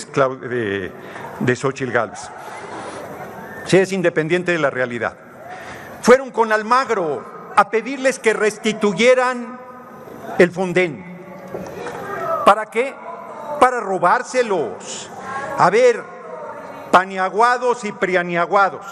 [0.48, 0.92] de,
[1.40, 2.30] de Xochitl Gálvez.
[3.68, 5.14] Sí, es independiente de la realidad.
[6.02, 9.60] Fueron con Almagro a pedirles que restituyeran
[10.38, 11.04] el Fonden.
[12.44, 12.94] ¿Para qué?
[13.58, 15.10] para robárselos.
[15.58, 16.02] A ver,
[16.90, 18.86] paniaguados y prianiaguados.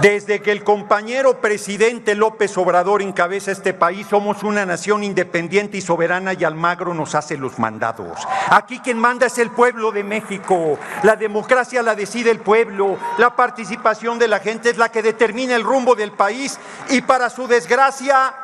[0.00, 5.80] Desde que el compañero presidente López Obrador encabeza este país, somos una nación independiente y
[5.80, 8.18] soberana y Almagro nos hace los mandados.
[8.50, 10.78] Aquí quien manda es el pueblo de México.
[11.02, 12.98] La democracia la decide el pueblo.
[13.16, 16.58] La participación de la gente es la que determina el rumbo del país
[16.90, 18.34] y para su desgracia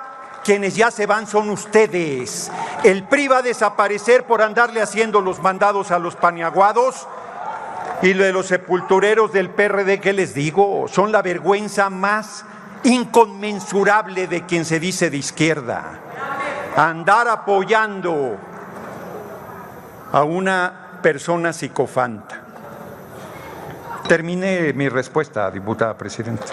[0.42, 2.50] quienes ya se van son ustedes.
[2.82, 7.06] El PRI va a desaparecer por andarle haciendo los mandados a los paniaguados
[8.02, 10.86] y lo de los sepultureros del PRD, ¿qué les digo?
[10.88, 12.44] Son la vergüenza más
[12.82, 16.00] inconmensurable de quien se dice de izquierda.
[16.76, 18.36] Andar apoyando
[20.12, 22.40] a una persona psicofanta.
[24.08, 26.44] Termine mi respuesta, diputada presidenta.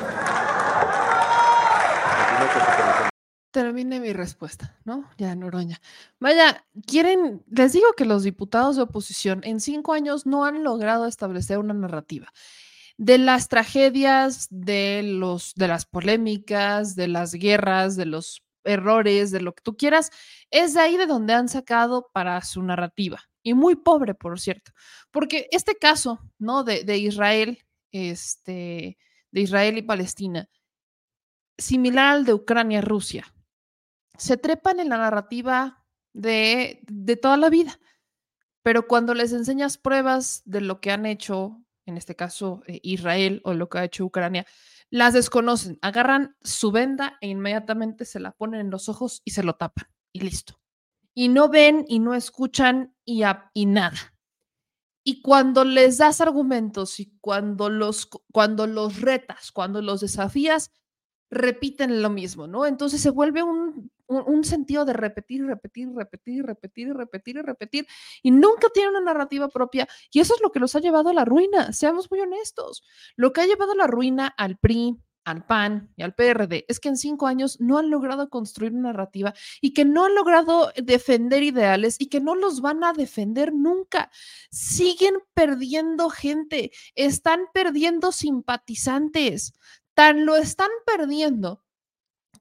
[3.51, 5.09] Termine mi respuesta, ¿no?
[5.17, 5.81] Ya, Noroña.
[6.19, 11.07] Vaya, quieren, les digo que los diputados de oposición en cinco años no han logrado
[11.07, 12.31] establecer una narrativa
[12.99, 19.39] de las tragedias, de los, de las polémicas, de las guerras, de los errores, de
[19.39, 20.11] lo que tú quieras,
[20.51, 23.21] es de ahí de donde han sacado para su narrativa.
[23.41, 24.73] Y muy pobre, por cierto.
[25.11, 26.65] Porque este caso, ¿no?
[26.65, 27.63] De, de Israel,
[27.93, 28.97] este,
[29.31, 30.49] de Israel y Palestina,
[31.57, 33.33] similar al de Ucrania-Rusia,
[34.19, 35.83] se trepan en la narrativa
[36.13, 37.79] de, de toda la vida,
[38.61, 43.41] pero cuando les enseñas pruebas de lo que han hecho, en este caso eh, Israel
[43.43, 44.45] o lo que ha hecho Ucrania,
[44.91, 49.43] las desconocen, agarran su venda e inmediatamente se la ponen en los ojos y se
[49.43, 50.59] lo tapan y listo.
[51.13, 53.23] Y no ven y no escuchan y,
[53.53, 54.15] y nada.
[55.03, 60.71] Y cuando les das argumentos y cuando los, cuando los retas, cuando los desafías,
[61.31, 62.65] repiten lo mismo, ¿no?
[62.65, 67.87] Entonces se vuelve un, un, sentido de repetir, repetir, repetir, repetir, repetir y repetir,
[68.23, 71.13] y nunca tienen una narrativa propia, y eso es lo que los ha llevado a
[71.13, 72.83] la ruina, seamos muy honestos.
[73.15, 76.79] Lo que ha llevado a la ruina al PRI, al PAN y al PRD es
[76.79, 80.71] que en cinco años no han logrado construir una narrativa y que no han logrado
[80.75, 84.09] defender ideales y que no los van a defender nunca.
[84.49, 89.53] Siguen perdiendo gente, están perdiendo simpatizantes,
[89.93, 91.63] tan lo están perdiendo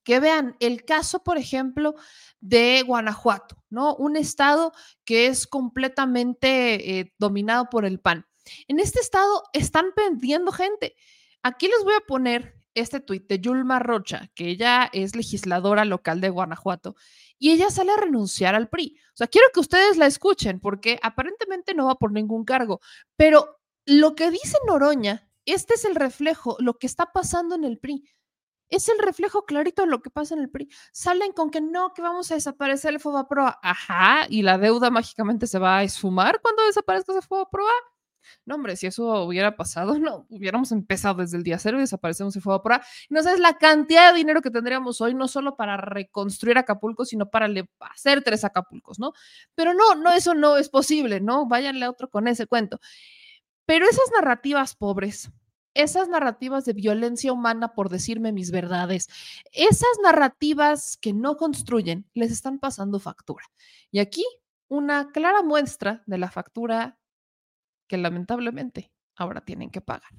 [0.09, 1.95] que vean el caso, por ejemplo,
[2.41, 3.95] de Guanajuato, ¿no?
[3.95, 4.73] Un estado
[5.05, 8.25] que es completamente eh, dominado por el PAN.
[8.69, 10.97] En este estado están perdiendo gente.
[11.43, 16.23] Aquí les voy a poner este tuit de Yulma Rocha, que ella es legisladora local
[16.23, 16.97] de Guanajuato,
[17.39, 18.97] y ella sale a renunciar al PRI.
[19.09, 22.81] O sea, quiero que ustedes la escuchen, porque aparentemente no va por ningún cargo,
[23.15, 27.79] pero lo que dice Noroña este es el reflejo, lo que está pasando en el
[27.79, 28.05] PRI.
[28.69, 30.69] Es el reflejo clarito de lo que pasa en el PRI.
[30.93, 33.59] Salen con que no, que vamos a desaparecer el FOBAPROA.
[33.63, 37.73] Ajá, y la deuda mágicamente se va a esfumar cuando desaparezca ese FOBAPROA.
[38.45, 42.37] No, hombre, si eso hubiera pasado, no, hubiéramos empezado desde el día cero y desaparecemos
[42.37, 42.83] el FOBAPROA.
[43.09, 47.05] Y no sabes la cantidad de dinero que tendríamos hoy, no solo para reconstruir Acapulco,
[47.05, 47.49] sino para
[47.81, 49.13] hacer tres Acapulcos, ¿no?
[49.55, 51.47] Pero no, no, eso no es posible, ¿no?
[51.47, 52.81] Váyanle a otro con ese cuento.
[53.67, 55.31] Pero esas narrativas pobres,
[55.79, 59.09] esas narrativas de violencia humana por decirme mis verdades,
[59.53, 63.45] esas narrativas que no construyen, les están pasando factura.
[63.93, 64.25] Y aquí
[64.67, 66.99] una clara muestra de la factura
[67.87, 70.11] que lamentablemente ahora tienen que pagar.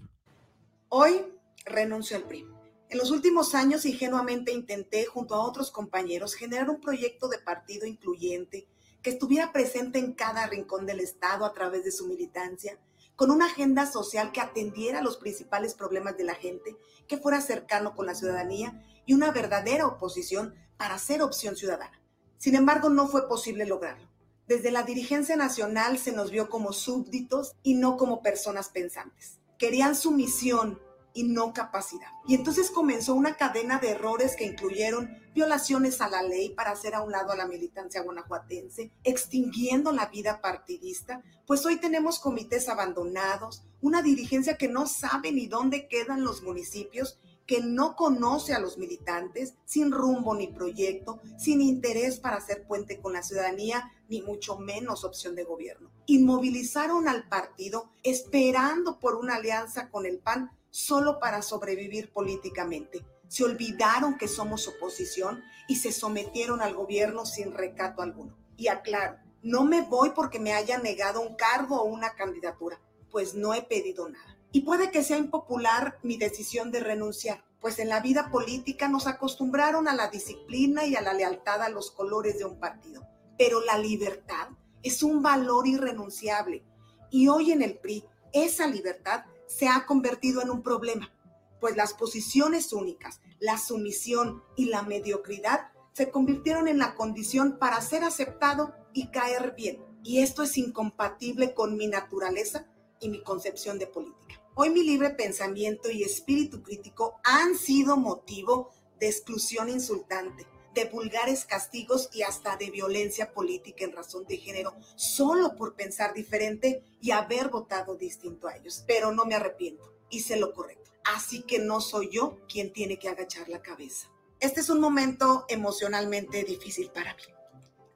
[0.88, 1.26] Hoy
[1.66, 2.46] renuncio al PRI.
[2.90, 7.86] En los últimos años ingenuamente intenté junto a otros compañeros generar un proyecto de partido
[7.86, 8.66] incluyente
[9.02, 12.80] que estuviera presente en cada rincón del Estado a través de su militancia
[13.20, 17.94] con una agenda social que atendiera los principales problemas de la gente, que fuera cercano
[17.94, 22.02] con la ciudadanía y una verdadera oposición para ser opción ciudadana.
[22.38, 24.08] Sin embargo, no fue posible lograrlo.
[24.48, 29.42] Desde la dirigencia nacional se nos vio como súbditos y no como personas pensantes.
[29.58, 30.80] Querían sumisión
[31.20, 32.08] y no capacidad.
[32.26, 36.96] Y entonces comenzó una cadena de errores que incluyeron violaciones a la ley para hacer
[36.96, 42.70] a un lado a la militancia guanajuatense, extinguiendo la vida partidista, pues hoy tenemos comités
[42.70, 48.60] abandonados, una dirigencia que no sabe ni dónde quedan los municipios que no conoce a
[48.60, 54.22] los militantes, sin rumbo ni proyecto, sin interés para hacer puente con la ciudadanía, ni
[54.22, 55.90] mucho menos opción de gobierno.
[56.06, 63.06] Inmovilizaron al partido esperando por una alianza con el PAN solo para sobrevivir políticamente.
[63.28, 68.36] Se olvidaron que somos oposición y se sometieron al gobierno sin recato alguno.
[68.58, 72.80] Y aclaro, no me voy porque me haya negado un cargo o una candidatura,
[73.12, 74.38] pues no he pedido nada.
[74.52, 79.06] Y puede que sea impopular mi decisión de renunciar, pues en la vida política nos
[79.06, 83.08] acostumbraron a la disciplina y a la lealtad a los colores de un partido.
[83.38, 84.50] Pero la libertad
[84.82, 86.64] es un valor irrenunciable.
[87.12, 91.12] Y hoy en el PRI, esa libertad se ha convertido en un problema,
[91.60, 97.82] pues las posiciones únicas, la sumisión y la mediocridad se convirtieron en la condición para
[97.82, 99.84] ser aceptado y caer bien.
[100.04, 102.68] Y esto es incompatible con mi naturaleza
[103.02, 104.42] y mi concepción de política.
[104.56, 111.46] Hoy mi libre pensamiento y espíritu crítico han sido motivo de exclusión insultante, de vulgares
[111.46, 117.12] castigos y hasta de violencia política en razón de género, solo por pensar diferente y
[117.12, 118.84] haber votado distinto a ellos.
[118.88, 120.92] Pero no me arrepiento, hice lo correcto.
[121.06, 124.10] Así que no soy yo quien tiene que agachar la cabeza.
[124.40, 127.24] Este es un momento emocionalmente difícil para mí.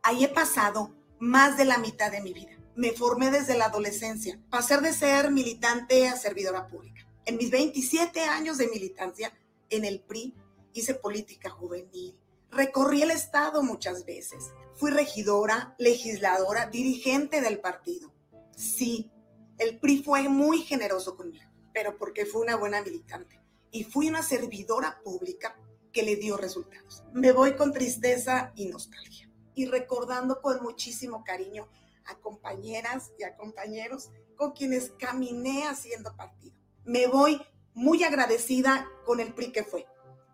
[0.02, 2.52] Ahí he pasado más de la mitad de mi vida.
[2.76, 7.08] Me formé desde la adolescencia, pasar de ser militante a servidora pública.
[7.26, 9.32] En mis 27 años de militancia
[9.70, 10.34] en el PRI
[10.74, 12.18] hice política juvenil,
[12.56, 14.52] Recorrí el Estado muchas veces.
[14.76, 18.14] Fui regidora, legisladora, dirigente del partido.
[18.56, 19.12] Sí,
[19.58, 24.22] el PRI fue muy generoso conmigo, pero porque fui una buena militante y fui una
[24.22, 25.58] servidora pública
[25.92, 27.04] que le dio resultados.
[27.12, 31.68] Me voy con tristeza y nostalgia y recordando con muchísimo cariño
[32.06, 36.56] a compañeras y a compañeros con quienes caminé haciendo partido.
[36.84, 37.42] Me voy
[37.74, 39.88] muy agradecida con el PRI que fue,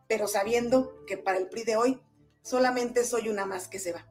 [0.09, 2.01] pero sabiendo que para el PRI de hoy
[2.41, 4.05] solamente soy una más que se va.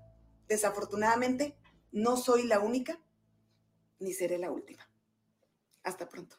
[0.49, 1.57] Desafortunadamente,
[1.93, 2.99] no soy la única
[4.01, 4.89] ni seré la última.
[5.83, 6.37] Hasta pronto.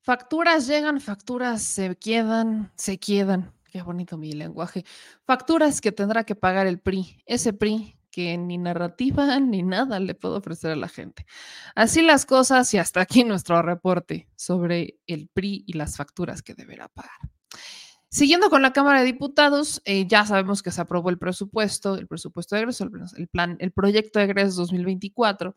[0.00, 3.54] Facturas llegan, facturas se quedan, se quedan.
[3.64, 4.84] Qué bonito mi lenguaje.
[5.24, 10.14] Facturas que tendrá que pagar el PRI, ese PRI que ni narrativa ni nada le
[10.14, 11.26] puedo ofrecer a la gente.
[11.74, 16.54] Así las cosas y hasta aquí nuestro reporte sobre el PRI y las facturas que
[16.54, 17.18] deberá pagar.
[18.14, 22.06] Siguiendo con la Cámara de Diputados, eh, ya sabemos que se aprobó el presupuesto, el
[22.06, 25.52] presupuesto de egreso, el, plan, el proyecto de egreso 2024,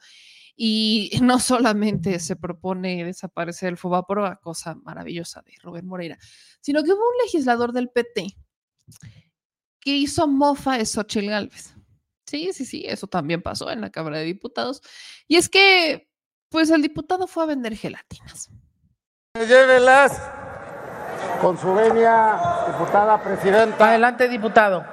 [0.56, 6.18] y no solamente se propone desaparecer el FOBAPROA, cosa maravillosa de Rubén Moreira,
[6.60, 8.36] sino que hubo un legislador del PT
[9.80, 11.76] que hizo mofa de Xochitl Gálvez.
[12.26, 14.82] Sí, sí, sí, eso también pasó en la Cámara de Diputados.
[15.28, 16.10] Y es que,
[16.50, 18.50] pues el diputado fue a vender gelatinas.
[19.36, 20.47] Llévelas
[21.42, 23.90] con su venia, diputada presidenta.
[23.90, 24.84] Adelante, diputado.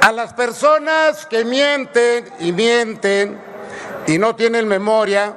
[0.00, 3.38] A las personas que mienten y mienten
[4.06, 5.34] y no tienen memoria,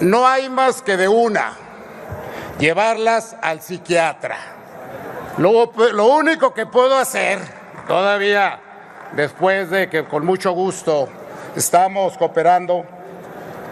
[0.00, 1.54] no hay más que de una,
[2.58, 4.36] llevarlas al psiquiatra.
[5.38, 7.40] Lo, lo único que puedo hacer,
[7.88, 8.60] todavía
[9.12, 11.08] después de que con mucho gusto
[11.56, 12.84] estamos cooperando,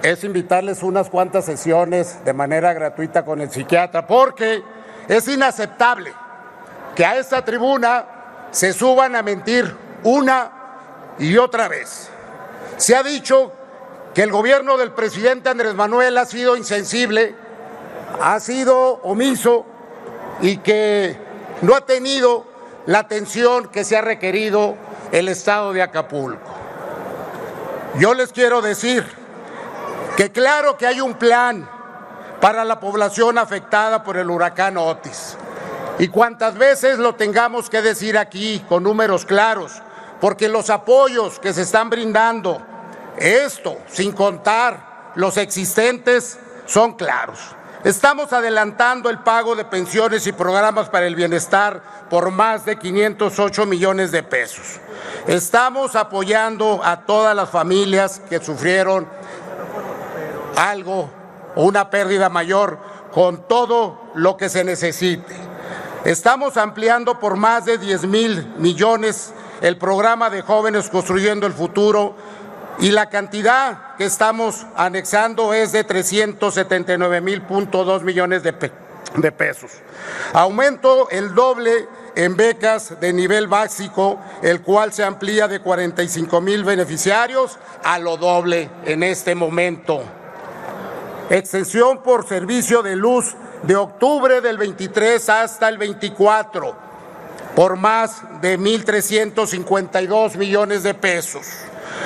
[0.02, 4.62] es invitarles unas cuantas sesiones de manera gratuita con el psiquiatra, porque
[5.08, 6.12] es inaceptable
[6.94, 8.04] que a esta tribuna
[8.50, 10.50] se suban a mentir una
[11.18, 12.10] y otra vez.
[12.76, 13.52] Se ha dicho
[14.12, 17.34] que el gobierno del presidente Andrés Manuel ha sido insensible,
[18.20, 19.64] ha sido omiso
[20.40, 21.16] y que
[21.62, 22.44] no ha tenido
[22.86, 24.74] la atención que se ha requerido
[25.12, 26.50] el estado de Acapulco.
[27.98, 29.21] Yo les quiero decir
[30.16, 31.68] que claro que hay un plan
[32.40, 35.36] para la población afectada por el huracán Otis.
[35.98, 39.80] Y cuantas veces lo tengamos que decir aquí con números claros,
[40.20, 42.60] porque los apoyos que se están brindando,
[43.16, 47.38] esto sin contar los existentes, son claros.
[47.84, 53.66] Estamos adelantando el pago de pensiones y programas para el bienestar por más de 508
[53.66, 54.78] millones de pesos.
[55.26, 59.08] Estamos apoyando a todas las familias que sufrieron
[60.56, 61.10] algo
[61.54, 62.78] o una pérdida mayor
[63.12, 65.34] con todo lo que se necesite.
[66.04, 72.16] Estamos ampliando por más de 10 mil millones el programa de jóvenes construyendo el futuro
[72.80, 77.42] y la cantidad que estamos anexando es de 379 mil
[78.02, 78.72] millones de,
[79.16, 79.70] de pesos.
[80.32, 86.64] Aumento el doble en becas de nivel básico, el cual se amplía de 45 mil
[86.64, 90.02] beneficiarios a lo doble en este momento
[91.32, 96.76] extensión por servicio de luz de octubre del 23 hasta el 24
[97.56, 101.46] por más de 1.352 millones de pesos.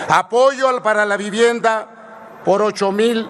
[0.08, 1.88] Apoyo para la vivienda
[2.44, 3.28] por 8 mil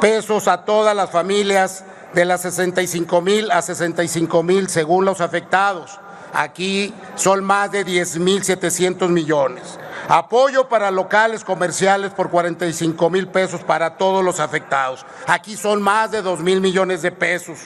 [0.00, 5.98] pesos a todas las familias de las 65 mil a 65 mil según los afectados.
[6.32, 9.78] Aquí son más de 10 mil 700 millones.
[10.08, 15.04] Apoyo para locales comerciales por 45 mil pesos para todos los afectados.
[15.26, 17.58] Aquí son más de 2 mil millones de pesos.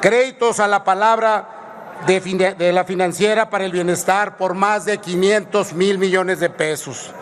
[0.00, 1.58] Créditos a la palabra
[2.06, 7.12] de la financiera para el bienestar por más de 500 mil millones de pesos.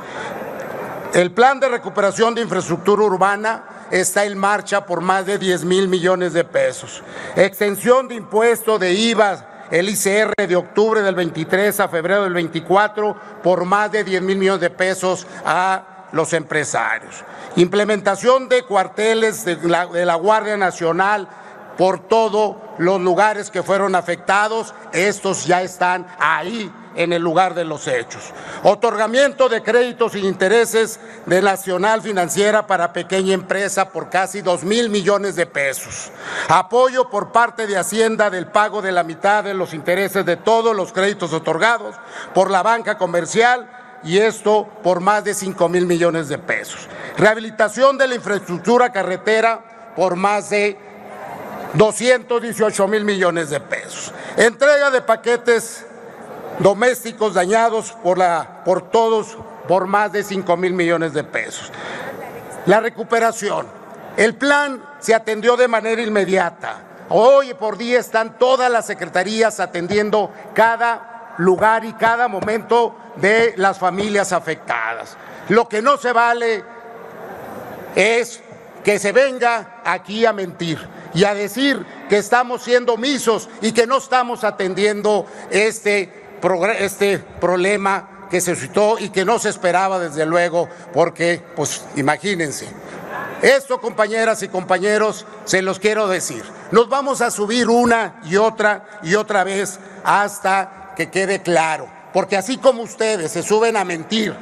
[1.15, 5.89] El plan de recuperación de infraestructura urbana está en marcha por más de 10 mil
[5.89, 7.03] millones de pesos.
[7.37, 13.17] Extensión de impuesto de IVA, el ICR de octubre del 23 a febrero del 24
[13.43, 17.25] por más de 10 mil millones de pesos a los empresarios.
[17.57, 21.29] Implementación de cuarteles de la, de la Guardia Nacional
[21.77, 24.75] por todos los lugares que fueron afectados.
[24.93, 28.33] Estos ya están ahí en el lugar de los hechos.
[28.63, 34.91] Otorgamiento de créditos sin intereses de Nacional Financiera para pequeña empresa por casi 2 mil
[34.91, 36.11] millones de pesos.
[36.49, 40.75] Apoyo por parte de Hacienda del pago de la mitad de los intereses de todos
[40.75, 41.95] los créditos otorgados
[42.35, 43.69] por la banca comercial
[44.03, 46.89] y esto por más de 5 mil millones de pesos.
[47.19, 50.79] Rehabilitación de la infraestructura carretera por más de
[51.75, 54.13] 218 mil millones de pesos.
[54.37, 55.85] Entrega de paquetes
[56.59, 59.37] domésticos dañados por, la, por todos
[59.69, 61.71] por más de 5 mil millones de pesos.
[62.67, 63.67] La recuperación.
[64.17, 66.79] El plan se atendió de manera inmediata.
[67.11, 73.79] Hoy por día están todas las secretarías atendiendo cada lugar y cada momento de las
[73.79, 75.17] familias afectadas.
[75.49, 76.65] Lo que no se vale
[77.95, 78.43] es
[78.83, 80.79] que se venga aquí a mentir
[81.15, 86.26] y a decir que estamos siendo omisos y que no estamos atendiendo este,
[86.79, 92.67] este problema que se suscitó y que no se esperaba desde luego, porque, pues imagínense,
[93.43, 96.43] esto, compañeras y compañeros, se los quiero decir.
[96.71, 101.87] Nos vamos a subir una y otra y otra vez hasta que quede claro.
[102.13, 104.35] Porque así como ustedes se suben a mentir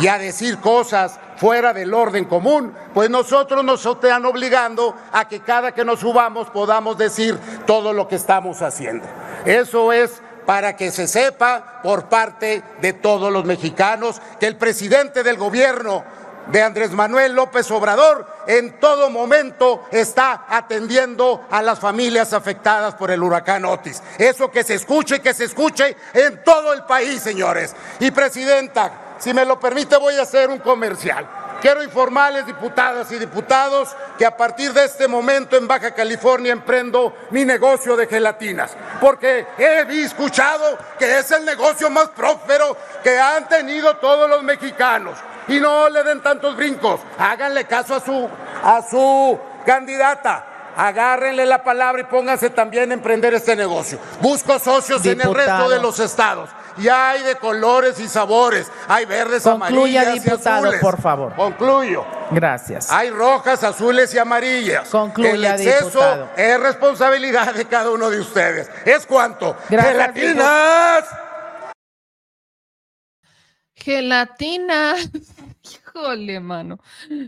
[0.00, 5.40] y a decir cosas fuera del orden común, pues nosotros nos están obligando a que
[5.40, 9.06] cada que nos subamos podamos decir todo lo que estamos haciendo.
[9.44, 15.22] Eso es para que se sepa por parte de todos los mexicanos que el presidente
[15.22, 16.04] del gobierno
[16.48, 23.10] de Andrés Manuel López Obrador en todo momento está atendiendo a las familias afectadas por
[23.10, 24.02] el huracán Otis.
[24.18, 27.74] Eso que se escuche, que se escuche en todo el país, señores.
[28.00, 31.41] Y presidenta, si me lo permite voy a hacer un comercial.
[31.62, 37.14] Quiero informarles, diputadas y diputados, que a partir de este momento en Baja California emprendo
[37.30, 43.48] mi negocio de gelatinas, porque he escuchado que es el negocio más próspero que han
[43.48, 45.16] tenido todos los mexicanos.
[45.46, 48.28] Y no le den tantos brincos, háganle caso a su,
[48.64, 50.46] a su candidata.
[50.76, 54.00] Agárrenle la palabra y pónganse también a emprender este negocio.
[54.20, 56.50] Busco socios en el resto de los estados.
[56.78, 58.70] Y hay de colores y sabores.
[58.88, 60.80] Hay verdes, Concluya, amarillas diputado, y azules.
[60.80, 61.34] por favor.
[61.34, 62.04] Concluyo.
[62.30, 62.90] Gracias.
[62.90, 64.88] Hay rojas, azules y amarillas.
[64.88, 66.30] Concluya, El exceso diputado.
[66.36, 68.70] es responsabilidad de cada uno de ustedes.
[68.84, 69.56] ¿Es cuánto?
[69.68, 71.04] Gracias, ¡Gelatinas!
[73.74, 74.94] Gelatina.
[75.62, 76.78] Híjole, mano.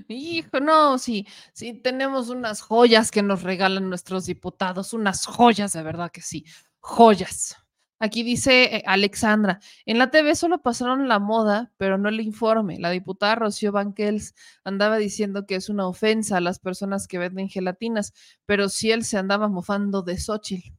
[0.08, 5.82] Hijo, no, sí, sí, tenemos unas joyas que nos regalan nuestros diputados, unas joyas, de
[5.82, 6.44] verdad que sí,
[6.80, 7.56] joyas.
[8.00, 12.78] Aquí dice eh, Alexandra, en la TV solo pasaron la moda, pero no el informe.
[12.78, 14.34] La diputada Rocío Banquels
[14.64, 18.12] andaba diciendo que es una ofensa a las personas que venden gelatinas,
[18.46, 20.72] pero sí él se andaba mofando de Xochitl.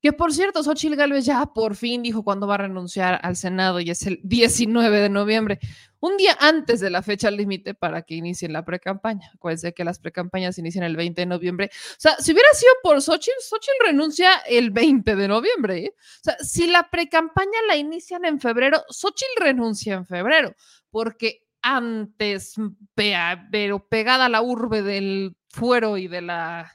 [0.00, 3.80] Que por cierto, Xochitl Gálvez ya por fin dijo cuándo va a renunciar al Senado
[3.80, 5.58] y es el 19 de noviembre,
[6.00, 9.30] un día antes de la fecha límite para que inicie la precampaña.
[9.34, 11.70] Acuérdense que las precampañas inician el 20 de noviembre.
[11.72, 15.78] O sea, si hubiera sido por Xochitl, Xochitl renuncia el 20 de noviembre.
[15.78, 15.94] ¿eh?
[15.96, 20.54] O sea, si la precampaña la inician en febrero, Xochitl renuncia en febrero,
[20.90, 22.54] porque antes,
[22.94, 26.72] pero pegada a la urbe del fuero y, de la,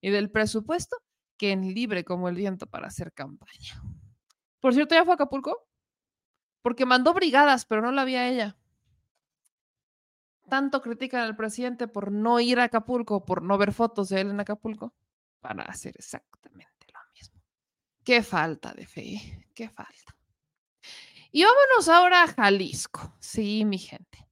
[0.00, 0.96] y del presupuesto,
[1.38, 3.82] que en libre como el viento para hacer campaña.
[4.60, 5.66] Por cierto, ¿ya fue a Acapulco?
[6.62, 8.56] Porque mandó brigadas, pero no la vi a ella.
[10.48, 14.30] Tanto critican al presidente por no ir a Acapulco, por no ver fotos de él
[14.30, 14.94] en Acapulco,
[15.40, 17.40] para hacer exactamente lo mismo.
[18.04, 20.16] Qué falta de fe, qué falta.
[21.30, 23.16] Y vámonos ahora a Jalisco.
[23.18, 24.28] Sí, mi gente.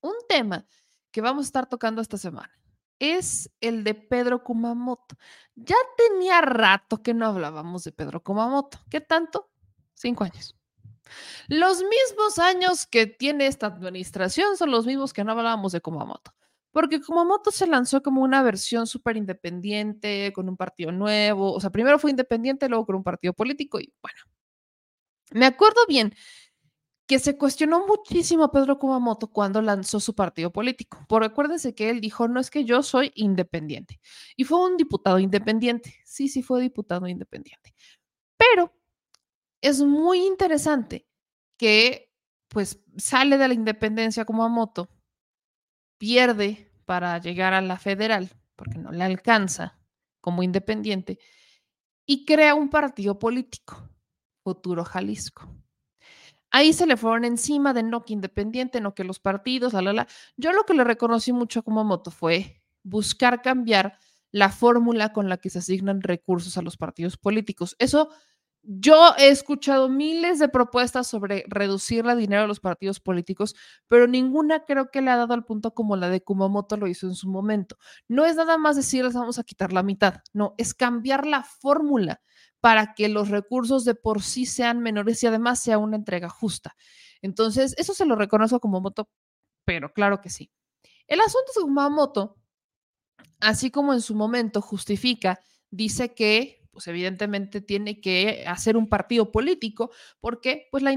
[0.00, 0.64] Un tema
[1.10, 2.52] que vamos a estar tocando esta semana
[2.98, 5.16] es el de Pedro Kumamoto.
[5.54, 8.78] Ya tenía rato que no hablábamos de Pedro Kumamoto.
[8.88, 9.50] ¿Qué tanto?
[9.94, 10.56] Cinco años.
[11.48, 16.34] Los mismos años que tiene esta administración son los mismos que no hablábamos de Kumamoto.
[16.70, 21.52] Porque Kumamoto se lanzó como una versión súper independiente, con un partido nuevo.
[21.52, 24.18] O sea, primero fue independiente, luego con un partido político y bueno.
[25.30, 26.14] Me acuerdo bien
[27.06, 31.04] que se cuestionó muchísimo a Pedro Kumamoto cuando lanzó su partido político.
[31.08, 34.00] Por recuérdense que él dijo, no es que yo soy independiente.
[34.36, 35.96] Y fue un diputado independiente.
[36.04, 37.74] Sí, sí fue diputado independiente.
[38.36, 38.72] Pero
[39.64, 41.08] es muy interesante
[41.56, 42.12] que
[42.48, 44.90] pues sale de la independencia Kumamoto,
[45.98, 49.80] pierde para llegar a la federal, porque no le alcanza
[50.20, 51.18] como independiente,
[52.06, 53.88] y crea un partido político,
[54.44, 55.48] Futuro Jalisco.
[56.50, 59.92] Ahí se le fueron encima de no que independiente, no que los partidos, la, la,
[59.94, 60.06] la.
[60.36, 63.98] Yo lo que le reconocí mucho a Kumamoto fue buscar cambiar
[64.30, 67.74] la fórmula con la que se asignan recursos a los partidos políticos.
[67.78, 68.10] Eso
[68.66, 73.54] yo he escuchado miles de propuestas sobre reducir la dinero a los partidos políticos,
[73.88, 77.06] pero ninguna creo que le ha dado al punto como la de Kumamoto lo hizo
[77.06, 77.76] en su momento.
[78.08, 82.22] No es nada más decirles vamos a quitar la mitad, no, es cambiar la fórmula
[82.60, 86.74] para que los recursos de por sí sean menores y además sea una entrega justa.
[87.20, 89.10] Entonces, eso se lo reconozco como moto,
[89.66, 90.50] pero claro que sí.
[91.06, 92.38] El asunto que Kumamoto,
[93.40, 99.32] así como en su momento justifica, dice que pues evidentemente tiene que hacer un partido
[99.32, 100.92] político, porque pues la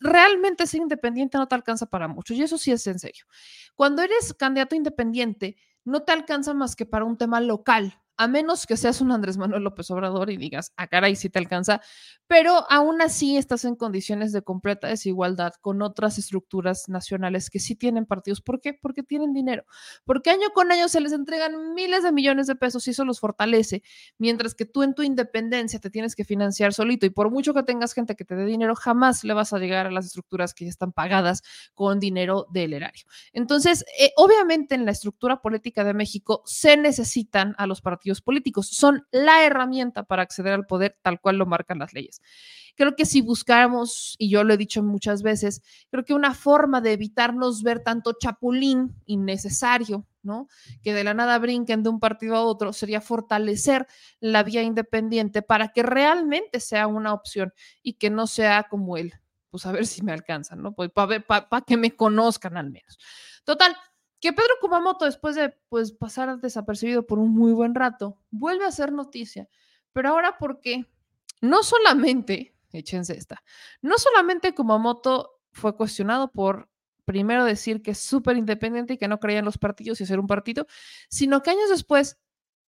[0.00, 3.26] realmente ser independiente no te alcanza para mucho, y eso sí es en serio.
[3.74, 8.66] Cuando eres candidato independiente, no te alcanza más que para un tema local, a menos
[8.66, 11.80] que seas un Andrés Manuel López Obrador y digas, a ah, caray, sí te alcanza,
[12.26, 17.76] pero aún así estás en condiciones de completa desigualdad con otras estructuras nacionales que sí
[17.76, 18.40] tienen partidos.
[18.40, 18.74] ¿Por qué?
[18.74, 19.64] Porque tienen dinero,
[20.04, 23.20] porque año con año se les entregan miles de millones de pesos y eso los
[23.20, 23.84] fortalece,
[24.18, 27.62] mientras que tú en tu independencia te tienes que financiar solito y por mucho que
[27.62, 30.64] tengas gente que te dé dinero, jamás le vas a llegar a las estructuras que
[30.64, 31.42] ya están pagadas
[31.74, 33.04] con dinero del erario.
[33.32, 38.68] Entonces, eh, obviamente en la estructura política de México se necesitan a los partidos políticos.
[38.68, 42.20] Son la herramienta para acceder al poder tal cual lo marcan las leyes.
[42.76, 46.80] Creo que si buscáramos, y yo lo he dicho muchas veces, creo que una forma
[46.80, 50.46] de evitarnos ver tanto chapulín innecesario, ¿no?
[50.82, 53.88] Que de la nada brinquen de un partido a otro, sería fortalecer
[54.20, 57.52] la vía independiente para que realmente sea una opción
[57.82, 59.12] y que no sea como él,
[59.50, 60.72] pues a ver si me alcanzan, ¿no?
[60.72, 62.96] Pues para para que me conozcan al menos.
[63.42, 63.74] Total,
[64.20, 68.72] que Pedro Kumamoto, después de pues, pasar desapercibido por un muy buen rato, vuelve a
[68.72, 69.48] ser noticia.
[69.92, 70.86] Pero ahora porque
[71.40, 73.42] no solamente, échense esta,
[73.82, 76.68] no solamente Kumamoto fue cuestionado por
[77.04, 80.20] primero decir que es súper independiente y que no creía en los partidos y hacer
[80.20, 80.66] un partido,
[81.08, 82.18] sino que años después,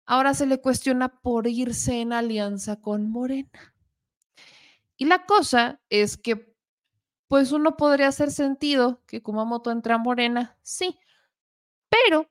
[0.05, 3.75] ahora se le cuestiona por irse en alianza con Morena.
[4.97, 6.55] Y la cosa es que,
[7.27, 10.97] pues uno podría hacer sentido que Kumamoto entra a Morena, sí,
[11.93, 12.27] pero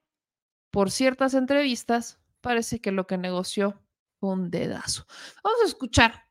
[0.71, 3.81] por ciertas entrevistas parece que lo que negoció
[4.19, 5.07] fue un dedazo.
[5.45, 6.27] Vamos a escuchar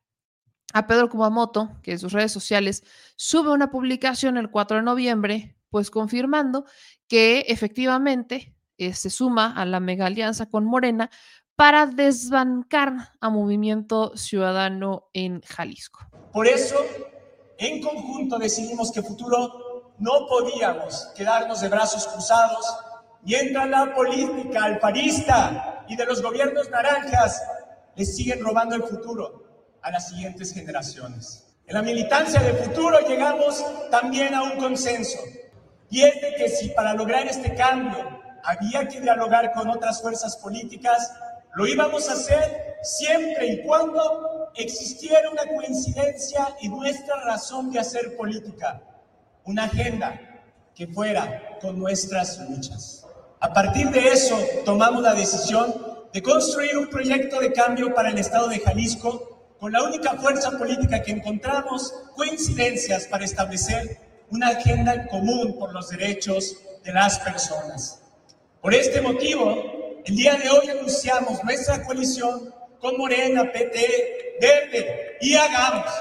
[0.73, 2.83] a Pedro Kumamoto, que en sus redes sociales
[3.15, 6.65] sube una publicación el 4 de noviembre, pues confirmando
[7.07, 11.09] que efectivamente eh, se suma a la mega alianza con Morena
[11.55, 15.99] para desbancar a Movimiento Ciudadano en Jalisco.
[16.33, 16.75] Por eso,
[17.57, 22.65] en conjunto decidimos que futuro no podíamos quedarnos de brazos cruzados
[23.23, 27.41] mientras la política alfarista y de los gobiernos naranjas
[27.95, 29.43] les siguen robando el futuro
[29.81, 31.47] a las siguientes generaciones.
[31.67, 35.19] En la militancia de futuro llegamos también a un consenso,
[35.89, 40.37] y es de que si para lograr este cambio había que dialogar con otras fuerzas
[40.37, 41.13] políticas,
[41.53, 48.15] lo íbamos a hacer siempre y cuando existiera una coincidencia y nuestra razón de hacer
[48.15, 48.81] política,
[49.43, 50.19] una agenda
[50.73, 53.00] que fuera con nuestras luchas.
[53.43, 55.73] A partir de eso, tomamos la decisión
[56.13, 60.51] de construir un proyecto de cambio para el Estado de Jalisco con la única fuerza
[60.59, 63.97] política que encontramos coincidencias para establecer
[64.29, 68.03] una agenda común por los derechos de las personas.
[68.61, 75.33] Por este motivo, el día de hoy anunciamos nuestra coalición con Morena, PT, Verde y
[75.33, 75.91] Hagamos.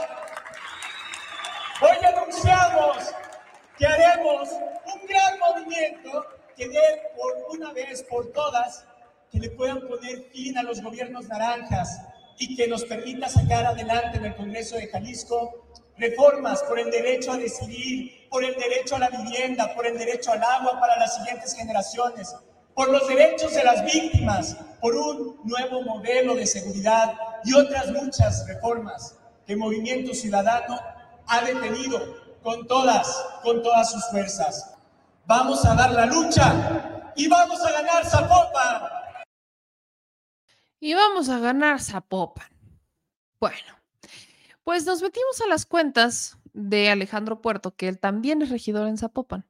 [1.80, 2.98] Hoy anunciamos
[3.78, 8.84] que haremos un gran movimiento que dé por una vez por todas
[9.32, 12.02] que le puedan poner fin a los gobiernos naranjas
[12.38, 17.32] y que nos permita sacar adelante en el Congreso de Jalisco reformas por el derecho
[17.32, 21.16] a decidir, por el derecho a la vivienda, por el derecho al agua para las
[21.16, 22.36] siguientes generaciones,
[22.74, 28.46] por los derechos de las víctimas, por un nuevo modelo de seguridad y otras muchas
[28.46, 29.16] reformas
[29.46, 30.78] que Movimiento Ciudadano
[31.26, 33.06] ha detenido con todas,
[33.42, 34.69] con todas sus fuerzas.
[35.30, 38.82] Vamos a dar la lucha y vamos a ganar Zapopan.
[40.80, 42.48] Y vamos a ganar Zapopan.
[43.38, 43.78] Bueno,
[44.64, 48.98] pues nos metimos a las cuentas de Alejandro Puerto, que él también es regidor en
[48.98, 49.46] Zapopan.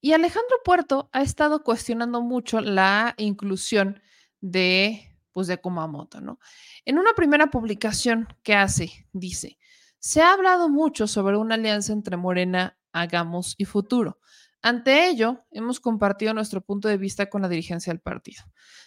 [0.00, 4.00] Y Alejandro Puerto ha estado cuestionando mucho la inclusión
[4.40, 6.38] de, pues, de Kumamoto, ¿no?
[6.84, 9.58] En una primera publicación que hace, dice,
[9.98, 14.20] se ha hablado mucho sobre una alianza entre Morena, Hagamos y Futuro.
[14.60, 18.42] Ante ello, hemos compartido nuestro punto de vista con la dirigencia del partido.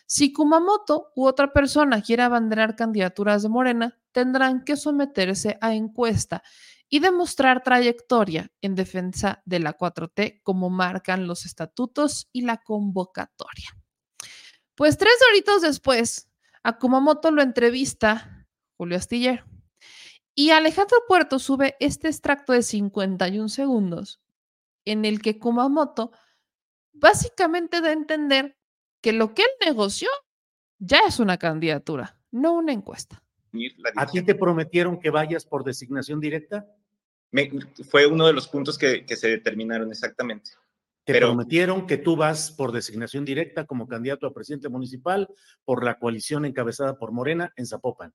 [0.06, 6.43] Si Kumamoto u otra persona quiere abanderar candidaturas de Morena, tendrán que someterse a encuesta
[6.89, 13.69] y demostrar trayectoria en defensa de la 4T como marcan los estatutos y la convocatoria.
[14.76, 16.30] Pues tres horitos después,
[16.64, 18.45] a Kumamoto lo entrevista
[18.77, 19.45] Julio Astillero
[20.35, 24.20] y Alejandro Puerto sube este extracto de 51 segundos
[24.85, 26.11] en el que Kumamoto
[26.93, 28.57] básicamente da a entender
[29.01, 30.09] que lo que él negoció
[30.79, 33.23] ya es una candidatura, no una encuesta.
[33.95, 36.65] ¿A ti te prometieron que vayas por designación directa?
[37.89, 40.51] fue uno de los puntos que, se determinaron exactamente.
[41.05, 45.29] Te prometieron que tú vas por designación directa como candidato a presidente municipal
[45.63, 48.13] por la coalición encabezada por Morena en Zapopan.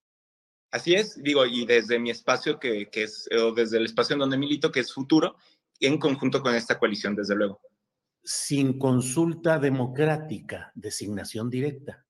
[0.71, 4.21] Así es, digo, y desde mi espacio, que, que es, o desde el espacio en
[4.21, 5.37] donde milito, que es futuro,
[5.81, 7.61] en conjunto con esta coalición, desde luego.
[8.23, 12.05] Sin consulta democrática, designación directa.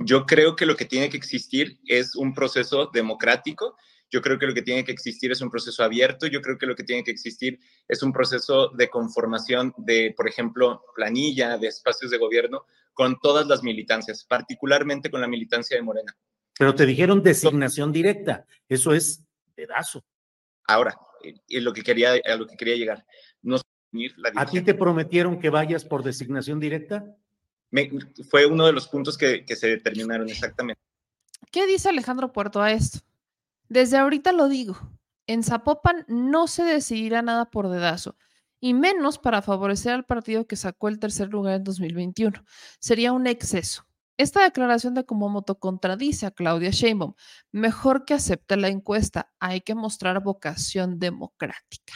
[0.00, 3.76] Yo creo que lo que tiene que existir es un proceso democrático
[4.10, 6.66] yo creo que lo que tiene que existir es un proceso abierto, yo creo que
[6.66, 11.68] lo que tiene que existir es un proceso de conformación de, por ejemplo, planilla, de
[11.68, 12.64] espacios de gobierno
[12.94, 16.16] con todas las militancias, particularmente con la militancia de Morena.
[16.58, 19.24] Pero te dijeron designación directa, eso es
[19.54, 20.04] pedazo.
[20.66, 23.06] Ahora, es lo que quería, a lo que quería llegar.
[24.36, 27.04] ¿A ti te prometieron que vayas por designación directa?
[28.30, 30.80] fue uno de los puntos que, que se determinaron exactamente.
[31.50, 33.00] ¿Qué dice Alejandro Puerto a esto?
[33.68, 34.78] Desde ahorita lo digo,
[35.26, 38.16] en Zapopan no se decidirá nada por dedazo,
[38.60, 42.44] y menos para favorecer al partido que sacó el tercer lugar en 2021.
[42.80, 43.87] Sería un exceso.
[44.18, 47.14] Esta declaración de Kumamoto contradice a Claudia Sheinbaum.
[47.52, 51.94] Mejor que acepte la encuesta, hay que mostrar vocación democrática.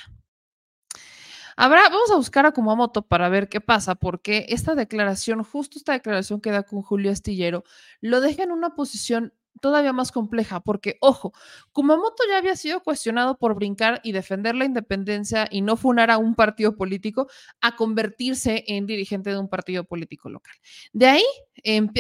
[1.57, 5.95] Habrá, vamos a buscar a Kumamoto para ver qué pasa, porque esta declaración, justo esta
[5.95, 7.65] declaración que da con Julio Astillero,
[8.01, 11.33] lo deja en una posición todavía más compleja, porque, ojo,
[11.73, 16.19] Kumamoto ya había sido cuestionado por brincar y defender la independencia y no funar a
[16.19, 17.29] un partido político
[17.61, 20.55] a convertirse en dirigente de un partido político local.
[20.93, 21.25] De ahí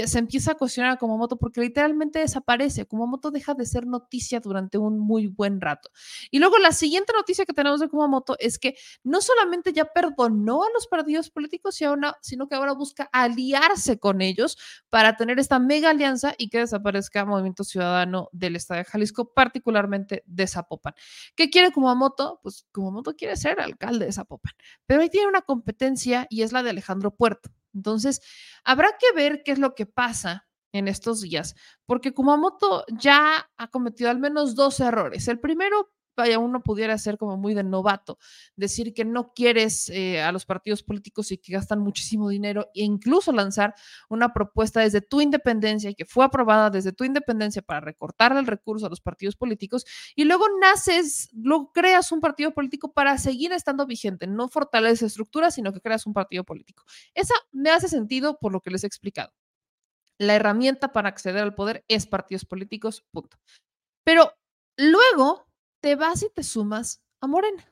[0.06, 2.86] se empieza a cuestionar a Kumamoto porque literalmente desaparece.
[2.86, 5.90] Kumamoto deja de ser noticia durante un muy buen rato.
[6.30, 10.64] Y luego la siguiente noticia que tenemos de Kumamoto es que no solamente ya perdonó
[10.64, 11.78] a los partidos políticos,
[12.22, 14.58] sino que ahora busca aliarse con ellos
[14.90, 20.22] para tener esta mega alianza y que desaparezca Movimiento Ciudadano del Estado de Jalisco, particularmente
[20.26, 20.94] de Zapopan.
[21.34, 22.40] ¿Qué quiere Kumamoto?
[22.42, 24.52] Pues Kumamoto quiere ser alcalde de Zapopan,
[24.86, 27.50] pero ahí tiene una competencia y es la de Alejandro Puerto.
[27.74, 28.20] Entonces,
[28.64, 31.54] habrá que ver qué es lo que pasa en estos días,
[31.86, 35.28] porque Kumamoto ya ha cometido al menos dos errores.
[35.28, 38.18] El primero vaya, uno pudiera ser como muy de novato,
[38.56, 42.84] decir que no quieres eh, a los partidos políticos y que gastan muchísimo dinero e
[42.84, 43.74] incluso lanzar
[44.08, 48.46] una propuesta desde tu independencia y que fue aprobada desde tu independencia para recortar el
[48.46, 49.84] recurso a los partidos políticos
[50.14, 55.54] y luego naces, luego creas un partido político para seguir estando vigente, no fortaleces estructuras,
[55.54, 56.84] sino que creas un partido político.
[57.14, 59.32] Esa me hace sentido por lo que les he explicado.
[60.18, 63.38] La herramienta para acceder al poder es partidos políticos, punto.
[64.04, 64.32] Pero
[64.76, 65.46] luego
[65.82, 67.62] te vas y te sumas a Morena.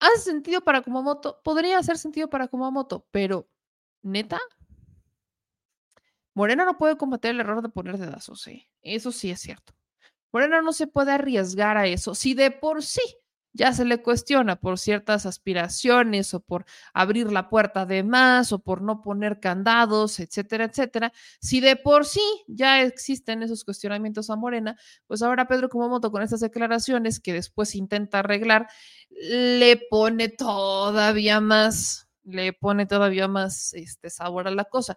[0.00, 1.40] ¿Hace sentido para Kumamoto?
[1.44, 3.48] Podría hacer sentido para Kumamoto, pero
[4.02, 4.40] neta,
[6.34, 8.68] Morena no puede combatir el error de poner dedazos, sí.
[8.80, 9.74] Eso sí es cierto.
[10.32, 12.14] Morena no se puede arriesgar a eso.
[12.14, 13.02] Si de por sí
[13.52, 16.64] ya se le cuestiona por ciertas aspiraciones o por
[16.94, 21.12] abrir la puerta de más o por no poner candados, etcétera, etcétera.
[21.40, 24.76] Si de por sí ya existen esos cuestionamientos a Morena,
[25.06, 28.68] pues ahora Pedro Kumamoto con estas declaraciones que después intenta arreglar,
[29.10, 34.96] le pone todavía más, le pone todavía más este sabor a la cosa.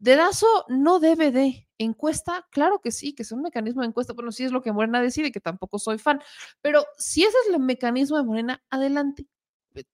[0.00, 1.66] Dedazo no debe de.
[1.78, 4.12] Encuesta, claro que sí, que es un mecanismo de encuesta.
[4.12, 6.20] Bueno, sí es lo que Morena decide, que tampoco soy fan.
[6.60, 9.26] Pero si ese es el mecanismo de Morena, adelante.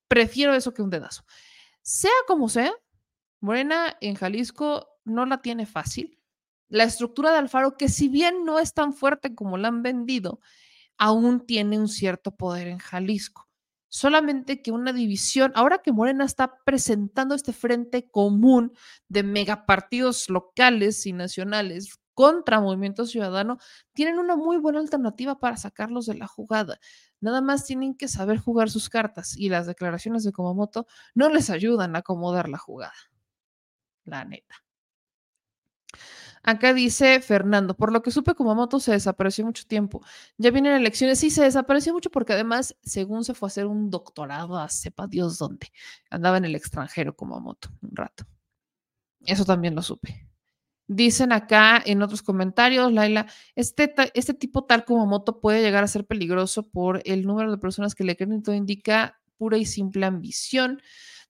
[0.09, 1.25] Prefiero eso que un dedazo.
[1.83, 2.73] Sea como sea,
[3.41, 6.19] Morena en Jalisco no la tiene fácil.
[6.69, 10.41] La estructura de Alfaro, que si bien no es tan fuerte como la han vendido,
[10.99, 13.46] aún tiene un cierto poder en Jalisco
[13.89, 18.73] solamente que una división, ahora que Morena está presentando este frente común
[19.09, 23.59] de megapartidos locales y nacionales, contra Movimiento Ciudadano,
[23.93, 26.81] tienen una muy buena alternativa para sacarlos de la jugada.
[27.21, 31.51] Nada más tienen que saber jugar sus cartas y las declaraciones de Kumamoto no les
[31.51, 32.95] ayudan a acomodar la jugada.
[34.05, 34.55] La neta.
[36.47, 40.01] Acá dice Fernando, por lo que supe, Kumamoto se desapareció mucho tiempo.
[40.39, 43.91] Ya vienen elecciones, sí, se desapareció mucho porque además, según se fue a hacer un
[43.91, 45.73] doctorado a sepa Dios dónde,
[46.09, 48.27] andaba en el extranjero Kumamoto un rato.
[49.25, 50.29] Eso también lo supe.
[50.87, 56.07] Dicen acá en otros comentarios, Laila, este, este tipo tal Kumamoto puede llegar a ser
[56.07, 60.07] peligroso por el número de personas que le creen y todo indica pura y simple
[60.07, 60.81] ambición.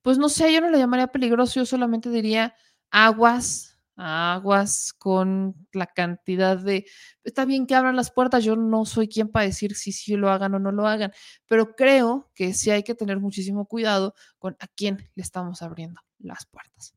[0.02, 2.55] Pues no sé, yo no le llamaría peligroso, yo solamente diría
[2.90, 6.86] aguas, aguas con la cantidad de...
[7.24, 10.31] Está bien que abran las puertas, yo no soy quien para decir si sí lo
[10.31, 11.12] hagan o no lo hagan,
[11.47, 16.01] pero creo que sí hay que tener muchísimo cuidado con a quién le estamos abriendo
[16.18, 16.94] las puertas.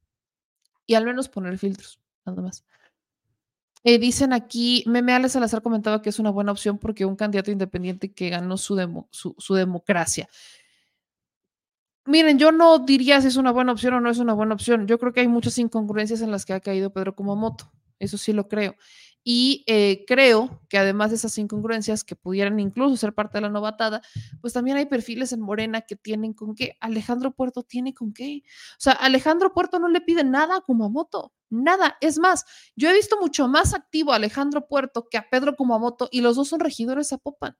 [0.85, 2.65] Y al menos poner filtros, nada más.
[3.83, 7.49] Eh, dicen aquí, Meme Alex Salazar comentaba que es una buena opción porque un candidato
[7.49, 10.27] independiente que ganó su, su democracia.
[12.09, 14.87] Miren, yo no diría si es una buena opción o no es una buena opción.
[14.87, 17.71] Yo creo que hay muchas incongruencias en las que ha caído Pedro Kumamoto.
[17.99, 18.75] Eso sí lo creo.
[19.23, 23.49] Y eh, creo que además de esas incongruencias que pudieran incluso ser parte de la
[23.49, 24.01] novatada,
[24.41, 26.77] pues también hay perfiles en Morena que tienen con qué.
[26.79, 28.41] Alejandro Puerto tiene con qué.
[28.71, 31.95] O sea, Alejandro Puerto no le pide nada a Kumamoto, nada.
[32.01, 32.43] Es más,
[32.75, 36.37] yo he visto mucho más activo a Alejandro Puerto que a Pedro Kumamoto y los
[36.37, 37.55] dos son regidores a Popan.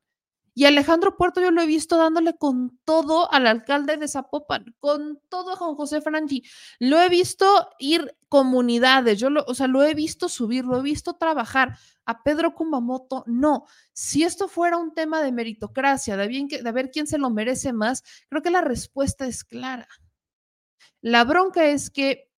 [0.53, 5.19] Y Alejandro Puerto yo lo he visto dándole con todo al alcalde de Zapopan, con
[5.29, 6.43] todo a Juan José Franchi.
[6.79, 10.81] Lo he visto ir comunidades, yo lo, o sea, lo he visto subir, lo he
[10.81, 11.77] visto trabajar.
[12.05, 13.65] A Pedro Kumamoto, no.
[13.93, 17.71] Si esto fuera un tema de meritocracia, de, bien de ver quién se lo merece
[17.71, 19.87] más, creo que la respuesta es clara.
[21.01, 22.29] La bronca es que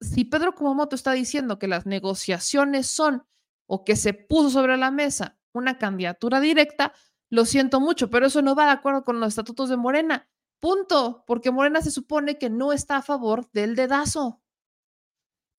[0.00, 3.24] si Pedro Kumamoto está diciendo que las negociaciones son
[3.66, 6.92] o que se puso sobre la mesa una candidatura directa,
[7.30, 10.28] lo siento mucho, pero eso no va de acuerdo con los estatutos de Morena.
[10.60, 14.40] Punto, porque Morena se supone que no está a favor del dedazo.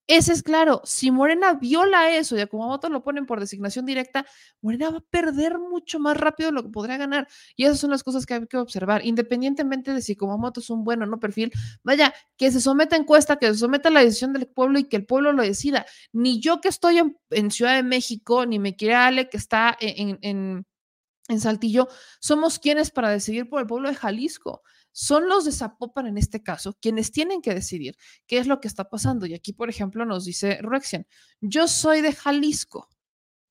[0.09, 0.81] Ese es claro.
[0.85, 4.25] Si Morena viola eso y a Kumamoto lo ponen por designación directa,
[4.59, 7.27] Morena va a perder mucho más rápido de lo que podría ganar.
[7.55, 9.05] Y esas son las cosas que hay que observar.
[9.05, 11.51] Independientemente de si Kumamoto es un buen o no perfil,
[11.83, 14.85] vaya, que se someta a encuesta, que se someta a la decisión del pueblo y
[14.85, 15.85] que el pueblo lo decida.
[16.11, 16.97] Ni yo que estoy
[17.29, 20.65] en, Ciudad de México, ni me quiere Ale que está en en
[21.37, 21.87] Saltillo,
[22.19, 24.63] somos quienes para decidir por el pueblo de Jalisco.
[24.91, 27.95] Son los de Zapopan en este caso quienes tienen que decidir
[28.25, 29.25] qué es lo que está pasando.
[29.27, 31.05] Y aquí, por ejemplo, nos dice Rexian,
[31.41, 32.89] yo soy de Jalisco.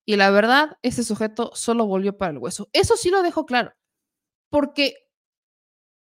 [0.04, 2.68] Y la verdad, ese sujeto solo volvió para el hueso.
[2.72, 3.74] Eso sí lo dejo claro.
[4.48, 4.96] Porque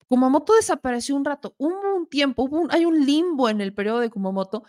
[0.08, 1.56] Kumamoto desapareció un rato.
[1.58, 4.64] Hubo un tiempo, hay un limbo en el periodo de Kumamoto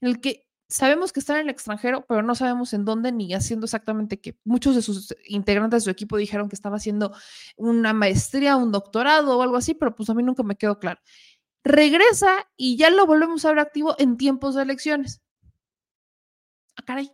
[0.00, 3.34] en el que sabemos que está en el extranjero, pero no sabemos en dónde ni
[3.34, 4.36] haciendo exactamente qué.
[4.44, 7.14] Muchos de sus integrantes de su equipo dijeron que estaba haciendo
[7.56, 11.00] una maestría, un doctorado o algo así, pero pues a mí nunca me quedó claro.
[11.64, 15.22] Regresa y ya lo volvemos a ver activo en tiempos de elecciones.
[16.76, 17.12] Ah, caray.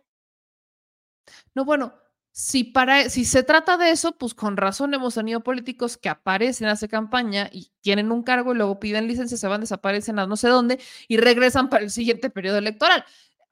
[1.53, 1.93] No, bueno,
[2.31, 6.67] si, para, si se trata de eso, pues con razón hemos tenido políticos que aparecen,
[6.67, 10.37] hace campaña y tienen un cargo y luego piden licencia, se van, desaparecen a no
[10.37, 13.05] sé dónde y regresan para el siguiente periodo electoral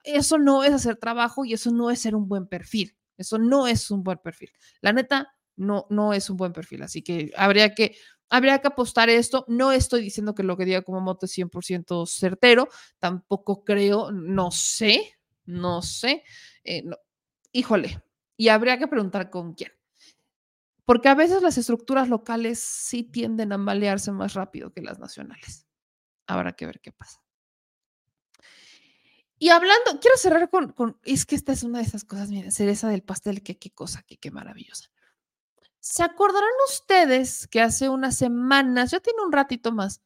[0.03, 2.95] eso no es hacer trabajo y eso no es ser un buen perfil.
[3.17, 4.49] Eso no es un buen perfil.
[4.81, 6.84] La neta, no, no es un buen perfil.
[6.84, 7.95] Así que habría que,
[8.30, 9.45] habría que apostar esto.
[9.47, 12.69] No estoy diciendo que lo que diga como moto es 100% certero.
[12.97, 16.23] Tampoco creo, no sé, no sé.
[16.63, 16.84] Eh,
[17.51, 18.01] híjole,
[18.38, 19.73] y habría que preguntar con quién.
[20.85, 25.67] Porque a veces las estructuras locales sí tienden a malearse más rápido que las nacionales.
[26.26, 27.21] Habrá que ver qué pasa.
[29.39, 32.89] Y hablando, quiero cerrar con, es que esta es una de esas cosas, miren, cereza
[32.89, 34.89] del pastel, que qué cosa, que qué maravillosa.
[35.79, 40.01] ¿Se acordarán ustedes que hace unas semanas, ya tiene un ratito más,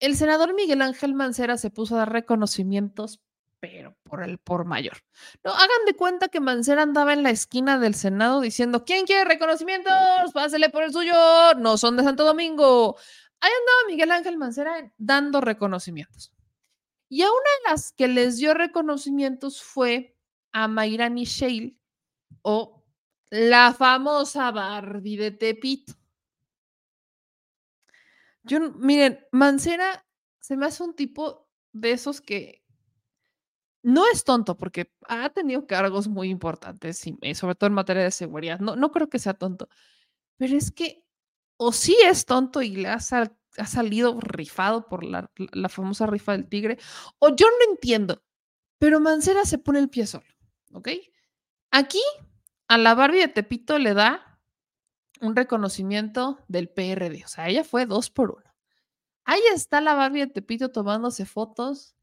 [0.00, 3.20] el senador Miguel Ángel Mancera se puso a dar reconocimientos,
[3.60, 4.96] pero por el por mayor.
[5.44, 9.24] No, hagan de cuenta que Mancera andaba en la esquina del Senado diciendo, ¿quién quiere
[9.24, 9.94] reconocimientos?
[10.32, 11.14] Pásele por el suyo,
[11.58, 12.96] no son de Santo Domingo.
[13.40, 16.32] Ahí andaba Miguel Ángel Mancera dando reconocimientos.
[17.12, 20.16] Y a una de las que les dio reconocimientos fue
[20.52, 21.76] a Mayrani Shale
[22.42, 22.84] o
[23.30, 25.92] la famosa Barbie de Tepito.
[28.44, 30.06] Yo, miren, Mancera
[30.38, 32.64] se me hace un tipo de esos que
[33.82, 38.10] no es tonto porque ha tenido cargos muy importantes, y sobre todo en materia de
[38.12, 38.60] seguridad.
[38.60, 39.68] No, no creo que sea tonto,
[40.36, 41.04] pero es que
[41.56, 43.00] o sí es tonto y le ha
[43.58, 45.30] ha salido rifado por la,
[45.68, 46.78] famosa rifa del tigre,
[47.18, 48.22] o yo no entiendo,
[48.78, 50.26] pero Mancera se pone el pie solo,
[50.72, 50.88] ¿ok?
[51.70, 52.02] Aquí
[52.68, 54.40] a la Barbie de Tepito le da
[55.20, 57.24] un reconocimiento del PRD.
[57.24, 58.50] O sea, ella fue dos por uno.
[59.24, 61.94] Ahí está la Barbie de Tepito tomándose fotos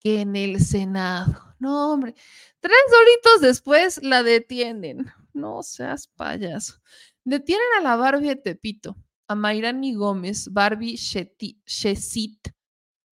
[0.00, 1.54] que en el Senado.
[1.58, 2.14] No, hombre.
[2.60, 5.12] Tres horitos después la detienen.
[5.32, 6.80] No seas payaso.
[7.24, 8.96] Detienen a la Barbie de Tepito,
[9.28, 12.48] a Mayrani Gómez, Barbie Shesit,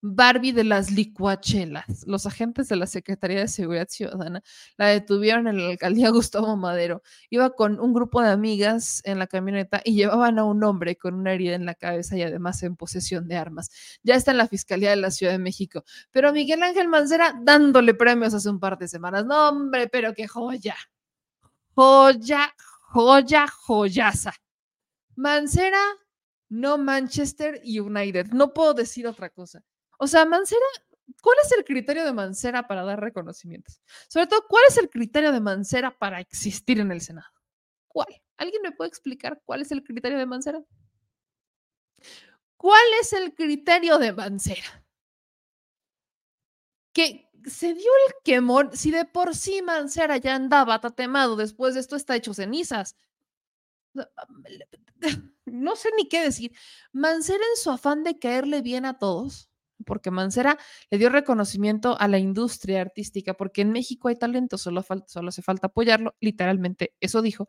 [0.00, 2.04] Barbie de las licuachelas.
[2.06, 4.42] Los agentes de la Secretaría de Seguridad Ciudadana
[4.76, 7.02] la detuvieron en la alcaldía Gustavo Madero.
[7.30, 11.14] Iba con un grupo de amigas en la camioneta y llevaban a un hombre con
[11.14, 13.70] una herida en la cabeza y además en posesión de armas.
[14.02, 15.84] Ya está en la Fiscalía de la Ciudad de México.
[16.12, 19.26] Pero Miguel Ángel Mancera dándole premios hace un par de semanas.
[19.26, 20.76] No, hombre, pero qué joya.
[21.74, 22.54] Joya,
[22.92, 24.32] joya, joyaza.
[25.16, 25.80] Mancera,
[26.48, 28.28] no Manchester United.
[28.28, 29.62] No puedo decir otra cosa.
[29.98, 30.64] O sea, Mancera,
[31.22, 33.80] ¿cuál es el criterio de Mancera para dar reconocimientos?
[34.08, 37.28] Sobre todo, ¿cuál es el criterio de Mancera para existir en el Senado?
[37.88, 38.08] ¿Cuál?
[38.36, 40.62] ¿Alguien me puede explicar cuál es el criterio de Mancera?
[42.56, 44.84] ¿Cuál es el criterio de Mancera?
[46.92, 51.80] Que se dio el quemón, si de por sí Mancera ya andaba tatemado, después de
[51.80, 52.96] esto está hecho cenizas.
[55.46, 56.52] No sé ni qué decir.
[56.92, 59.48] Mancera en su afán de caerle bien a todos,
[59.84, 60.58] porque Mancera
[60.90, 65.42] le dio reconocimiento a la industria artística, porque en México hay talento, solo, solo hace
[65.42, 67.48] falta apoyarlo, literalmente eso dijo.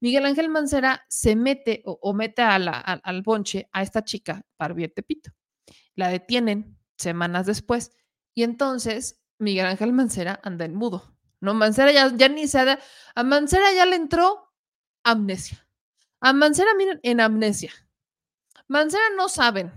[0.00, 5.30] Miguel Ángel Mancera se mete o, mete al bonche a esta chica, Barbie Tepito.
[5.94, 7.92] La detienen semanas después
[8.34, 11.16] y entonces Miguel Ángel Mancera anda en mudo.
[11.40, 12.78] No, Mancera ya, ya ni se da,
[13.14, 14.52] a Mancera ya le entró
[15.04, 15.63] amnesia.
[16.24, 17.70] A Mancera, miren, en amnesia.
[18.66, 19.70] Mancera no saben,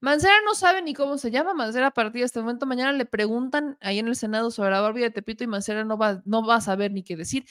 [0.00, 2.64] Mancera no sabe ni cómo se llama Mancera a partir de este momento.
[2.64, 5.98] Mañana le preguntan ahí en el Senado sobre la Barbie de Tepito y Mancera no
[5.98, 7.44] va, no va a saber ni qué decir.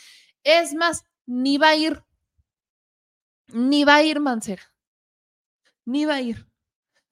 [0.44, 2.04] Es más, ni va a ir.
[3.54, 4.64] Ni va a ir Mancera.
[5.86, 6.48] Ni va a ir.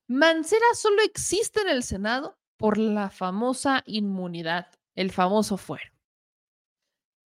[0.07, 5.91] Mancera solo existe en el Senado por la famosa inmunidad, el famoso fuero.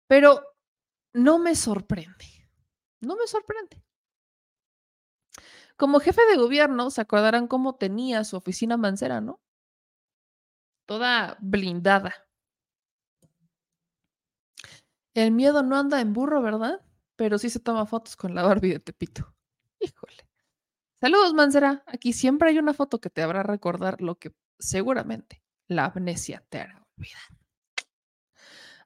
[0.07, 0.41] Pero
[1.14, 2.40] no me sorprende.
[3.01, 3.83] No me sorprende.
[5.77, 9.41] Como jefe de gobierno, se acordarán cómo tenía su oficina Mancera, ¿no?
[10.85, 12.13] Toda blindada.
[15.13, 16.81] El miedo no anda en burro, ¿verdad?
[17.15, 19.33] Pero sí se toma fotos con la Barbie de Tepito.
[19.79, 20.27] Híjole.
[21.01, 21.83] Saludos, Mancera.
[21.87, 26.59] Aquí siempre hay una foto que te habrá recordar lo que seguramente la amnesia te
[26.59, 27.40] hará olvidar.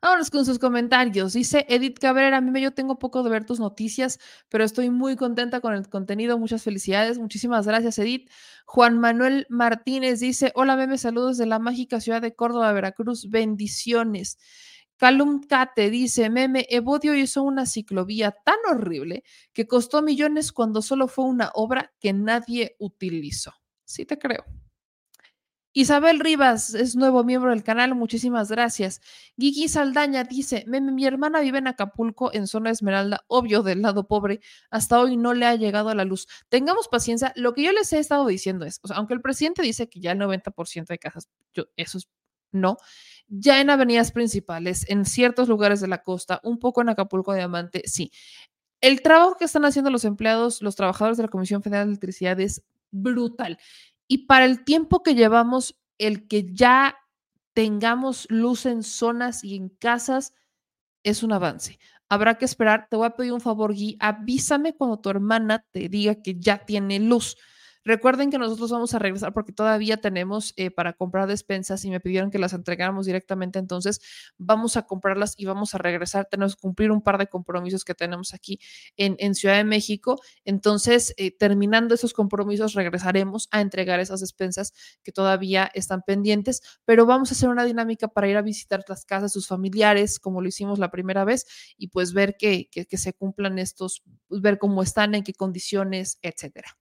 [0.02, 1.34] Vámonos con sus comentarios.
[1.34, 4.20] Dice Edith Cabrera, a mí yo tengo poco de ver tus noticias,
[4.50, 6.38] pero estoy muy contenta con el contenido.
[6.38, 7.18] Muchas felicidades.
[7.18, 8.30] Muchísimas gracias, Edith.
[8.66, 13.30] Juan Manuel Martínez dice, hola, meme, saludos de la mágica ciudad de Córdoba, Veracruz.
[13.30, 14.38] Bendiciones.
[14.98, 21.08] Calum Cate dice, meme, Evodio hizo una ciclovía tan horrible que costó millones cuando solo
[21.08, 23.54] fue una obra que nadie utilizó.
[23.84, 24.46] Sí te creo.
[25.78, 29.02] Isabel Rivas es nuevo miembro del canal, muchísimas gracias.
[29.38, 34.40] Gigi Saldaña dice, mi hermana vive en Acapulco, en zona Esmeralda, obvio del lado pobre,
[34.70, 36.28] hasta hoy no le ha llegado a la luz.
[36.48, 40.00] Tengamos paciencia, lo que yo les he estado diciendo es, aunque el presidente dice que
[40.00, 42.08] ya el 90% de casas, yo, eso es
[42.54, 42.78] no,
[43.28, 47.84] ya en avenidas principales, en ciertos lugares de la costa, un poco en Acapulco Diamante,
[47.86, 48.14] sí.
[48.80, 52.40] El trabajo que están haciendo los empleados, los trabajadores de la Comisión Federal de Electricidad
[52.40, 53.58] es brutal.
[54.08, 56.98] Y para el tiempo que llevamos, el que ya
[57.54, 60.34] tengamos luz en zonas y en casas
[61.04, 61.80] es un avance.
[62.10, 62.88] Habrá que esperar.
[62.90, 63.98] Te voy a pedir un favor, Gui.
[64.00, 67.38] Avísame cuando tu hermana te diga que ya tiene luz
[67.86, 72.00] Recuerden que nosotros vamos a regresar porque todavía tenemos eh, para comprar despensas y me
[72.00, 73.60] pidieron que las entregáramos directamente.
[73.60, 74.02] Entonces
[74.40, 76.26] vamos a comprarlas y vamos a regresar.
[76.26, 78.60] Tenemos que cumplir un par de compromisos que tenemos aquí
[78.98, 80.20] en, Ciudad de México.
[80.46, 86.64] Entonces, eh, terminando esos compromisos, regresaremos a entregar esas despensas que todavía están pendientes.
[86.86, 90.42] Pero vamos a hacer una dinámica para ir a visitar las casas, sus familiares, como
[90.42, 91.46] lo hicimos la primera vez,
[91.78, 96.76] y pues ver que, que se cumplan estos, ver cómo están, en qué condiciones, etcétera.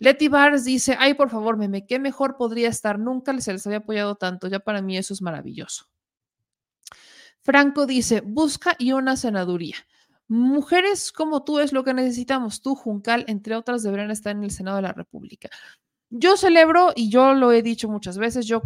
[0.00, 2.98] Letty Bars dice, ay, por favor, meme, qué mejor podría estar.
[2.98, 4.48] Nunca se les había apoyado tanto.
[4.48, 5.84] Ya para mí eso es maravilloso.
[7.42, 9.76] Franco dice, busca y una senaduría.
[10.26, 12.62] Mujeres como tú es lo que necesitamos.
[12.62, 15.50] Tú, Juncal, entre otras, deberían estar en el Senado de la República.
[16.08, 18.62] Yo celebro, y yo lo he dicho muchas veces, yo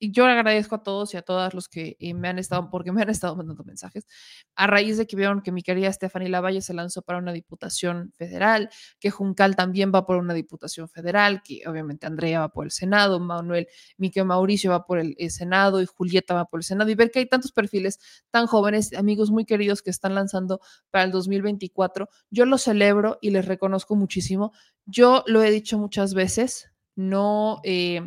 [0.00, 3.02] yo agradezco a todos y a todas los que eh, me han estado, porque me
[3.02, 4.06] han estado mandando mensajes,
[4.54, 8.12] a raíz de que vieron que mi querida Stephanie Lavalle se lanzó para una diputación
[8.16, 8.70] federal,
[9.00, 13.20] que Juncal también va por una diputación federal, que obviamente Andrea va por el Senado,
[13.20, 16.94] Manuel, Miquel Mauricio va por el, el Senado y Julieta va por el Senado, y
[16.94, 17.98] ver que hay tantos perfiles
[18.30, 23.30] tan jóvenes, amigos muy queridos que están lanzando para el 2024, yo lo celebro y
[23.30, 24.52] les reconozco muchísimo.
[24.86, 27.60] Yo lo he dicho muchas veces, no...
[27.64, 28.02] Eh,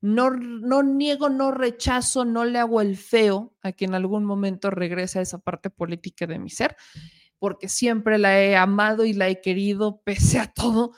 [0.00, 4.70] no, no niego, no rechazo, no le hago el feo a que en algún momento
[4.70, 6.76] regrese a esa parte política de mi ser,
[7.38, 10.92] porque siempre la he amado y la he querido pese a todo,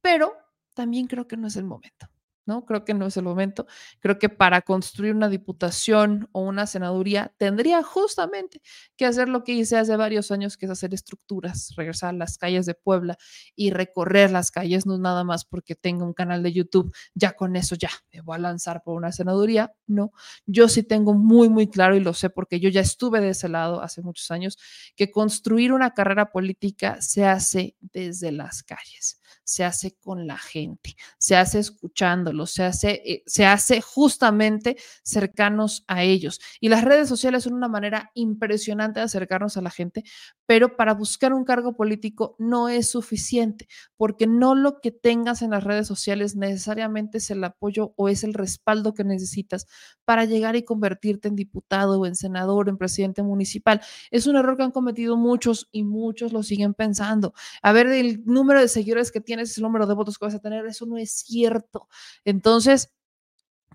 [0.00, 0.34] pero
[0.74, 2.11] también creo que no es el momento.
[2.46, 2.64] ¿No?
[2.64, 3.66] Creo que no es el momento.
[4.00, 8.60] Creo que para construir una diputación o una senaduría tendría justamente
[8.96, 12.38] que hacer lo que hice hace varios años, que es hacer estructuras, regresar a las
[12.38, 13.18] calles de Puebla
[13.54, 17.56] y recorrer las calles, no nada más porque tenga un canal de YouTube, ya con
[17.56, 19.72] eso ya me voy a lanzar por una senaduría.
[19.86, 20.12] No,
[20.46, 23.48] yo sí tengo muy, muy claro y lo sé porque yo ya estuve de ese
[23.48, 24.58] lado hace muchos años,
[24.96, 29.18] que construir una carrera política se hace desde las calles
[29.52, 35.84] se hace con la gente, se hace escuchándolo, se hace, eh, se hace justamente cercanos
[35.88, 36.40] a ellos.
[36.58, 40.04] Y las redes sociales son una manera impresionante de acercarnos a la gente,
[40.46, 43.68] pero para buscar un cargo político no es suficiente,
[43.98, 48.24] porque no lo que tengas en las redes sociales necesariamente es el apoyo o es
[48.24, 49.66] el respaldo que necesitas
[50.06, 53.82] para llegar y convertirte en diputado o en senador, en presidente municipal.
[54.10, 57.34] Es un error que han cometido muchos y muchos lo siguen pensando.
[57.60, 60.40] A ver, el número de seguidores que tienes, el número de votos que vas a
[60.40, 61.88] tener, eso no es cierto.
[62.24, 62.92] Entonces,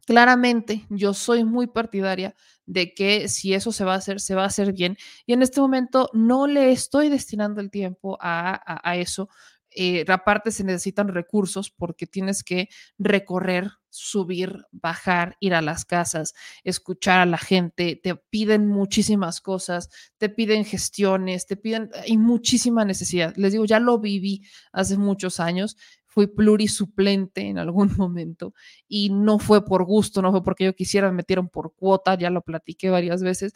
[0.05, 2.33] claramente yo soy muy partidaria
[2.65, 4.97] de que si eso se va a hacer, se va a hacer bien.
[5.25, 9.29] Y en este momento no le estoy destinando el tiempo a, a, eso.
[9.71, 16.33] Eh, aparte se necesitan recursos porque tienes que recorrer, subir, bajar, ir a las casas,
[16.63, 22.85] escuchar a la gente, te piden muchísimas cosas, te piden gestiones, te piden, hay muchísima
[22.85, 23.33] necesidad.
[23.35, 25.77] Les digo, ya lo viví hace muchos años
[26.17, 28.55] fui plurisuplente en algún momento
[28.87, 32.31] y no fue por gusto, no fue porque yo quisiera, me metieron por cuota, ya
[32.31, 33.53] lo platiqué varias veces,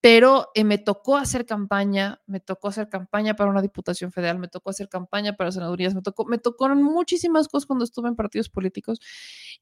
[0.00, 4.48] pero eh, me tocó hacer campaña, me tocó hacer campaña para una diputación federal, me
[4.48, 8.48] tocó hacer campaña para senadurías, me tocó, me tocó muchísimas cosas cuando estuve en partidos
[8.48, 9.00] políticos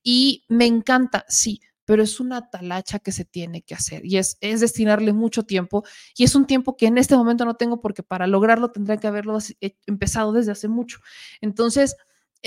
[0.03, 4.39] y me encanta, sí, pero es una talacha que se tiene que hacer y es,
[4.41, 5.85] es destinarle mucho tiempo
[6.17, 9.07] y es un tiempo que en este momento no tengo porque para lograrlo tendría que
[9.07, 9.39] haberlo
[9.87, 10.99] empezado desde hace mucho.
[11.41, 11.97] Entonces,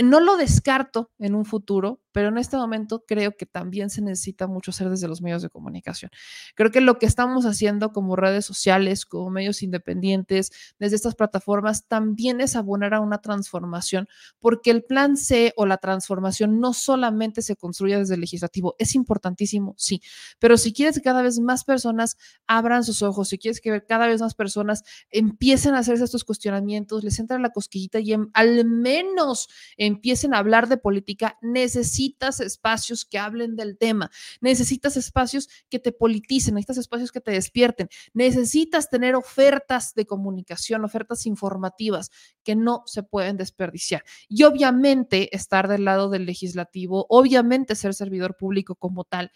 [0.04, 4.48] no lo descarto en un futuro, pero en este momento creo que también se necesita
[4.48, 6.10] mucho hacer desde los medios de comunicación.
[6.56, 11.86] Creo que lo que estamos haciendo como redes sociales, como medios independientes, desde estas plataformas,
[11.88, 14.08] también es abonar a una transformación,
[14.40, 18.96] porque el plan C o la transformación no solamente se construye desde el legislativo, es
[18.96, 20.02] importantísimo, sí,
[20.40, 22.18] pero si quieres que cada vez más personas
[22.48, 27.04] abran sus ojos, si quieres que cada vez más personas empiecen a hacerse estos cuestionamientos,
[27.04, 33.06] les entra la cosquillita y al menos empiecen a hablar de política, necesitan necesitas espacios
[33.06, 34.10] que hablen del tema,
[34.40, 40.86] necesitas espacios que te politicen, necesitas espacios que te despierten, necesitas tener ofertas de comunicación,
[40.86, 42.10] ofertas informativas
[42.44, 44.04] que no se pueden desperdiciar.
[44.30, 49.32] Y obviamente estar del lado del legislativo, obviamente ser servidor público como tal,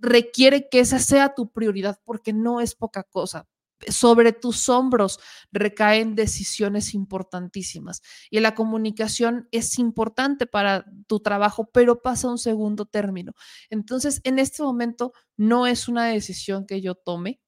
[0.00, 3.46] requiere que esa sea tu prioridad porque no es poca cosa
[3.88, 5.18] sobre tus hombros
[5.52, 12.86] recaen decisiones importantísimas y la comunicación es importante para tu trabajo, pero pasa un segundo
[12.86, 13.32] término.
[13.70, 17.40] Entonces, en este momento no es una decisión que yo tome.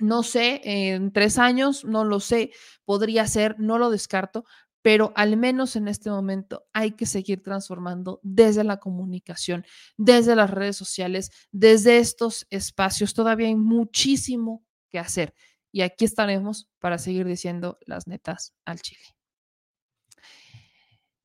[0.00, 2.50] No sé, en tres años, no lo sé,
[2.84, 4.44] podría ser, no lo descarto,
[4.82, 9.64] pero al menos en este momento hay que seguir transformando desde la comunicación,
[9.96, 13.14] desde las redes sociales, desde estos espacios.
[13.14, 15.34] Todavía hay muchísimo que hacer
[15.72, 19.16] y aquí estaremos para seguir diciendo las netas al chile.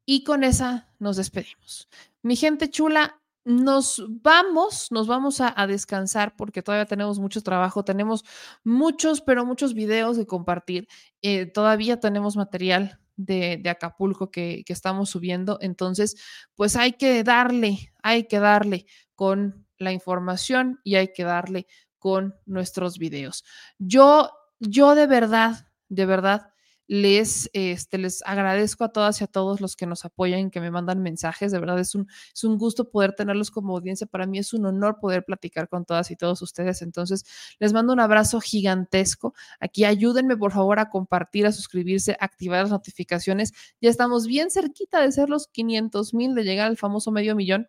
[0.06, 1.90] Y con esa nos despedimos.
[2.24, 8.24] Mi gente chula, nos vamos, nos vamos a, descansar porque todavía tenemos mucho trabajo, tenemos
[8.64, 10.88] muchos, pero muchos videos de compartir.
[11.22, 15.58] Eh, todavía tenemos material de, Acapulco que, que, estamos subiendo.
[15.62, 16.16] Entonces,
[16.56, 18.86] pues hay que darle, hay que darle
[19.16, 21.68] con la información y hay que darle
[22.00, 23.44] con nuestros videos.
[23.78, 26.52] Yo, yo de verdad, de verdad,
[26.88, 30.72] les, este, les agradezco a todas y a todos los que nos apoyan, que me
[30.72, 31.52] mandan mensajes.
[31.52, 34.08] De verdad es un, es un gusto poder tenerlos como audiencia.
[34.08, 36.82] Para mí es un honor poder platicar con todas y todos ustedes.
[36.82, 37.26] Entonces,
[37.60, 39.34] les mando un abrazo gigantesco.
[39.60, 43.54] Aquí ayúdenme, por favor, a compartir, a suscribirse, a activar las notificaciones.
[43.82, 47.68] Ya estamos bien cerquita de ser los 500 mil, de llegar al famoso medio millón.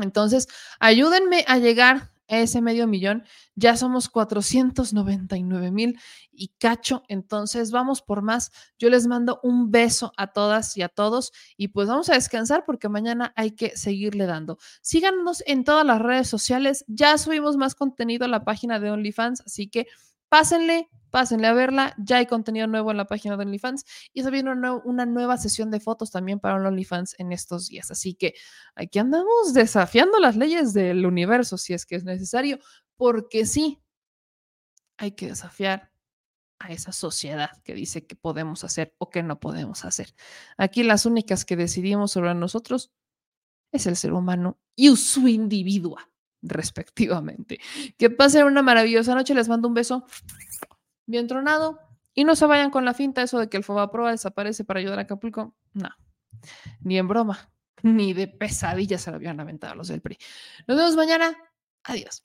[0.00, 0.46] Entonces,
[0.78, 3.24] ayúdenme a llegar ese medio millón.
[3.54, 5.98] Ya somos 499 mil
[6.30, 7.02] y cacho.
[7.08, 8.52] Entonces, vamos por más.
[8.78, 12.64] Yo les mando un beso a todas y a todos y pues vamos a descansar
[12.64, 14.58] porque mañana hay que seguirle dando.
[14.82, 16.84] Síganos en todas las redes sociales.
[16.86, 19.86] Ya subimos más contenido a la página de OnlyFans, así que
[20.28, 21.94] pásenle, pásenle a verla.
[21.98, 25.70] Ya hay contenido nuevo en la página de OnlyFans y se viene una, nueva sesión
[25.70, 27.90] de fotos también para OnlyFans en estos días.
[27.90, 28.34] Así que
[28.74, 32.58] aquí andamos desafiando las leyes del universo si es que es necesario,
[32.96, 33.80] porque sí,
[34.96, 35.92] hay que desafiar
[36.58, 40.14] a esa sociedad que dice que podemos hacer o que no podemos hacer.
[40.56, 42.92] Aquí las únicas que decidimos sobre nosotros
[43.72, 46.10] es el ser humano y su individua,
[46.42, 47.60] respectivamente.
[47.96, 50.06] Que pasen una maravillosa noche, les mando un beso
[51.08, 51.80] bien tronado.
[52.14, 54.98] Y no se vayan con la finta eso de que el Fobaproa desaparece para ayudar
[54.98, 55.54] a Acapulco.
[55.72, 55.90] No,
[56.80, 57.50] ni en broma,
[57.82, 60.18] ni de pesadilla se lo habían aventado los del PRI.
[60.66, 61.36] Nos vemos mañana.
[61.84, 62.24] Adiós.